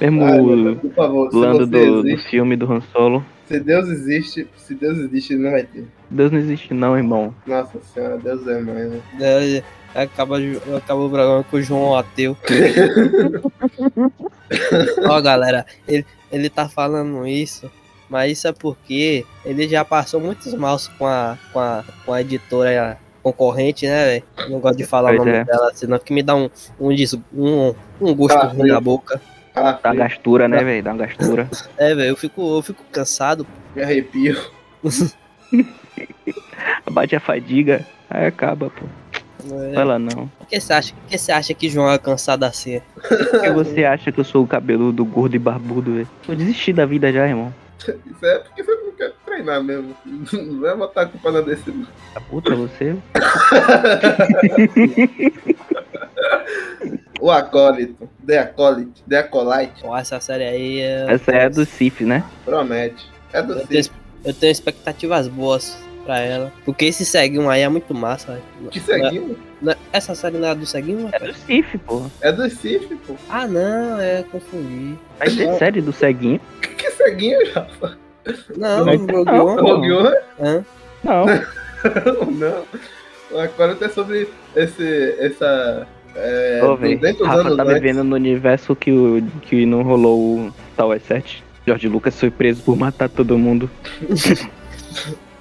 mesmo 0.00 0.24
Ai, 0.24 0.40
meu 0.40 0.64
Deus, 0.64 0.78
por 0.78 0.94
favor, 0.94 1.30
se 1.30 1.36
Lando 1.36 1.66
do, 1.66 2.02
do 2.02 2.08
existe, 2.08 2.30
filme 2.30 2.56
do 2.56 2.70
Han 2.70 2.80
Solo. 2.92 3.24
se 3.46 3.60
Deus 3.60 3.88
existe, 3.88 4.46
se 4.56 4.74
Deus 4.74 4.98
existe, 4.98 5.34
ele 5.34 5.42
não 5.42 5.50
vai 5.52 5.62
ter. 5.62 5.86
Deus 6.10 6.30
não 6.32 6.38
existe 6.38 6.74
não, 6.74 6.96
irmão. 6.96 7.34
Nossa 7.46 7.78
senhora, 7.94 8.18
Deus 8.18 8.46
é 8.46 8.60
mãe, 8.60 8.88
né? 8.88 9.00
É, 9.20 9.62
acaba, 9.94 10.38
acaba 10.76 11.00
o 11.00 11.10
programa 11.10 11.44
com 11.44 11.56
o 11.56 11.62
João 11.62 11.96
Ateu. 11.96 12.36
Ó, 15.08 15.20
galera, 15.20 15.64
ele, 15.86 16.04
ele 16.30 16.50
tá 16.50 16.68
falando 16.68 17.26
isso, 17.26 17.70
mas 18.08 18.32
isso 18.32 18.48
é 18.48 18.52
porque 18.52 19.24
ele 19.44 19.68
já 19.68 19.84
passou 19.84 20.20
muitos 20.20 20.52
maus 20.54 20.88
com 20.88 21.06
a, 21.06 21.38
com 21.52 21.60
a, 21.60 21.84
com 22.04 22.12
a 22.12 22.20
editora 22.20 22.98
concorrente, 23.22 23.86
né, 23.86 24.06
velho? 24.06 24.50
Não 24.50 24.60
gosto 24.60 24.76
de 24.76 24.84
falar 24.84 25.10
Pois 25.10 25.22
o 25.22 25.24
nome 25.24 25.38
é. 25.38 25.44
dela, 25.44 25.70
senão 25.74 25.98
que 25.98 26.12
me 26.12 26.22
dá 26.22 26.34
um, 26.34 26.50
um, 26.80 26.90
um, 27.34 27.74
um 28.00 28.14
gosto 28.14 28.38
ruim 28.46 28.68
na 28.68 28.80
boca. 28.80 29.20
Ah, 29.54 29.78
Dá 29.82 29.90
uma 29.90 29.96
gastura, 29.96 30.48
né, 30.48 30.62
velho? 30.62 30.82
Dá 30.82 30.92
uma 30.92 31.06
gastura. 31.06 31.48
É, 31.76 31.94
velho, 31.94 32.10
eu 32.10 32.16
fico, 32.16 32.56
eu 32.56 32.62
fico 32.62 32.82
cansado. 32.90 33.46
me 33.74 33.82
arrepio. 33.82 34.40
Bate 36.90 37.16
a 37.16 37.20
fadiga, 37.20 37.86
aí 38.08 38.26
acaba, 38.26 38.70
pô. 38.70 38.86
É, 39.50 39.72
Vai 39.74 39.84
lá 39.84 39.98
não. 39.98 40.28
Por 40.38 40.46
que 40.48 40.60
você 40.60 40.72
acha, 40.72 40.94
que 41.08 41.18
você 41.18 41.32
acha 41.32 41.54
que 41.54 41.68
João 41.68 41.90
é 41.90 41.98
cansado 41.98 42.44
assim? 42.44 42.80
Por 42.94 43.40
que 43.40 43.50
você 43.50 43.84
acha 43.84 44.10
que 44.12 44.20
eu 44.20 44.24
sou 44.24 44.44
o 44.44 44.46
cabeludo, 44.46 45.04
gordo 45.04 45.34
e 45.36 45.38
barbudo, 45.38 45.94
velho? 45.94 46.08
Eu 46.28 46.36
desisti 46.36 46.72
da 46.72 46.86
vida 46.86 47.12
já, 47.12 47.26
irmão. 47.28 47.52
Isso 47.78 48.26
é 48.26 48.38
porque 48.40 48.62
você 48.62 48.74
não 48.74 48.92
quer 48.92 49.12
treinar 49.24 49.62
mesmo. 49.62 49.94
Não 50.32 50.60
vai 50.60 50.76
botar 50.76 51.02
a 51.02 51.06
culpa 51.06 51.32
na 51.32 51.40
desse. 51.40 51.70
não. 51.70 51.86
Tá 52.14 52.20
puta 52.20 52.54
você? 52.54 52.94
O 57.20 57.30
acólito. 57.30 58.08
The 58.26 58.38
Acolyte. 58.38 59.02
The 59.08 59.18
Acolyte. 59.18 59.82
Ó, 59.84 59.96
essa 59.96 60.18
série 60.20 60.44
aí 60.44 60.80
é. 60.80 61.06
Essa 61.12 61.30
é 61.32 61.44
a 61.44 61.48
do 61.48 61.64
Sif, 61.66 62.02
né? 62.02 62.24
Promete. 62.44 63.06
É 63.32 63.42
do 63.42 63.52
Eu 63.52 63.66
tenho, 63.66 63.84
Cid. 63.84 63.94
eu 64.24 64.34
tenho 64.34 64.50
expectativas 64.50 65.28
boas. 65.28 65.76
Pra 66.04 66.20
ela. 66.20 66.52
Porque 66.64 66.86
esse 66.86 67.04
ceguinho 67.04 67.48
aí 67.48 67.62
é 67.62 67.68
muito 67.68 67.94
massa. 67.94 68.40
Que 68.70 68.80
ceguinho? 68.80 69.36
Não 69.60 69.72
é- 69.72 69.76
Essa 69.92 70.14
série 70.14 70.38
não 70.38 70.48
é 70.48 70.54
do 70.54 70.66
ceguinho, 70.66 71.08
É 71.12 71.18
do 71.18 71.34
Cif, 71.34 71.78
pô. 71.78 72.02
É 72.20 72.32
do 72.32 72.48
Sif, 72.50 72.94
pô. 73.06 73.14
Ah, 73.28 73.46
não, 73.46 74.00
é, 74.00 74.24
confundi. 74.30 74.98
Vai 75.18 75.30
ter 75.30 75.52
série 75.54 75.80
do 75.80 75.92
ceguinho? 75.92 76.40
Que 76.76 76.90
ceguinho, 76.92 77.38
Rafa? 77.52 77.98
Não, 78.56 78.84
Não, 78.84 79.24
não, 79.24 79.46
One. 79.46 79.62
Rogue 79.62 79.92
One? 79.92 80.16
Hã? 80.40 80.64
Não. 81.02 81.26
não. 82.32 83.40
Agora 83.40 83.72
até 83.72 83.88
sobre 83.88 84.28
esse, 84.56 85.14
essa. 85.18 85.86
É, 86.14 86.60
Ô, 86.64 86.76
véi, 86.76 86.96
200 86.96 87.26
Rafa 87.26 87.56
tá 87.56 87.64
vivendo 87.64 88.02
no 88.02 88.16
universo 88.16 88.74
que, 88.74 88.90
o, 88.90 89.22
que 89.42 89.64
não 89.64 89.82
rolou 89.82 90.18
o 90.38 90.54
Tower 90.76 91.00
7. 91.00 91.42
George 91.66 91.88
Lucas 91.88 92.18
foi 92.18 92.30
preso 92.30 92.62
por 92.62 92.76
matar 92.76 93.08
todo 93.08 93.38
mundo. 93.38 93.70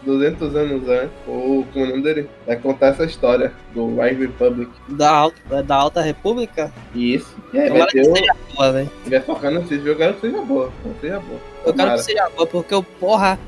200 0.03 0.55
anos 0.55 0.87
antes, 0.87 1.11
ou 1.27 1.65
como 1.65 1.85
é 1.85 1.87
o 1.87 1.91
nome 1.91 2.03
dele? 2.03 2.29
Vai 2.45 2.55
contar 2.57 2.87
essa 2.87 3.05
história 3.05 3.53
do 3.73 4.01
Rise 4.01 4.27
Republic. 4.27 4.71
Da 4.87 5.09
Alta, 5.09 5.63
da 5.63 5.75
Alta 5.75 6.01
República? 6.01 6.71
Isso. 6.95 7.35
E 7.53 7.59
aí 7.59 7.69
vai 7.69 7.87
ter 7.87 8.03
que 8.03 8.17
seja 8.17 8.35
boa, 8.55 8.71
velho. 8.71 8.91
Vai 9.07 9.19
focar 9.21 9.51
no 9.51 9.67
Sif. 9.67 9.85
Eu 9.85 9.97
quero 9.97 10.13
que 10.15 10.21
seja 10.21 10.41
boa. 10.41 10.71
Que 10.83 11.01
seja 11.01 11.19
boa. 11.19 11.39
Eu 11.65 11.73
quero 11.73 11.91
que 11.91 12.03
seja 12.03 12.29
boa, 12.29 12.47
porque 12.47 12.75
o 12.75 12.83
porra 12.83 13.39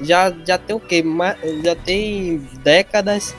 já, 0.00 0.30
já 0.44 0.58
tem 0.58 0.74
o 0.74 0.80
quê? 0.80 1.04
Já 1.62 1.76
tem 1.76 2.38
décadas 2.62 3.34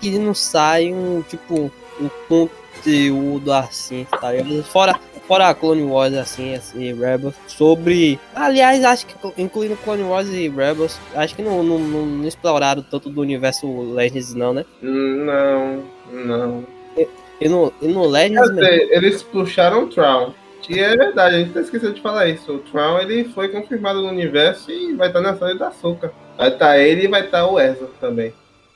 que 0.00 0.18
não 0.18 0.34
sai 0.34 0.92
um, 0.92 1.22
tipo, 1.22 1.70
um 2.00 2.10
conteúdo 2.28 3.52
assim, 3.52 4.06
tá 4.20 4.32
ligado? 4.32 4.62
Fora, 4.64 4.98
fora 5.26 5.54
Clone 5.54 5.82
Wars, 5.82 6.14
assim, 6.14 6.54
assim, 6.54 6.92
Rebels, 6.92 7.34
sobre... 7.46 8.18
Aliás, 8.34 8.84
acho 8.84 9.06
que 9.06 9.14
incluindo 9.40 9.76
Clone 9.76 10.02
Wars 10.02 10.28
e 10.28 10.48
Rebels, 10.48 10.98
acho 11.14 11.34
que 11.34 11.42
não, 11.42 11.62
não, 11.62 11.78
não, 11.78 12.26
exploraram 12.26 12.82
tanto 12.82 13.10
do 13.10 13.20
universo 13.20 13.66
Legends 13.92 14.34
não, 14.34 14.52
né? 14.52 14.64
Não, 14.80 15.84
não. 16.12 16.64
E 17.40 17.48
no, 17.48 17.72
e 17.82 17.88
no 17.88 18.06
Legends 18.06 18.50
mesmo, 18.52 18.92
eles 18.92 19.22
puxaram 19.22 19.84
o 19.84 19.86
Tron. 19.88 20.32
Que 20.62 20.80
é 20.80 20.96
verdade, 20.96 21.34
a 21.34 21.38
gente 21.38 21.50
até 21.50 21.60
esqueceu 21.60 21.92
de 21.92 22.00
falar 22.00 22.26
isso. 22.26 22.50
O 22.54 22.58
Tron 22.58 22.98
ele 22.98 23.24
foi 23.24 23.48
confirmado 23.48 24.00
no 24.00 24.08
universo 24.08 24.70
e 24.70 24.94
vai 24.94 25.08
estar 25.08 25.20
na 25.20 25.36
série 25.36 25.58
da 25.58 25.70
Soca. 25.70 26.10
Vai 26.38 26.48
estar 26.48 26.78
ele 26.78 27.04
e 27.04 27.08
vai 27.08 27.22
estar 27.22 27.46
o 27.46 27.60
Ezra 27.60 27.88
também. 28.00 28.32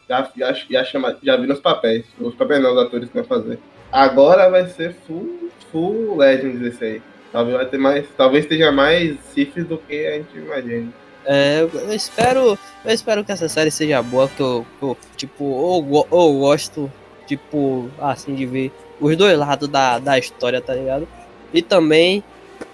Já, 0.09 0.30
já, 0.36 0.53
já, 0.53 0.84
chama, 0.84 1.16
já 1.22 1.36
vi 1.36 1.46
nos 1.46 1.61
papéis. 1.61 2.05
Os 2.20 2.34
papéis 2.34 2.62
não, 2.62 2.72
os 2.72 2.78
atores 2.78 3.09
que 3.09 3.14
vão 3.14 3.24
fazer. 3.24 3.59
Agora 3.91 4.49
vai 4.51 4.66
ser 4.68 4.95
full, 5.07 5.51
full 5.72 6.16
Legends 6.16 6.62
esse 6.62 6.84
aí. 6.84 7.03
Talvez 7.32 7.57
vai 7.57 7.66
ter 7.66 7.78
mais. 7.78 8.07
Talvez 8.16 8.45
esteja 8.45 8.72
mais 8.72 9.16
Sif 9.32 9.62
do 9.62 9.78
que 9.78 10.07
a 10.07 10.12
gente 10.12 10.36
imagina. 10.36 10.93
É, 11.24 11.61
eu 11.61 11.93
espero, 11.93 12.59
eu 12.84 12.95
espero 12.95 13.22
que 13.24 13.30
essa 13.32 13.49
série 13.49 13.70
seja 13.70 14.03
boa, 14.03 14.28
que 14.28 14.41
eu, 14.41 14.64
eu, 14.80 14.97
tipo, 15.16 15.45
eu, 15.45 15.82
go- 15.82 16.07
eu 16.11 16.39
gosto, 16.39 16.91
tipo, 17.26 17.91
assim, 18.01 18.34
de 18.34 18.47
ver 18.47 18.72
os 18.99 19.14
dois 19.16 19.36
lados 19.39 19.68
da, 19.68 19.99
da 19.99 20.18
história, 20.18 20.61
tá 20.61 20.74
ligado? 20.74 21.07
E 21.53 21.61
também 21.61 22.24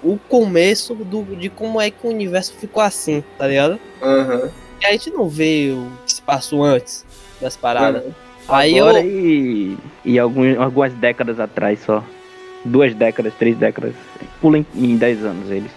o 0.04 0.16
começo 0.28 0.94
do, 0.94 1.22
de 1.36 1.48
como 1.48 1.80
é 1.80 1.90
que 1.90 2.06
o 2.06 2.10
universo 2.10 2.52
ficou 2.54 2.80
assim, 2.82 3.24
tá 3.36 3.48
ligado? 3.48 3.78
Aham. 4.00 4.50
Que 4.78 4.86
a 4.86 4.92
gente 4.92 5.10
não 5.10 5.28
vê 5.28 5.72
o 5.72 5.90
que 6.06 6.12
se 6.12 6.22
passou 6.22 6.62
antes 6.62 7.04
das 7.40 7.56
paradas. 7.56 8.02
aham. 8.04 8.14
Aí 8.48 8.78
Agora 8.78 9.00
eu, 9.00 9.06
e, 9.10 9.76
e 10.04 10.18
algum, 10.18 10.60
algumas 10.62 10.92
décadas 10.94 11.40
atrás 11.40 11.80
só. 11.80 12.04
Duas 12.64 12.94
décadas, 12.94 13.32
três 13.38 13.56
décadas. 13.56 13.94
Pula 14.40 14.58
em, 14.58 14.66
em 14.74 14.96
10 14.96 15.24
anos 15.24 15.50
eles. 15.50 15.70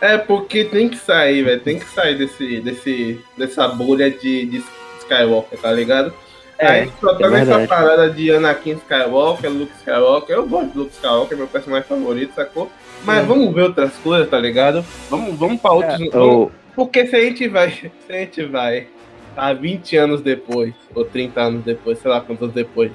É 0.00 0.18
porque 0.18 0.64
tem 0.64 0.88
que 0.88 0.96
sair, 0.96 1.42
velho. 1.42 1.60
Tem 1.60 1.78
que 1.78 1.86
sair 1.86 2.16
desse, 2.18 2.60
desse, 2.60 3.20
dessa 3.38 3.68
bolha 3.68 4.10
de, 4.10 4.44
de 4.46 4.62
Skywalker, 5.00 5.58
tá 5.58 5.72
ligado? 5.72 6.12
a 6.58 6.74
gente 6.80 6.92
só 7.00 7.14
tá 7.14 7.26
é 7.26 7.30
nessa 7.30 7.44
verdade. 7.58 7.68
parada 7.68 8.10
de 8.10 8.30
Anakin 8.30 8.72
Skywalker, 8.74 9.50
Luke 9.50 9.72
Skywalker. 9.78 10.36
Eu 10.36 10.46
gosto 10.46 10.70
de 10.72 10.78
Luke 10.78 10.92
Skywalker, 10.94 11.36
meu 11.38 11.46
personagem 11.46 11.88
favorito, 11.88 12.34
sacou? 12.34 12.70
Mas 13.04 13.24
Hum. 13.24 13.26
vamos 13.26 13.54
ver 13.54 13.62
outras 13.62 13.92
coisas, 13.96 14.28
tá 14.30 14.38
ligado? 14.38 14.84
Vamos, 15.10 15.36
vamos 15.38 15.60
pra 15.60 15.72
outros. 15.72 15.98
vamos- 15.98 16.14
Ou- 16.14 16.52
Porque 16.76 17.06
se 17.06 17.14
a 17.16 17.20
gente 17.20 17.46
vai. 17.48 17.70
Se 18.06 18.12
a 18.12 18.12
gente 18.16 18.42
vai. 18.44 18.86
Tá 19.34 19.52
20 19.52 19.96
anos 19.96 20.20
depois, 20.20 20.74
ou 20.94 21.04
30 21.04 21.40
anos 21.40 21.64
depois, 21.64 21.98
sei 21.98 22.10
lá 22.10 22.20
quantos 22.20 22.42
anos 22.42 22.54
depois. 22.54 22.92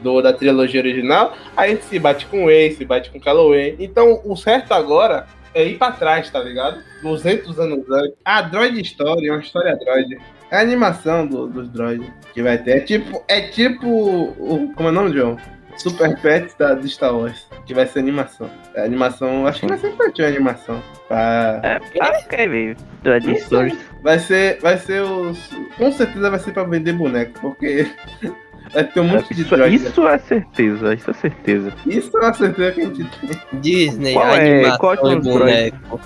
Do, 0.00 0.20
da 0.20 0.32
trilogia 0.32 0.80
original, 0.80 1.32
a 1.56 1.68
gente 1.68 1.84
se 1.84 1.98
bate 1.98 2.26
com 2.26 2.44
o 2.44 2.50
Ace, 2.50 2.76
se 2.78 2.84
bate 2.84 3.10
com 3.10 3.18
o 3.18 3.20
Calloway. 3.20 3.76
Então, 3.78 4.20
o 4.24 4.36
certo 4.36 4.72
agora 4.72 5.26
é 5.54 5.64
ir 5.64 5.78
pra 5.78 5.92
trás, 5.92 6.28
tá 6.30 6.40
ligado? 6.40 6.78
200 7.02 7.58
anos 7.60 7.88
antes. 7.90 8.14
A 8.24 8.42
Droid 8.42 8.80
Story 8.82 9.28
é 9.28 9.32
uma 9.32 9.40
história 9.40 9.76
droid. 9.76 10.18
É 10.50 10.56
a 10.56 10.60
animação 10.60 11.26
do- 11.26 11.46
dos 11.46 11.68
droids 11.68 12.06
que 12.34 12.42
vai 12.42 12.58
ter. 12.58 12.78
É 12.78 12.80
tipo, 12.80 13.22
é 13.28 13.40
tipo 13.42 13.86
o. 13.88 14.72
Como 14.74 14.88
é 14.88 14.92
o 14.92 14.94
nome, 14.94 15.12
John? 15.12 15.36
Super 15.76 16.20
Pets 16.20 16.54
da, 16.58 16.74
do 16.74 16.86
Star 16.88 17.16
Wars. 17.16 17.46
Que 17.66 17.74
vai 17.74 17.86
ser 17.86 18.00
animação. 18.00 18.50
A 18.76 18.82
animação, 18.82 19.46
acho 19.46 19.60
que 19.60 19.66
vai 19.68 19.78
ser 19.78 19.90
infantil 19.90 20.24
a 20.24 20.28
animação. 20.28 20.82
Pra... 21.06 21.60
É, 21.62 21.80
ah, 22.00 22.12
ok, 22.24 22.48
velho. 22.48 22.76
Dread 23.02 23.40
Stories. 23.40 23.78
Vai 24.02 24.18
ser, 24.18 24.58
vai 24.60 24.76
ser 24.78 25.00
os. 25.02 25.48
Com 25.76 25.92
certeza 25.92 26.28
vai 26.30 26.38
ser 26.40 26.52
pra 26.52 26.64
vender 26.64 26.92
boneco, 26.92 27.38
porque 27.40 27.86
vai 28.74 28.82
ter 28.84 28.98
um 29.00 29.04
monte 29.04 29.32
de 29.34 29.42
Isso, 29.42 29.54
droid. 29.56 29.76
isso 29.76 30.08
é 30.08 30.18
certeza, 30.18 30.94
isso 30.94 31.10
é 31.10 31.14
certeza. 31.14 31.72
Isso 31.86 32.16
é 32.16 32.20
uma 32.20 32.34
certeza 32.34 32.72
que 32.72 32.80
a 32.80 32.84
gente 32.84 33.04
tem. 33.04 33.60
Disney, 33.60 34.14
Qual 34.14 34.26
é- 34.26 34.50
animação 34.54 34.78
qual 34.78 34.92
os 34.94 35.24
boneco. 35.24 36.00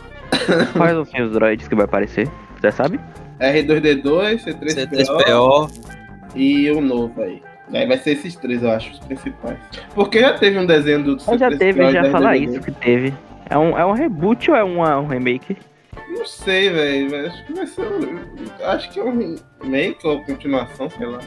Quais 0.77 1.09
são 1.09 1.25
os 1.27 1.33
droids 1.33 1.69
que 1.69 1.75
vai 1.75 1.85
aparecer? 1.87 2.29
Você 2.61 2.71
sabe? 2.73 3.01
R2D2, 3.41 4.45
C3PO 4.45 4.89
C3PO, 4.91 5.71
e 6.35 6.71
o 6.71 6.81
novo 6.81 7.23
aí. 7.23 7.41
Aí 7.73 7.87
vai 7.87 7.99
ser 7.99 8.13
esses 8.13 8.37
três, 8.37 8.63
eu 8.63 8.71
acho, 8.71 8.93
os 8.93 8.99
principais. 9.01 9.57
Porque 9.95 10.21
já 10.21 10.35
teve 10.35 10.59
um 10.59 10.67
desenho 10.67 11.03
do 11.03 11.13
Eu 11.29 11.39
já 11.39 11.51
C3PO 11.51 11.59
teve, 11.59 11.91
já 11.93 12.11
falar 12.11 12.35
R2D2. 12.37 12.49
isso 12.51 12.61
que 12.61 12.71
teve. 12.73 13.15
É 13.51 13.59
um, 13.59 13.77
é 13.79 13.85
um 13.85 13.93
reboot 13.93 14.51
ou 14.51 14.57
é 14.57 14.63
uma- 14.65 14.99
um 15.01 15.07
remake? 15.07 15.57
Não 16.11 16.25
sei, 16.27 16.71
velho. 16.71 17.27
Acho 17.27 17.45
que 17.47 17.53
vai 17.55 17.67
ser. 17.67 17.81
um- 17.83 18.65
Acho 18.65 18.91
que 18.91 19.01
é 19.01 19.05
um 19.05 19.37
remake 19.63 20.07
ou 20.07 20.23
continuação, 20.25 20.89
sei 20.91 21.07
lá. 21.07 21.19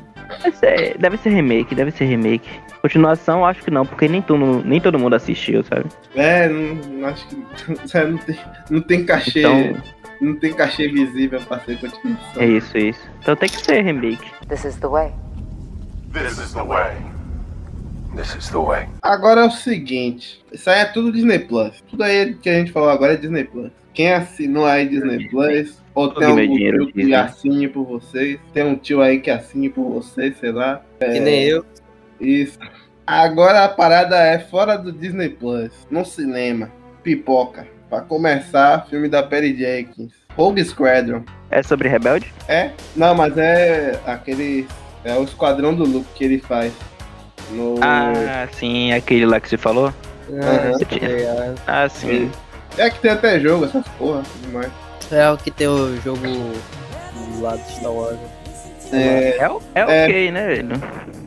Deve 0.43 0.55
ser, 0.57 0.97
deve 0.97 1.17
ser 1.17 1.29
remake, 1.29 1.75
deve 1.75 1.91
ser 1.91 2.05
remake. 2.05 2.49
Continuação, 2.81 3.45
acho 3.45 3.61
que 3.63 3.71
não, 3.71 3.85
porque 3.85 4.07
nem 4.07 4.21
todo, 4.21 4.63
nem 4.63 4.79
todo 4.79 4.97
mundo 4.99 5.15
assistiu, 5.15 5.63
sabe? 5.63 5.85
É, 6.15 6.47
não, 6.47 6.75
não 6.75 7.07
acho 7.09 7.27
que. 7.27 7.87
sabe, 7.87 8.11
Não 8.11 8.17
tem, 8.19 8.37
não 8.69 8.81
tem 8.81 9.05
cachê. 9.05 9.39
Então, 9.39 9.81
Não 10.21 10.35
tem 10.35 10.51
cachê 10.53 10.87
visível 10.89 11.39
pra 11.41 11.59
ser 11.59 11.79
continuação. 11.79 12.41
é 12.41 12.45
isso, 12.45 12.77
é 12.77 12.81
isso. 12.81 13.09
Então 13.21 13.35
tem 13.35 13.49
que 13.49 13.57
ser 13.57 13.81
remake. 13.81 14.29
This 14.47 14.65
is 14.65 14.75
the 14.77 14.87
way. 14.87 15.11
This 16.11 16.39
is 16.39 16.53
the 16.53 16.63
way. 16.63 16.95
This 18.15 18.35
is 18.35 18.49
the 18.49 18.57
way. 18.57 18.87
Agora 19.01 19.41
é 19.41 19.45
o 19.45 19.51
seguinte, 19.51 20.43
isso 20.51 20.69
aí 20.69 20.79
é 20.79 20.85
tudo 20.85 21.11
Disney 21.11 21.39
Plus. 21.39 21.83
Tudo 21.89 22.03
aí 22.03 22.33
que 22.33 22.49
a 22.49 22.53
gente 22.53 22.71
falou 22.71 22.89
agora 22.89 23.13
é 23.13 23.15
Disney 23.15 23.43
Plus. 23.43 23.71
Quem 23.93 24.11
assinou 24.13 24.65
aí 24.65 24.87
Disney 24.87 25.29
Plus, 25.29 25.77
ou 25.93 26.11
tem 26.13 26.27
algum 26.27 26.55
dinheiro, 26.55 26.85
tio 26.91 27.05
que 27.05 27.13
assine 27.13 27.67
por 27.67 27.85
vocês, 27.85 28.39
tem 28.53 28.63
um 28.63 28.75
tio 28.75 29.01
aí 29.01 29.19
que 29.19 29.29
assine 29.29 29.69
por 29.69 29.89
vocês, 29.89 30.37
sei 30.39 30.51
lá. 30.51 30.81
que 30.99 31.19
nem 31.19 31.43
eu. 31.43 31.63
Isso. 32.19 32.57
Agora 33.05 33.63
a 33.65 33.69
parada 33.69 34.17
é 34.17 34.39
fora 34.39 34.77
do 34.77 34.91
Disney 34.91 35.29
Plus, 35.29 35.71
no 35.91 36.03
cinema, 36.05 36.71
pipoca. 37.03 37.67
Pra 37.89 38.01
começar, 38.01 38.85
filme 38.87 39.09
da 39.09 39.23
Perry 39.23 39.55
Jenkins, 39.55 40.13
Rogue 40.35 40.63
Squadron. 40.63 41.23
É 41.49 41.61
sobre 41.63 41.89
Rebelde? 41.89 42.31
É? 42.47 42.71
Não, 42.95 43.15
mas 43.15 43.37
é 43.37 43.99
aquele. 44.05 44.67
É 45.03 45.15
o 45.15 45.23
Esquadrão 45.23 45.73
do 45.73 45.83
Luke 45.85 46.07
que 46.15 46.23
ele 46.23 46.39
faz. 46.39 46.71
No... 47.51 47.75
Ah, 47.81 48.47
sim, 48.51 48.91
aquele 48.91 49.25
lá 49.25 49.39
que 49.39 49.49
você 49.49 49.57
falou? 49.57 49.93
Ah, 50.31 50.77
ligado. 50.93 51.61
Ah, 51.65 51.89
sim. 51.89 52.29
É 52.77 52.89
que 52.89 52.99
tem 52.99 53.11
até 53.11 53.39
jogo, 53.39 53.65
essas 53.65 53.87
porra, 53.97 54.21
demais. 54.41 54.71
É 55.11 55.29
o 55.31 55.37
que 55.37 55.49
tem 55.49 55.67
o 55.67 55.99
jogo 56.01 56.19
do 56.27 57.41
lado 57.41 57.59
de 57.63 57.71
Star 57.71 57.91
Wars. 57.91 58.17
É, 58.91 59.37
É, 59.39 59.49
o- 59.49 59.61
é 59.75 59.79
É. 59.81 60.05
ok, 60.05 60.31
né, 60.31 60.47
velho? 60.47 60.69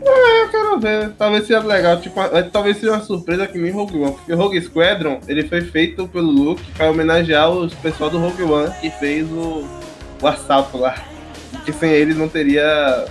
eu 0.04 0.48
quero 0.50 0.80
ver. 0.80 1.10
Talvez 1.18 1.46
seja 1.46 1.60
legal. 1.60 1.96
Tipo, 2.00 2.20
é, 2.20 2.42
talvez 2.42 2.76
seja 2.76 2.92
uma 2.92 3.02
surpresa 3.02 3.46
que 3.46 3.58
nem 3.58 3.70
Rogue 3.72 3.98
One. 3.98 4.12
Porque 4.12 4.32
o 4.32 4.36
Rogue 4.36 4.60
Squadron, 4.62 5.20
ele 5.28 5.48
foi 5.48 5.60
feito 5.62 6.06
pelo 6.08 6.30
Luke 6.30 6.62
pra 6.76 6.90
homenagear 6.90 7.50
os 7.50 7.72
pessoal 7.74 8.10
do 8.10 8.18
Rogue 8.18 8.42
One 8.42 8.72
que 8.80 8.90
fez 8.90 9.28
o, 9.30 9.64
o 10.20 10.26
assalto 10.26 10.76
lá. 10.78 10.94
Porque 11.52 11.72
sem 11.72 11.90
ele 11.90 12.14
não 12.14 12.28
teria 12.28 13.04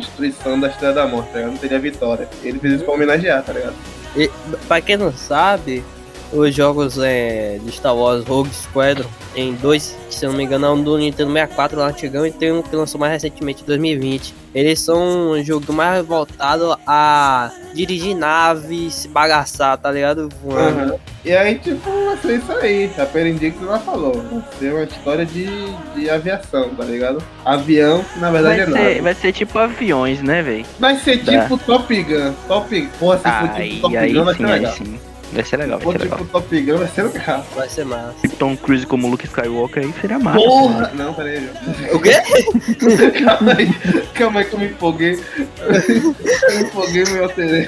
destruição 0.00 0.58
da 0.58 0.68
Estrela 0.68 0.94
da 0.94 1.06
Morte, 1.06 1.30
tá 1.30 1.38
ligado? 1.38 1.52
Não 1.52 1.58
teria 1.58 1.78
vitória. 1.78 2.28
Ele 2.42 2.58
fez 2.58 2.74
isso 2.74 2.84
pra 2.84 2.94
homenagear, 2.94 3.42
tá 3.42 3.52
ligado? 3.52 3.74
E, 4.16 4.30
pra 4.66 4.80
quem 4.80 4.96
não 4.96 5.12
sabe, 5.12 5.84
os 6.32 6.54
jogos 6.54 6.98
é, 6.98 7.58
de 7.64 7.72
Star 7.72 7.94
Wars 7.96 8.24
Rogue 8.24 8.50
Squadron 8.52 9.08
tem 9.34 9.52
dois, 9.54 9.96
que 10.08 10.14
se 10.14 10.24
eu 10.26 10.30
não 10.30 10.36
me 10.38 10.44
engano, 10.44 10.66
é 10.66 10.70
um 10.70 10.82
do 10.82 10.98
Nintendo 10.98 11.32
64 11.32 11.78
lá 11.78 11.86
antigão 11.88 12.26
e 12.26 12.30
tem 12.32 12.52
um 12.52 12.62
que 12.62 12.74
lançou 12.74 12.98
mais 13.00 13.12
recentemente 13.12 13.62
em 13.62 13.66
2020. 13.66 14.34
Eles 14.54 14.80
são 14.80 15.30
um 15.32 15.44
jogo 15.44 15.72
mais 15.72 16.04
voltado 16.04 16.76
a 16.84 17.50
dirigir 17.72 18.16
nave, 18.16 18.90
se 18.90 19.06
bagaçar, 19.06 19.78
tá 19.78 19.92
ligado? 19.92 20.28
Voando. 20.42 20.80
Aham. 20.94 20.94
E 21.24 21.32
aí, 21.32 21.54
tipo, 21.56 21.88
vai 22.06 22.16
ser 22.16 22.38
isso 22.38 22.52
aí. 22.52 22.90
A 22.98 23.06
Perindix 23.06 23.54
já 23.60 23.78
falou. 23.78 24.14
Vai 24.30 24.42
ser 24.58 24.72
uma 24.74 24.82
história 24.84 25.24
de, 25.26 25.46
de 25.94 26.10
aviação, 26.10 26.70
tá 26.70 26.84
ligado? 26.84 27.22
Avião, 27.44 28.02
que 28.02 28.18
na 28.18 28.30
verdade 28.32 28.56
Vai 28.56 28.64
é 28.64 28.66
ser, 28.66 28.88
nada. 28.94 29.02
vai 29.02 29.14
ser 29.14 29.32
tipo 29.32 29.58
aviões, 29.58 30.20
né, 30.22 30.42
velho? 30.42 30.64
Vai 30.80 30.96
ser 30.96 31.18
Tá. 31.24 31.42
tipo 31.42 31.58
Top 31.58 32.02
Gun. 32.02 32.32
Top 32.48 32.88
Porra, 32.98 33.18
se 33.18 33.22
for 33.22 33.62
tipo 33.62 33.80
Top 33.82 33.96
aí 33.96 34.12
Gun, 34.12 34.24
vai 34.24 34.34
ser 34.34 34.38
sim, 34.38 34.44
aí 34.50 34.58
legal. 34.58 34.72
sim. 34.72 35.00
Vai 35.32 35.44
ser 35.44 35.56
legal, 35.58 35.78
vai 35.78 35.92
ser 35.92 36.02
legal. 36.02 36.18
tipo 36.18 36.30
Top 36.30 36.60
Gun, 36.62 36.78
vai 36.78 36.88
ser 36.88 37.02
legal. 37.04 37.46
Vai 37.54 37.68
ser 37.68 37.84
massa. 37.84 38.14
Tipo 38.20 38.36
Tom 38.36 38.56
Cruise 38.56 38.86
como 38.86 39.08
Luke 39.08 39.26
Skywalker 39.26 39.84
aí 39.84 39.94
seria 40.00 40.18
massa. 40.18 40.38
Porra! 40.38 40.90
Não, 40.94 41.14
peraí, 41.14 41.40
João. 41.40 41.96
O 41.96 42.00
quê? 42.00 42.12
calma 43.24 43.52
aí, 43.56 43.72
calma 44.14 44.40
aí 44.40 44.46
que 44.46 44.54
eu 44.54 44.58
me 44.58 44.66
empolguei. 44.66 45.24
Eu 45.58 46.54
me 46.56 46.62
empolguei 46.62 47.04
e 47.04 47.10
me 47.10 47.18
alterei. 47.20 47.66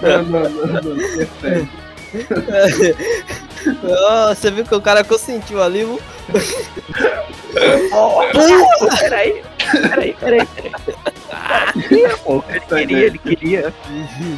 Não, 0.00 0.22
não, 0.24 0.50
não, 0.50 0.82
não, 0.82 0.96
sério. 1.40 1.68
Ó, 3.84 4.34
você 4.34 4.50
viu 4.50 4.64
que 4.64 4.74
o 4.74 4.80
cara 4.80 5.04
consentiu 5.04 5.62
ali, 5.62 5.84
viu? 5.84 6.00
Peraí, 9.00 9.42
peraí, 9.88 10.14
peraí, 10.14 10.46
peraí. 10.46 10.48
Ele 12.50 12.86
queria, 12.86 13.06
ele 13.06 13.18
queria. 13.18 13.74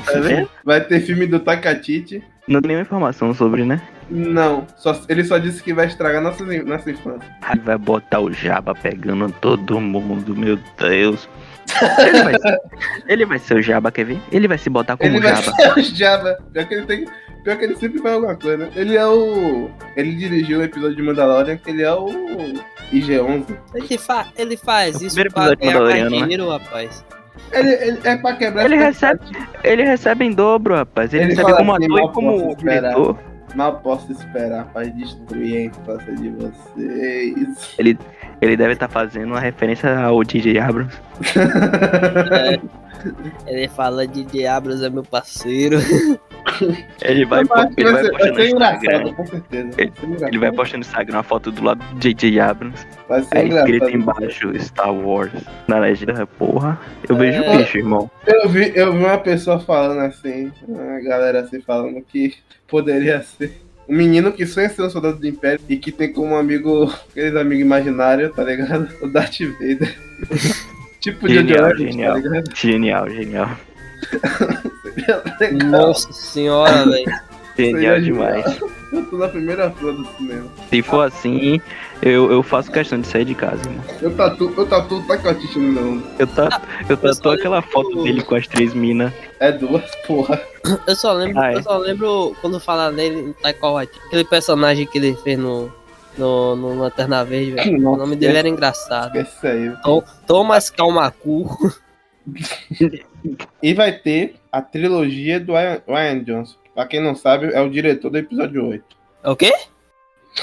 Tá 0.06 0.20
vendo? 0.20 0.48
Vai 0.64 0.80
ter 0.80 1.00
filme 1.00 1.26
do 1.26 1.38
Takatiti. 1.38 2.22
Não 2.48 2.60
tem 2.60 2.68
nenhuma 2.68 2.82
informação 2.82 3.32
sobre, 3.34 3.64
né? 3.64 3.80
Não, 4.10 4.66
só, 4.76 5.00
ele 5.08 5.22
só 5.24 5.38
disse 5.38 5.62
que 5.62 5.72
vai 5.72 5.86
estragar 5.86 6.20
nossa, 6.22 6.44
nossa 6.64 6.90
infância. 6.90 7.28
Vai 7.64 7.78
botar 7.78 8.20
o 8.20 8.32
Jabba 8.32 8.74
pegando 8.74 9.30
todo 9.40 9.80
mundo, 9.80 10.34
meu 10.36 10.58
Deus. 10.78 11.28
Ele 12.00 12.22
vai, 12.24 12.34
ser, 12.40 12.58
ele 13.08 13.24
vai 13.24 13.38
ser 13.38 13.54
o 13.54 13.62
Jabba, 13.62 13.92
quer 13.92 14.04
ver? 14.04 14.18
Ele 14.32 14.48
vai 14.48 14.58
se 14.58 14.68
botar 14.68 14.96
como 14.96 15.08
Ele 15.08 15.20
vai 15.20 15.36
Jabba. 15.36 15.52
ser 15.56 15.72
o 15.78 15.82
Jabba. 15.82 16.38
Pior 16.52 16.66
que 16.66 16.74
ele 16.74 16.86
tem. 16.86 17.06
Pior 17.44 17.56
que 17.56 17.64
ele 17.64 17.76
sempre 17.76 17.98
faz 18.00 18.14
alguma 18.16 18.34
coisa, 18.34 18.56
né? 18.66 18.70
Ele 18.74 18.96
é 18.96 19.06
o. 19.06 19.70
Ele 19.96 20.12
dirigiu 20.16 20.58
o 20.58 20.62
episódio 20.64 20.96
de 20.96 21.02
Mandalorian, 21.02 21.56
que 21.56 21.70
ele 21.70 21.82
é 21.82 21.92
o 21.92 22.08
IG-11. 22.92 23.56
Ele, 23.74 23.96
fa 23.98 24.26
ele 24.36 24.56
faz 24.56 24.96
É 24.96 24.98
o 24.98 25.06
isso 25.06 25.16
pra 25.32 25.54
ganhar 25.54 25.80
mais 25.80 26.10
né? 26.10 26.18
dinheiro, 26.18 26.50
rapaz. 26.50 27.04
Ele, 27.52 27.70
ele 27.70 28.00
é 28.04 28.16
pra 28.16 28.36
quebrar 28.36 28.64
Ele 28.64 28.76
expectativa. 28.76 29.48
Ele 29.62 29.82
recebe 29.84 30.24
em 30.24 30.32
dobro, 30.32 30.74
rapaz. 30.74 31.12
Ele, 31.12 31.24
Ele 31.24 31.34
recebe 31.34 31.56
como 31.56 31.72
assim, 31.74 31.84
ator 31.84 31.98
e 31.98 32.12
como 32.12 32.56
diretor. 32.56 33.18
Mal 33.54 33.80
posso 33.80 34.10
esperar 34.12 34.64
pra 34.72 34.82
destruir 34.84 35.56
a 35.56 35.60
infância 35.64 36.14
de 36.16 36.30
vocês. 36.30 37.74
Ele 37.78 38.56
deve 38.56 38.72
estar 38.72 38.88
fazendo 38.88 39.26
uma 39.26 39.40
referência 39.40 39.96
ao 39.98 40.22
DJ 40.24 40.58
Abrams. 40.58 40.96
Ele 43.46 43.66
fala 43.68 44.06
de 44.06 44.22
Diablos 44.24 44.80
é 44.82 44.88
meu 44.88 45.02
parceiro. 45.02 45.78
Ele 47.02 47.24
vai, 47.24 47.40
ele 47.76 47.90
vai 47.90 48.04
ser- 48.04 48.10
postando 48.12 48.30
no 48.30 48.34
ser 48.36 48.46
Instagram. 48.50 49.14
com 49.14 49.26
certeza. 49.26 49.70
Vai 49.76 49.86
engraçado. 49.86 50.28
Ele 50.28 50.38
vai 50.38 50.52
postando 50.52 50.78
no 50.78 50.84
Instagram 50.86 51.16
uma 51.16 51.22
foto 51.22 51.50
do 51.50 51.64
lado 51.64 51.82
do 51.94 51.98
JJ 51.98 52.38
Abrams. 52.40 52.86
Vai 53.08 53.22
ser 53.22 53.38
Aí 53.38 53.48
escrito 53.48 53.88
engraçado. 53.88 54.20
embaixo 54.22 54.58
Star 54.60 54.94
Wars. 54.94 55.32
Na 55.66 55.78
legenda, 55.78 56.26
porra. 56.26 56.78
Eu 57.08 57.16
vejo 57.16 57.42
É. 57.42 57.54
o 57.54 57.58
bicho, 57.58 57.78
irmão. 57.78 58.10
Eu 58.26 58.48
vi, 58.48 58.72
eu 58.76 58.92
vi 58.92 58.98
uma 59.04 59.18
pessoa 59.18 59.58
falando 59.58 60.00
assim, 60.00 60.52
a 60.68 61.00
galera 61.08 61.40
assim 61.40 61.60
falando 61.60 62.00
que 62.02 62.34
poderia 62.72 63.22
ser 63.22 63.52
um 63.86 63.94
menino 63.94 64.32
que 64.32 64.46
sonha 64.46 64.70
ser 64.70 64.80
um 64.80 64.88
soldado 64.88 65.18
do 65.18 65.26
Império 65.26 65.60
e 65.68 65.76
que 65.76 65.92
tem 65.92 66.10
como 66.10 66.34
amigo, 66.34 66.90
aqueles 67.10 67.36
amigos 67.36 67.62
imaginários, 67.62 68.34
tá 68.34 68.42
ligado? 68.42 68.88
O 69.02 69.08
Darth 69.08 69.38
Vader. 69.40 69.94
tipo 70.98 71.28
de 71.28 71.34
Genial, 71.34 71.76
genial. 71.76 72.14
tá 72.14 72.18
ligado? 72.20 72.56
Genial, 72.56 73.10
genial. 73.10 73.50
Seria. 74.82 75.64
Nossa 75.66 76.10
senhora, 76.12 76.86
velho. 76.86 77.12
Genial 77.58 78.00
demais. 78.00 78.60
Eu 78.92 79.04
tô 79.04 79.18
na 79.18 79.28
primeira 79.28 79.70
fila 79.72 79.92
do 79.92 80.06
cinema. 80.16 80.50
Se 80.70 80.82
for 80.82 81.06
assim, 81.08 81.60
eu, 82.02 82.30
eu 82.32 82.42
faço 82.42 82.70
questão 82.70 83.00
de 83.00 83.06
sair 83.06 83.24
de 83.24 83.34
casa, 83.34 83.62
irmão. 83.68 83.84
Eu 84.00 84.14
tatuo, 84.16 84.52
eu 84.56 84.66
tatuo 84.66 84.98
o 84.98 85.06
Takatiche 85.06 85.58
no 85.58 85.72
meu 85.72 85.88
ombro. 85.92 86.06
Eu, 86.18 86.26
tá, 86.26 86.60
eu 86.88 86.96
Eu 87.02 87.14
só 87.14 87.20
tatuo 87.22 87.32
aquela 87.32 87.62
foto 87.62 88.02
dele 88.02 88.22
com 88.22 88.34
as 88.34 88.46
três 88.46 88.74
minas. 88.74 89.12
É 89.40 89.52
duas, 89.52 89.84
porra. 90.06 90.40
Eu 90.86 90.96
só 90.96 91.12
lembro, 91.12 91.40
Ah, 91.40 91.52
é? 91.52 91.56
eu 91.56 91.62
só 91.62 91.78
lembro 91.78 92.36
quando 92.40 92.60
fala 92.60 92.90
nele 92.90 93.34
Taika 93.40 93.66
Waititi, 93.68 94.00
aquele 94.06 94.24
personagem 94.24 94.86
que 94.86 94.98
ele 94.98 95.14
fez 95.16 95.38
no 95.38 95.72
no, 96.16 96.54
no 96.56 96.78
Lanterna 96.78 97.24
Verde, 97.24 97.52
velho. 97.52 97.88
O 97.88 97.96
nome 97.96 98.16
dele 98.16 98.36
era 98.36 98.48
engraçado. 98.48 99.16
Esse 99.16 99.46
aí. 99.46 99.72
Thomas 100.26 100.68
Calmacu. 100.70 101.48
E 103.62 103.74
vai 103.74 103.92
ter 103.92 104.36
a 104.50 104.60
trilogia 104.60 105.38
do 105.38 105.52
Ryan, 105.52 105.82
Ryan 105.86 106.24
Johnson. 106.24 106.56
Pra 106.74 106.86
quem 106.86 107.00
não 107.02 107.14
sabe, 107.14 107.52
é 107.52 107.60
o 107.60 107.68
diretor 107.70 108.10
do 108.10 108.18
episódio 108.18 108.66
8. 108.68 108.84
É 109.24 109.30
o 109.30 109.36
quê? 109.36 109.52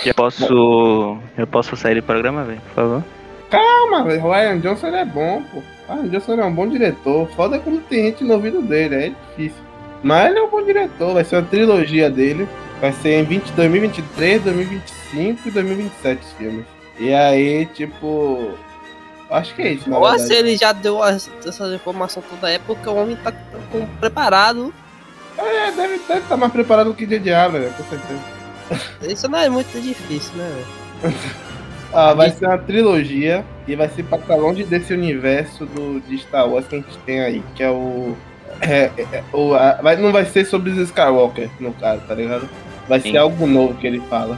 Eu 0.05 0.13
posso. 0.13 1.17
Eu 1.37 1.47
posso 1.47 1.75
sair 1.75 1.95
do 1.95 2.03
programa, 2.03 2.43
velho, 2.43 2.61
por 2.61 2.73
favor? 2.75 3.03
Calma, 3.49 4.03
velho. 4.03 4.23
O 4.25 4.31
Ryan 4.31 4.59
Johnson 4.59 4.87
é 4.87 5.05
bom, 5.05 5.43
pô. 5.51 5.59
O 5.87 5.95
Ryan 5.95 6.07
Johnson 6.09 6.33
é 6.33 6.45
um 6.45 6.53
bom 6.53 6.67
diretor. 6.67 7.27
Foda 7.35 7.55
é 7.55 7.59
quando 7.59 7.81
tem 7.87 8.05
gente 8.05 8.23
no 8.23 8.33
ouvido 8.35 8.61
dele, 8.61 8.95
é 8.95 9.11
difícil. 9.29 9.63
Mas 10.03 10.29
ele 10.29 10.39
é 10.39 10.43
um 10.43 10.49
bom 10.49 10.61
diretor, 10.63 11.13
vai 11.13 11.23
ser 11.23 11.37
uma 11.37 11.47
trilogia 11.47 12.09
dele. 12.09 12.47
Vai 12.79 12.93
ser 12.93 13.19
em 13.19 13.23
20, 13.23 13.51
2023, 13.51 14.41
2025 14.43 15.47
e 15.47 15.51
2027 15.51 16.21
os 16.23 16.31
filmes. 16.33 16.65
E 16.99 17.13
aí, 17.13 17.65
tipo. 17.65 18.51
Acho 19.29 19.53
que 19.53 19.61
é 19.61 19.73
isso, 19.73 19.93
Ou 19.93 20.05
se 20.13 20.17
verdade. 20.27 20.33
ele 20.33 20.57
já 20.57 20.71
deu 20.71 21.03
as- 21.03 21.29
essas 21.45 21.71
informações 21.73 22.25
toda 22.27 22.47
a 22.47 22.51
época, 22.51 22.89
o 22.89 22.95
homem 22.95 23.15
tá, 23.17 23.31
tá 23.31 23.37
com- 23.71 23.85
preparado. 23.99 24.73
É, 25.37 25.71
deve 25.71 25.95
estar 25.95 26.35
mais 26.35 26.51
preparado 26.51 26.87
do 26.87 26.93
que 26.95 27.05
de 27.05 27.19
Diablo, 27.19 27.59
velho, 27.59 27.71
com 27.73 27.83
certeza. 27.83 28.19
Isso 29.01 29.28
não 29.30 29.39
é 29.39 29.49
muito 29.49 29.80
difícil, 29.82 30.34
né, 30.36 30.63
velho? 31.01 31.15
Ah, 31.91 32.13
vai 32.13 32.30
ser 32.30 32.45
uma 32.45 32.57
trilogia 32.59 33.43
e 33.67 33.76
vai 33.76 33.89
ser 33.89 34.03
pra 34.03 34.20
ficar 34.20 34.36
longe 34.36 34.63
desse 34.63 34.93
universo 34.93 35.65
do, 35.65 35.99
de 36.01 36.20
Star 36.20 36.47
Wars 36.47 36.67
que 36.67 36.76
a 36.76 36.78
gente 36.78 36.95
tem 36.99 37.20
aí, 37.20 37.43
que 37.55 37.63
é 37.63 37.72
o. 37.72 38.15
É, 38.61 38.91
é, 38.95 39.07
é, 39.11 39.24
o 39.34 39.55
a- 39.55 39.74
vai, 39.82 39.95
não 39.95 40.11
vai 40.11 40.24
ser 40.26 40.45
sobre 40.45 40.70
os 40.70 40.78
Skywalker, 40.78 41.49
no 41.59 41.74
caso, 41.74 42.01
tá 42.07 42.13
ligado? 42.13 42.47
Vai 42.88 42.99
Sim. 42.99 43.13
ser 43.13 43.17
algo 43.17 43.47
novo 43.47 43.74
que 43.74 43.88
ele 43.88 43.99
fala. 44.01 44.38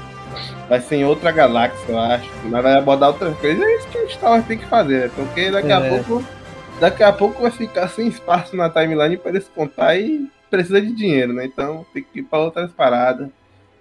Vai 0.70 0.80
ser 0.80 0.96
em 0.96 1.04
outra 1.04 1.30
galáxia, 1.34 1.78
eu 1.90 2.00
acho. 2.00 2.30
Mas 2.46 2.64
vai 2.64 2.74
abordar 2.76 3.10
outras 3.10 3.36
coisas. 3.38 3.62
É 3.62 3.76
isso 3.80 3.88
que 3.90 3.98
o 3.98 4.10
Star 4.10 4.32
Wars 4.32 4.46
tem 4.46 4.58
que 4.58 4.66
fazer, 4.68 5.02
né? 5.08 5.12
Porque 5.14 5.52
daqui 5.52 5.72
a 5.74 5.80
É. 5.86 5.90
pouco. 5.90 6.24
Daqui 6.80 7.04
a 7.04 7.12
pouco 7.12 7.42
vai 7.42 7.52
ficar 7.52 7.90
sem 7.90 8.08
espaço 8.08 8.56
na 8.56 8.70
timeline 8.70 9.18
pra 9.18 9.30
eles 9.30 9.52
contar 9.54 9.98
e 9.98 10.26
precisa 10.50 10.82
de 10.82 10.94
dinheiro, 10.94 11.34
né? 11.34 11.44
Então 11.44 11.86
tem 11.94 12.02
que 12.02 12.20
ir 12.20 12.24
pra 12.24 12.40
outras 12.40 12.72
paradas. 12.72 13.28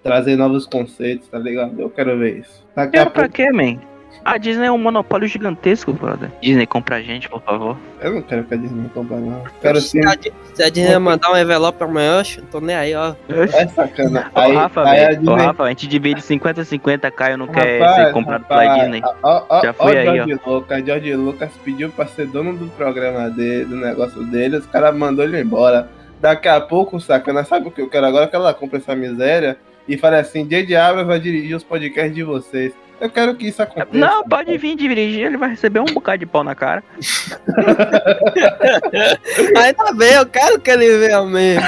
Trazer 0.02 0.36
novos 0.36 0.66
conceitos, 0.66 1.28
tá 1.28 1.38
ligado? 1.38 1.78
Eu 1.80 1.90
quero 1.90 2.16
ver 2.18 2.38
isso. 2.38 2.64
Daqui 2.74 2.96
a 2.96 3.00
Quero 3.00 3.10
pra 3.10 3.22
pouco. 3.24 3.34
quê, 3.36 3.52
man? 3.52 3.78
A 4.24 4.36
Disney 4.36 4.66
é 4.66 4.72
um 4.72 4.76
monopólio 4.76 5.26
gigantesco, 5.28 5.92
brother. 5.94 6.30
Disney, 6.42 6.66
compra 6.66 6.96
a 6.96 7.00
gente, 7.02 7.28
por 7.28 7.40
favor. 7.42 7.76
Eu 8.02 8.14
não 8.14 8.22
quero 8.22 8.44
que 8.44 8.52
a 8.52 8.56
Disney 8.56 8.88
compre, 8.92 9.16
não. 9.16 9.42
Quero 9.62 9.80
sim. 9.80 10.02
Se 10.02 10.08
a 10.08 10.14
Di- 10.14 10.32
se 10.52 10.62
a 10.62 10.68
Disney 10.68 10.98
mandar 10.98 11.30
um 11.32 11.36
envelope 11.36 11.82
amanhã, 11.82 12.22
eu 12.36 12.44
tô 12.50 12.60
nem 12.60 12.76
aí, 12.76 12.94
ó. 12.94 13.14
É 13.28 13.66
sacana. 13.68 14.30
Ô, 14.34 14.38
Aí, 14.40 14.52
Rafa, 14.54 14.82
aí 14.88 15.04
a 15.04 15.08
velho. 15.08 15.20
Ô, 15.20 15.20
Disney. 15.20 15.46
Rafa, 15.46 15.62
a 15.62 15.68
gente 15.68 15.86
divide 15.86 16.20
50-50, 16.22 17.10
Caio 17.12 17.36
não 17.38 17.46
quer 17.46 17.80
Rapaz, 17.80 17.96
ser 18.06 18.12
comprado 18.12 18.42
rapaz, 18.42 18.68
pela 18.70 18.78
Disney. 18.80 19.02
Ó, 19.22 19.42
ó, 19.48 19.62
Já 19.62 19.70
ó, 19.78 19.84
fui 19.84 19.96
aí, 19.96 20.04
George 20.16 20.40
Lucas. 20.46 20.84
George 20.84 21.14
Lucas 21.16 21.50
pediu 21.64 21.90
pra 21.90 22.06
ser 22.06 22.26
dono 22.26 22.54
do 22.56 22.66
programa 22.72 23.30
dele, 23.30 23.64
do 23.66 23.76
negócio 23.76 24.22
dele. 24.24 24.56
Os 24.56 24.66
caras 24.66 24.94
mandou 24.94 25.24
ele 25.24 25.40
embora. 25.40 25.88
Daqui 26.20 26.48
a 26.48 26.60
pouco, 26.60 27.00
sacana, 27.00 27.44
sabe 27.44 27.68
o 27.68 27.70
que 27.70 27.80
eu 27.80 27.88
quero 27.88 28.04
agora? 28.06 28.26
Que 28.26 28.36
ela 28.36 28.52
compre 28.52 28.78
essa 28.78 28.94
miséria 28.94 29.56
e 29.90 29.98
fale 29.98 30.16
assim: 30.16 30.46
J.J. 30.46 30.76
Abrams 30.76 31.08
vai 31.08 31.18
dirigir 31.18 31.56
os 31.56 31.64
podcasts 31.64 32.14
de 32.14 32.22
vocês. 32.22 32.72
Eu 33.00 33.10
quero 33.10 33.34
que 33.34 33.48
isso 33.48 33.60
aconteça. 33.62 33.88
Não, 33.92 34.22
pode 34.22 34.56
vir 34.58 34.76
dirigir, 34.76 35.26
ele 35.26 35.38
vai 35.38 35.50
receber 35.50 35.80
um 35.80 35.86
bocado 35.86 36.18
de 36.18 36.26
pau 36.26 36.44
na 36.44 36.54
cara. 36.54 36.84
Ainda 39.56 39.92
bem, 39.94 40.12
eu 40.12 40.26
quero 40.26 40.60
que 40.60 40.70
ele 40.70 40.98
venha 40.98 41.24
mesmo. 41.24 41.64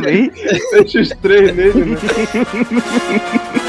Deixa 0.00 1.00
os 1.02 1.10
três 1.20 1.54
nele, 1.54 1.84
né? 1.84 1.96